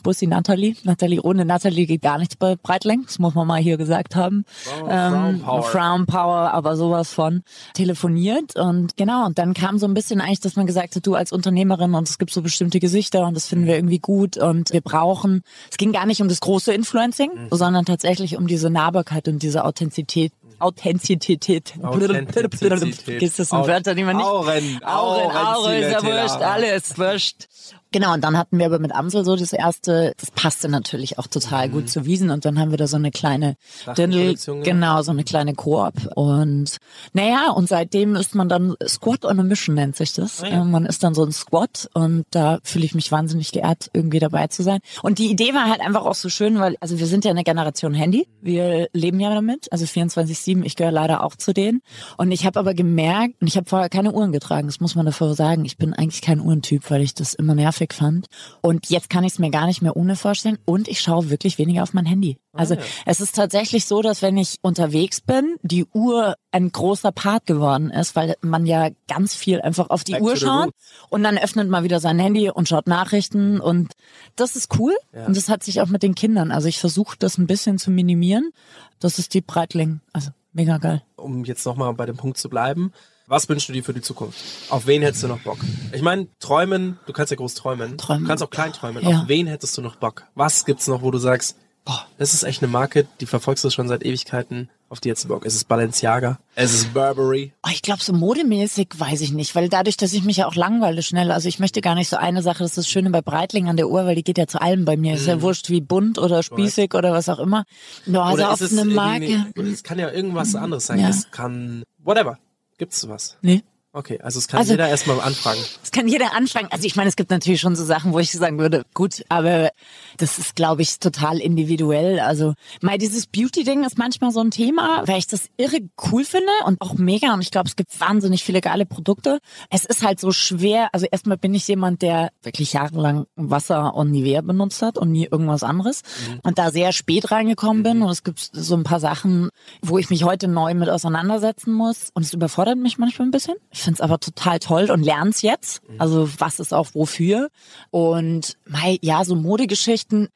[0.05, 3.77] Bussi Natalie, Natalie, ohne Natalie geht gar nichts bei Breitling, das muss man mal hier
[3.77, 4.45] gesagt haben.
[4.89, 5.63] Ähm, Frauenpower.
[5.65, 7.43] Frauenpower, aber sowas von
[7.75, 11.15] telefoniert und genau, und dann kam so ein bisschen eigentlich, dass man gesagt hat, du
[11.15, 14.73] als Unternehmerin und es gibt so bestimmte Gesichter und das finden wir irgendwie gut und
[14.73, 19.29] wir brauchen, es ging gar nicht um das große Influencing, sondern tatsächlich um diese Nahbarkeit
[19.29, 20.33] und diese Authentizität.
[20.59, 21.75] Authentizität.
[21.83, 23.23] Authentizität.
[23.23, 24.27] Ist das ein Wörter, die man nicht...
[24.27, 27.49] Auren, Auren, Auren, ist ja wurscht, alles wurscht.
[27.97, 31.29] Genau, und dann hatten wir aber mit Amsel so das erste, das passte natürlich auch
[31.29, 33.57] total gut zu Wiesen und dann haben wir da so eine kleine
[33.97, 36.77] Dindel, genau, so eine kleine Koop und
[37.15, 40.43] naja, und seitdem ist man dann Squad on a Mission nennt sich das.
[40.43, 40.61] Ah ja.
[40.61, 44.19] Äh, Man ist dann so ein Squad und da fühle ich mich wahnsinnig geehrt, irgendwie
[44.19, 44.81] dabei zu sein.
[45.01, 47.45] Und die Idee war halt einfach auch so schön, weil, also wir sind ja eine
[47.45, 51.81] Generation Handy, wir leben ja damit, also 24-7, ich gehöre leider auch zu denen.
[52.19, 55.07] Und ich habe aber gemerkt, und ich habe vorher keine Uhren getragen, das muss man
[55.07, 58.27] davor sagen, ich bin eigentlich kein Uhrentyp, weil ich das immer nervig fand.
[58.61, 60.59] Und jetzt kann ich es mir gar nicht mehr ohne vorstellen.
[60.65, 62.39] Und ich schaue wirklich weniger auf mein Handy.
[62.53, 67.47] Also es ist tatsächlich so, dass wenn ich unterwegs bin, die Uhr ein großer Part
[67.47, 70.71] geworden ist, weil man ja ganz viel einfach auf die Back Uhr schaut
[71.11, 73.61] und dann öffnet man wieder sein Handy und schaut Nachrichten.
[73.61, 73.93] Und
[74.37, 74.95] das ist cool.
[75.27, 77.91] Und das hat sich auch mit den Kindern, also ich versuche das ein bisschen zu
[77.91, 78.53] minimieren.
[79.01, 81.03] Das ist die Breitling, also mega geil.
[81.17, 82.93] Um jetzt nochmal bei dem Punkt zu bleiben,
[83.27, 84.39] was wünschst du dir für die Zukunft?
[84.69, 85.59] Auf wen hättest du noch Bock?
[85.93, 87.99] Ich meine, träumen, du kannst ja groß träumen.
[87.99, 88.25] Träumen.
[88.25, 89.03] Du kannst auch klein träumen.
[89.03, 89.23] Ja.
[89.23, 90.25] Auf wen hättest du noch Bock?
[90.35, 93.71] Was gibt's noch, wo du sagst, boah, das ist echt eine Marke, die verfolgst du
[93.71, 95.47] schon seit Ewigkeiten, auf die hättest du Bock?
[95.47, 97.53] Es ist Balenciaga, es ist Burberry.
[97.65, 100.55] Oh, ich glaube, so modemäßig weiß ich nicht, weil dadurch, dass ich mich ja auch
[100.55, 103.23] langweile schnell, also ich möchte gar nicht so eine Sache, das ist das Schöne bei
[103.23, 105.15] Breitling an der Uhr, weil die geht ja zu allem bei mir.
[105.15, 107.65] Ist ja wurscht wie bunt oder spießig oder was auch immer.
[108.05, 109.47] Nur also Oder auf eine Marke.
[109.57, 111.01] Es kann ja irgendwas anderes sein.
[111.01, 111.09] Ja.
[111.09, 112.39] Es kann, whatever.
[112.79, 113.37] Gibt's was?
[113.43, 113.63] Nee.
[113.97, 115.59] Okay, also es kann Also- jeder erstmal anfragen.
[115.81, 116.69] Das kann jeder anfangen.
[116.71, 119.71] Also ich meine, es gibt natürlich schon so Sachen, wo ich sagen würde, gut, aber
[120.19, 122.21] das ist, glaube ich, total individuell.
[122.21, 125.79] Also mal dieses Beauty-Ding ist manchmal so ein Thema, weil ich das irre
[126.13, 127.33] cool finde und auch mega.
[127.33, 129.39] Und ich glaube, es gibt wahnsinnig viele geile Produkte.
[129.71, 130.91] Es ist halt so schwer.
[130.93, 135.25] Also erstmal bin ich jemand, der wirklich jahrelang Wasser und Nivea benutzt hat und nie
[135.25, 136.03] irgendwas anderes.
[136.43, 138.03] Und da sehr spät reingekommen bin.
[138.03, 139.49] Und es gibt so ein paar Sachen,
[139.81, 142.11] wo ich mich heute neu mit auseinandersetzen muss.
[142.13, 143.55] Und es überfordert mich manchmal ein bisschen.
[143.71, 145.81] Ich finde es aber total toll und lerne es jetzt.
[145.99, 147.49] Also was ist auch wofür.
[147.91, 150.29] Und mei, ja, so Modegeschichten,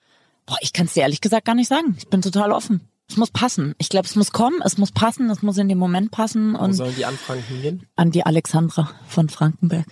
[0.46, 1.94] boah, ich kann es dir ehrlich gesagt gar nicht sagen.
[1.98, 2.80] Ich bin total offen.
[3.08, 3.74] Es muss passen.
[3.78, 6.54] Ich glaube, es muss kommen, es muss passen, es muss in dem Moment passen.
[6.54, 7.86] Wo Und sollen die Anfragen hingehen?
[7.96, 9.86] an die Alexandra von Frankenberg.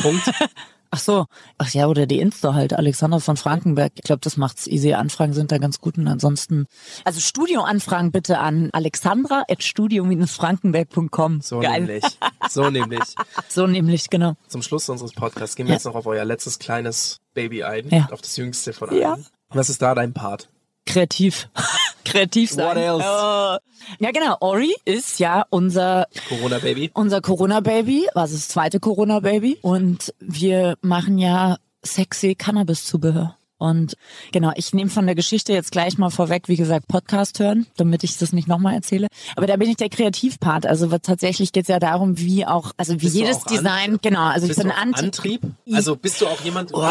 [0.00, 0.22] Punkt.
[0.94, 1.24] Ach so.
[1.56, 3.92] Ach ja, oder die Insta halt, Alexander von Frankenberg.
[3.96, 4.92] Ich glaube, das macht's easy.
[4.92, 6.66] Anfragen sind da ganz gut und ansonsten.
[7.04, 11.40] Also Studioanfragen bitte an alexandra.studio-frankenberg.com.
[11.40, 11.80] So Geil.
[11.80, 12.04] nämlich.
[12.50, 13.00] So nämlich.
[13.48, 14.34] So nämlich, genau.
[14.48, 15.76] Zum Schluss unseres Podcasts gehen wir Ja.
[15.76, 17.88] jetzt noch auf euer letztes kleines Baby ein.
[17.88, 18.08] Ja.
[18.10, 19.00] Auf das jüngste von allen.
[19.00, 19.16] Ja.
[19.50, 20.48] Was ist da dein Part?
[20.86, 21.48] Kreativ.
[22.04, 22.66] Kreativ sein.
[22.66, 23.04] What else?
[23.06, 23.56] Oh.
[23.98, 24.36] Ja, genau.
[24.40, 26.90] Ori ist ja unser Corona-Baby?
[26.94, 29.58] unser Corona-Baby, was ist das zweite Corona-Baby.
[29.62, 33.36] Und wir machen ja sexy Cannabis-Zubehör.
[33.58, 33.96] Und
[34.32, 38.02] genau, ich nehme von der Geschichte jetzt gleich mal vorweg, wie gesagt, Podcast hören, damit
[38.02, 39.06] ich das nicht nochmal erzähle.
[39.36, 40.66] Aber da bin ich der Kreativpart.
[40.66, 43.98] Also tatsächlich geht es ja darum, wie auch, also wie Bist jedes auch an- Design,
[44.02, 45.42] genau, also ich bin du auch Anti Antrieb?
[45.72, 46.84] Also bist du auch jemand Oh,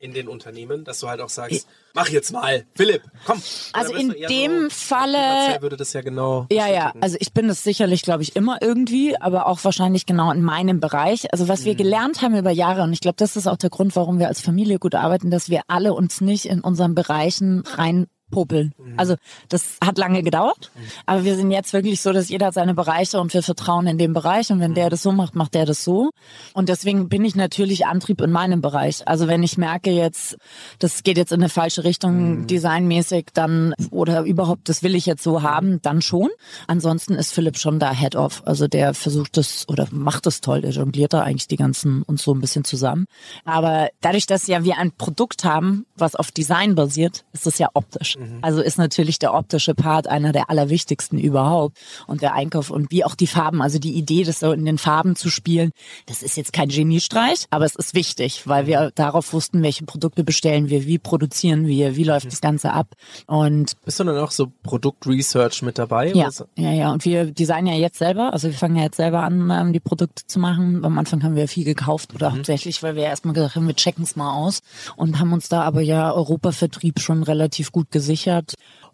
[0.00, 1.66] in, in den Unternehmen, dass du halt auch sagst,
[1.98, 3.42] mach jetzt mal, Philipp, komm.
[3.72, 7.64] Also in dem so, Falle- würde das ja genau Ja, ja, also ich bin das
[7.64, 11.32] sicherlich, glaube ich, immer irgendwie, aber auch wahrscheinlich genau in meinem Bereich.
[11.32, 11.78] Also was wir Mhm.
[11.78, 14.40] gelernt haben über Jahre, und ich glaube, das ist auch der Grund, warum wir als
[14.40, 18.74] Familie gut arbeiten, dass wir alle uns nicht in unseren Bereichen rein popeln.
[18.96, 19.16] Also
[19.48, 20.70] das hat lange gedauert,
[21.06, 23.98] aber wir sind jetzt wirklich so, dass jeder hat seine Bereiche und wir vertrauen in
[23.98, 26.10] dem Bereich und wenn der das so macht, macht der das so.
[26.52, 29.06] Und deswegen bin ich natürlich Antrieb in meinem Bereich.
[29.06, 30.36] Also wenn ich merke jetzt,
[30.78, 35.22] das geht jetzt in eine falsche Richtung designmäßig, dann oder überhaupt, das will ich jetzt
[35.22, 36.28] so haben, dann schon.
[36.66, 38.42] Ansonsten ist Philipp schon da Head of.
[38.44, 42.22] Also der versucht das oder macht das toll, der jongliert da eigentlich die ganzen uns
[42.22, 43.06] so ein bisschen zusammen.
[43.44, 47.68] Aber dadurch, dass ja wir ein Produkt haben, was auf Design basiert, ist das ja
[47.74, 48.17] optisch.
[48.42, 51.76] Also ist natürlich der optische Part einer der allerwichtigsten überhaupt.
[52.06, 54.78] Und der Einkauf und wie auch die Farben, also die Idee, das so in den
[54.78, 55.70] Farben zu spielen,
[56.06, 60.24] das ist jetzt kein Geniestreich, aber es ist wichtig, weil wir darauf wussten, welche Produkte
[60.24, 62.94] bestellen wir, wie produzieren wir, wie läuft das Ganze ab.
[63.26, 66.12] Und Bist du dann auch so Produktresearch mit dabei?
[66.12, 66.92] ja, ja, ja.
[66.92, 68.32] Und wir designen ja jetzt selber.
[68.32, 70.84] Also wir fangen ja jetzt selber an, ähm, die Produkte zu machen.
[70.84, 74.04] Am Anfang haben wir viel gekauft oder hauptsächlich, weil wir erstmal gesagt haben, wir checken
[74.04, 74.60] es mal aus
[74.96, 78.07] und haben uns da aber ja Europavertrieb schon relativ gut gesichert.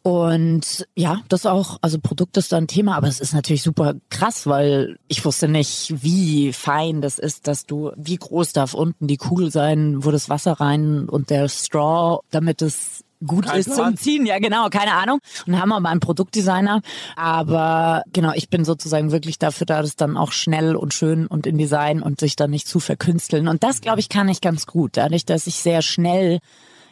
[0.02, 3.94] Und ja, das auch, also Produkt ist da ein Thema, aber es ist natürlich super
[4.10, 9.06] krass, weil ich wusste nicht, wie fein das ist, dass du, wie groß darf unten
[9.06, 13.72] die Kugel sein, wo das Wasser rein und der Straw, damit es gut Kein ist
[13.72, 13.76] Plan.
[13.76, 15.20] zum Ziehen, ja genau, keine Ahnung.
[15.46, 16.82] Und haben aber einen Produktdesigner.
[17.16, 21.46] Aber genau, ich bin sozusagen wirklich dafür da, das dann auch schnell und schön und
[21.46, 23.48] in Design und sich dann nicht zu verkünsteln.
[23.48, 24.98] Und das, glaube ich, kann ich ganz gut.
[24.98, 26.40] Dadurch, dass ich sehr schnell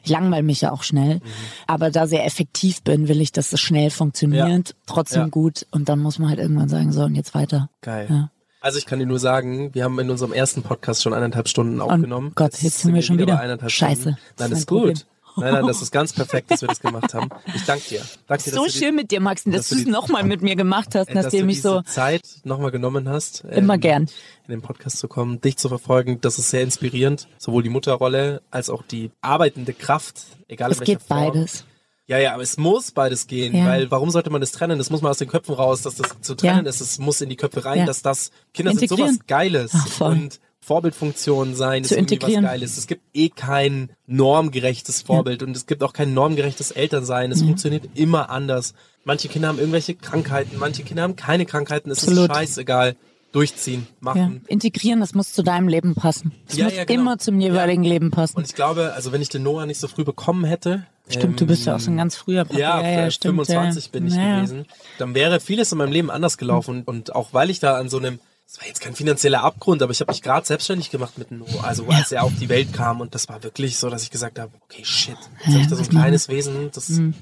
[0.02, 1.20] ich langweile mich ja auch schnell,
[1.66, 5.28] aber da sehr effektiv bin, will ich, dass es schnell funktioniert, trotzdem Ja.
[5.28, 7.68] gut und dann muss man halt irgendwann sagen, so und jetzt weiter.
[7.80, 8.06] Geil.
[8.10, 8.30] Ja.
[8.60, 11.80] Also ich kann dir nur sagen, wir haben in unserem ersten Podcast schon eineinhalb Stunden
[11.80, 12.30] aufgenommen.
[12.36, 13.36] Gott, jetzt sind wir schon wieder.
[13.68, 14.00] Scheiße.
[14.02, 14.18] Stunden.
[14.36, 14.96] Das Nein, ist das ist mein Problem.
[15.36, 17.28] Nein, nein, das ist ganz perfekt, dass wir das gemacht haben.
[17.54, 18.02] Ich danke dir.
[18.26, 20.42] Danke dir, So du die- schön mit dir, Max, dass, dass du es nochmal mit
[20.42, 23.44] mir gemacht hast, äh, dass nachdem du ich so Zeit nochmal genommen hast.
[23.44, 24.02] immer ähm, gern.
[24.46, 26.20] in den Podcast zu kommen, dich zu verfolgen.
[26.20, 27.28] Das ist sehr inspirierend.
[27.38, 30.22] Sowohl die Mutterrolle als auch die arbeitende Kraft.
[30.48, 31.32] Egal in Es welcher geht Form.
[31.32, 31.64] beides.
[32.09, 33.64] Ja, ja, aber es muss beides gehen, Ja.
[33.66, 34.76] weil warum sollte man das trennen?
[34.76, 36.68] Das muss man aus den Köpfen raus, dass das zu trennen Ja.
[36.68, 36.80] ist.
[36.80, 37.86] Es muss in die Köpfe rein, Ja.
[37.86, 40.10] dass das Kinder sind sowas Geiles Ach, voll.
[40.12, 42.44] und Vorbildfunktion sein Zu ist irgendwie integrieren.
[42.44, 42.78] was Geiles.
[42.78, 47.32] Es gibt eh kein normgerechtes Vorbild und es gibt auch kein normgerechtes Elternsein.
[47.32, 48.74] Es funktioniert immer anders.
[49.05, 51.90] Manche Kinder haben irgendwelche Krankheiten, manche Kinder haben keine Krankheiten.
[51.90, 52.30] Es Absolut.
[52.30, 52.97] ist scheißegal.
[53.32, 53.97] Durchziehen, Ja.
[54.01, 54.44] machen.
[54.47, 56.32] Integrieren, das muss zu deinem Leben passen.
[56.48, 57.01] Das Ja, muss ja, genau.
[57.01, 58.36] immer zum jeweiligen Leben passen.
[58.36, 61.47] Und ich glaube, also wenn ich den Noah nicht so früh bekommen hätte, Stimmt, du
[61.47, 62.59] bist ja auch so ein ganz früher Papa.
[62.60, 63.90] Ja, ja, stimmt, 25 ja.
[63.90, 64.36] bin ich ja.
[64.36, 64.66] gewesen.
[64.98, 66.82] Dann wäre vieles in meinem Leben anders gelaufen.
[66.84, 68.20] Und auch weil ich da an so einem,
[68.52, 71.64] es war jetzt kein finanzieller Abgrund, aber ich habe mich gerade selbstständig gemacht mit Noah.
[71.64, 74.38] Also als er auf die Welt kam und das war wirklich so, dass ich gesagt
[74.38, 75.16] habe, okay, shit,
[75.46, 76.70] jetzt habe ich da so ein kleines Wesen.
[76.72, 77.14] Das, Und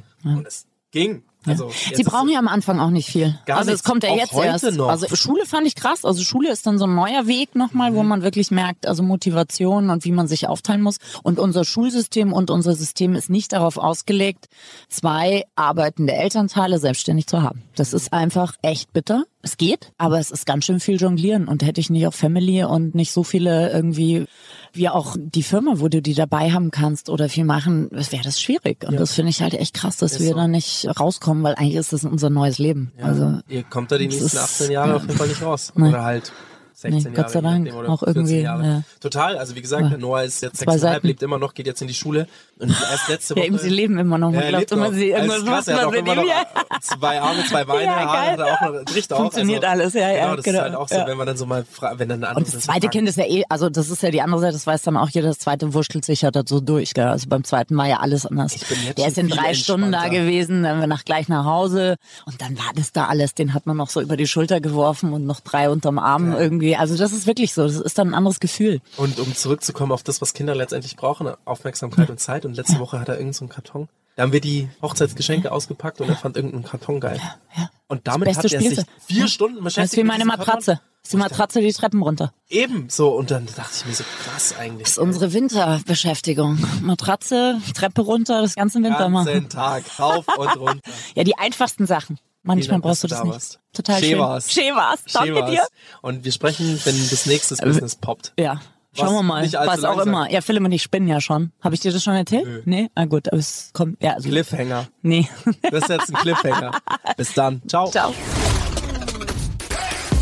[0.46, 1.22] es ging.
[1.46, 3.38] Also, jetzt Sie brauchen ja am Anfang auch nicht viel.
[3.46, 4.72] Gar also es kommt ja jetzt erst.
[4.76, 4.88] noch.
[4.90, 6.04] Also Schule fand ich krass.
[6.04, 7.94] Also Schule ist dann so ein neuer Weg nochmal, Mhm.
[7.94, 10.98] wo man wirklich merkt, also Motivation und wie man sich aufteilen muss.
[11.22, 14.48] Und unser Schulsystem und unser System ist nicht darauf ausgelegt,
[14.90, 17.62] zwei arbeitende Elternteile selbstständig zu haben.
[17.74, 19.24] Das ist einfach echt bitter.
[19.42, 21.48] Es geht, aber es ist ganz schön viel Jonglieren.
[21.48, 24.26] Und hätte ich nicht auch Family und nicht so viele irgendwie,
[24.74, 28.40] wie auch die Firma, wo du die dabei haben kannst oder viel machen, wäre das
[28.40, 28.84] schwierig.
[28.86, 30.34] Und das finde ich halt echt krass, dass Ist wir so.
[30.36, 32.92] da nicht rauskommen, weil eigentlich ist das unser neues Leben.
[33.00, 34.96] Also Ihr kommt da die nächsten ist- 18 Jahre ja.
[34.96, 35.72] auf jeden Fall nicht raus.
[35.80, 35.88] Nee.
[35.88, 36.32] Oder halt
[36.80, 37.14] 16 Nee, Jahre.
[37.22, 37.76] Gott sei nachdem, Dank.
[37.76, 38.64] oder Auch 14 irgendwie, Jahre.
[38.66, 38.82] ja.
[39.00, 39.38] Total.
[39.38, 39.96] Also wie gesagt, Ja.
[39.98, 41.06] Noah ist jetzt Zwei 6,5, Seiten.
[41.06, 42.26] lebt immer noch, geht jetzt in die Schule.
[42.58, 43.46] Und erst letzte ja, Woche...
[43.46, 44.30] eben, sie leben immer noch.
[44.32, 46.44] Man Ja, glaubt immer, sie irgendwas krass, macht er hat man auch immer noch Ja.
[46.80, 49.18] zwei Arme, zwei Beine, Ja, hat auch noch, riecht auch.
[49.18, 51.06] Funktioniert alles, ja, ja, Genau, das genau, ist halt auch so, ja.
[51.06, 51.64] wenn man dann so mal
[51.96, 54.22] wenn dann ein Und das zweite Kind ist ja eh, also das ist ja die
[54.22, 56.94] andere Seite, das weiß dann auch jeder, das zweite wurschtelt sich ja da so durch.
[56.94, 57.06] Gell?
[57.08, 58.54] Also beim zweiten war ja alles anders.
[58.68, 61.96] bin jetzt Der ist in drei Stunden da gewesen, dann wir nach gleich nach Hause
[62.26, 63.34] und dann war das da alles.
[63.34, 66.69] Den hat man noch so über die Schulter geworfen und noch drei unterm Arm irgendwie.
[66.76, 68.80] Also das ist wirklich so, das ist dann ein anderes Gefühl.
[68.96, 72.44] Und um zurückzukommen auf das, was Kinder letztendlich brauchen, Aufmerksamkeit und Zeit.
[72.44, 73.88] Und letzte Woche hat er irgendeinen so einen Karton.
[74.16, 77.18] Da haben wir die Hochzeitsgeschenke ausgepackt und er fand irgendeinen Karton geil.
[77.56, 77.70] Ja.
[77.88, 78.84] Und damit hat er sich Spielzeug.
[79.06, 80.02] vier Stunden Das ist beschäftigt.
[80.02, 80.24] wie meine.
[80.24, 80.80] Matratze.
[81.02, 82.32] Das ist die Matratze die Treppen runter.
[82.48, 83.08] Eben so.
[83.16, 84.82] Und dann dachte ich mir so, krass eigentlich.
[84.82, 86.58] Das ist unsere Winterbeschäftigung.
[86.82, 89.26] Matratze, Treppe runter, das ganze Winter machen.
[89.26, 90.80] ganzen Tag rauf und runter.
[91.14, 92.18] Ja, die einfachsten Sachen.
[92.42, 93.34] Manchmal Dank, brauchst du das da nicht.
[93.34, 93.58] warst.
[93.72, 94.18] Total Schön schön.
[94.18, 94.56] war's.
[94.56, 95.00] War's.
[95.12, 95.58] Danke Schön dir.
[95.58, 95.68] war's.
[96.02, 98.32] Und wir sprechen, wenn das nächste Business poppt.
[98.38, 98.60] Ja.
[98.92, 100.08] Schauen Was wir mal, was auch langsam.
[100.08, 100.30] immer.
[100.32, 101.52] Ja, Philipp und ich spinnen ja schon.
[101.62, 102.66] Habe ich dir das schon erzählt?
[102.66, 102.90] Nee?
[102.96, 104.88] Ah gut, aber es kommt, ja, also, Cliffhanger.
[105.02, 105.28] nee.
[105.70, 106.72] Das ist jetzt ein Cliffhanger.
[107.16, 107.62] Bis dann.
[107.68, 107.88] Ciao.
[107.88, 108.12] Ciao.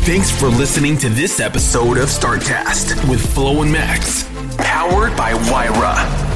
[0.05, 4.25] Thanks for listening to this episode of StartCast with Flo and Max,
[4.57, 6.28] powered by Wyra.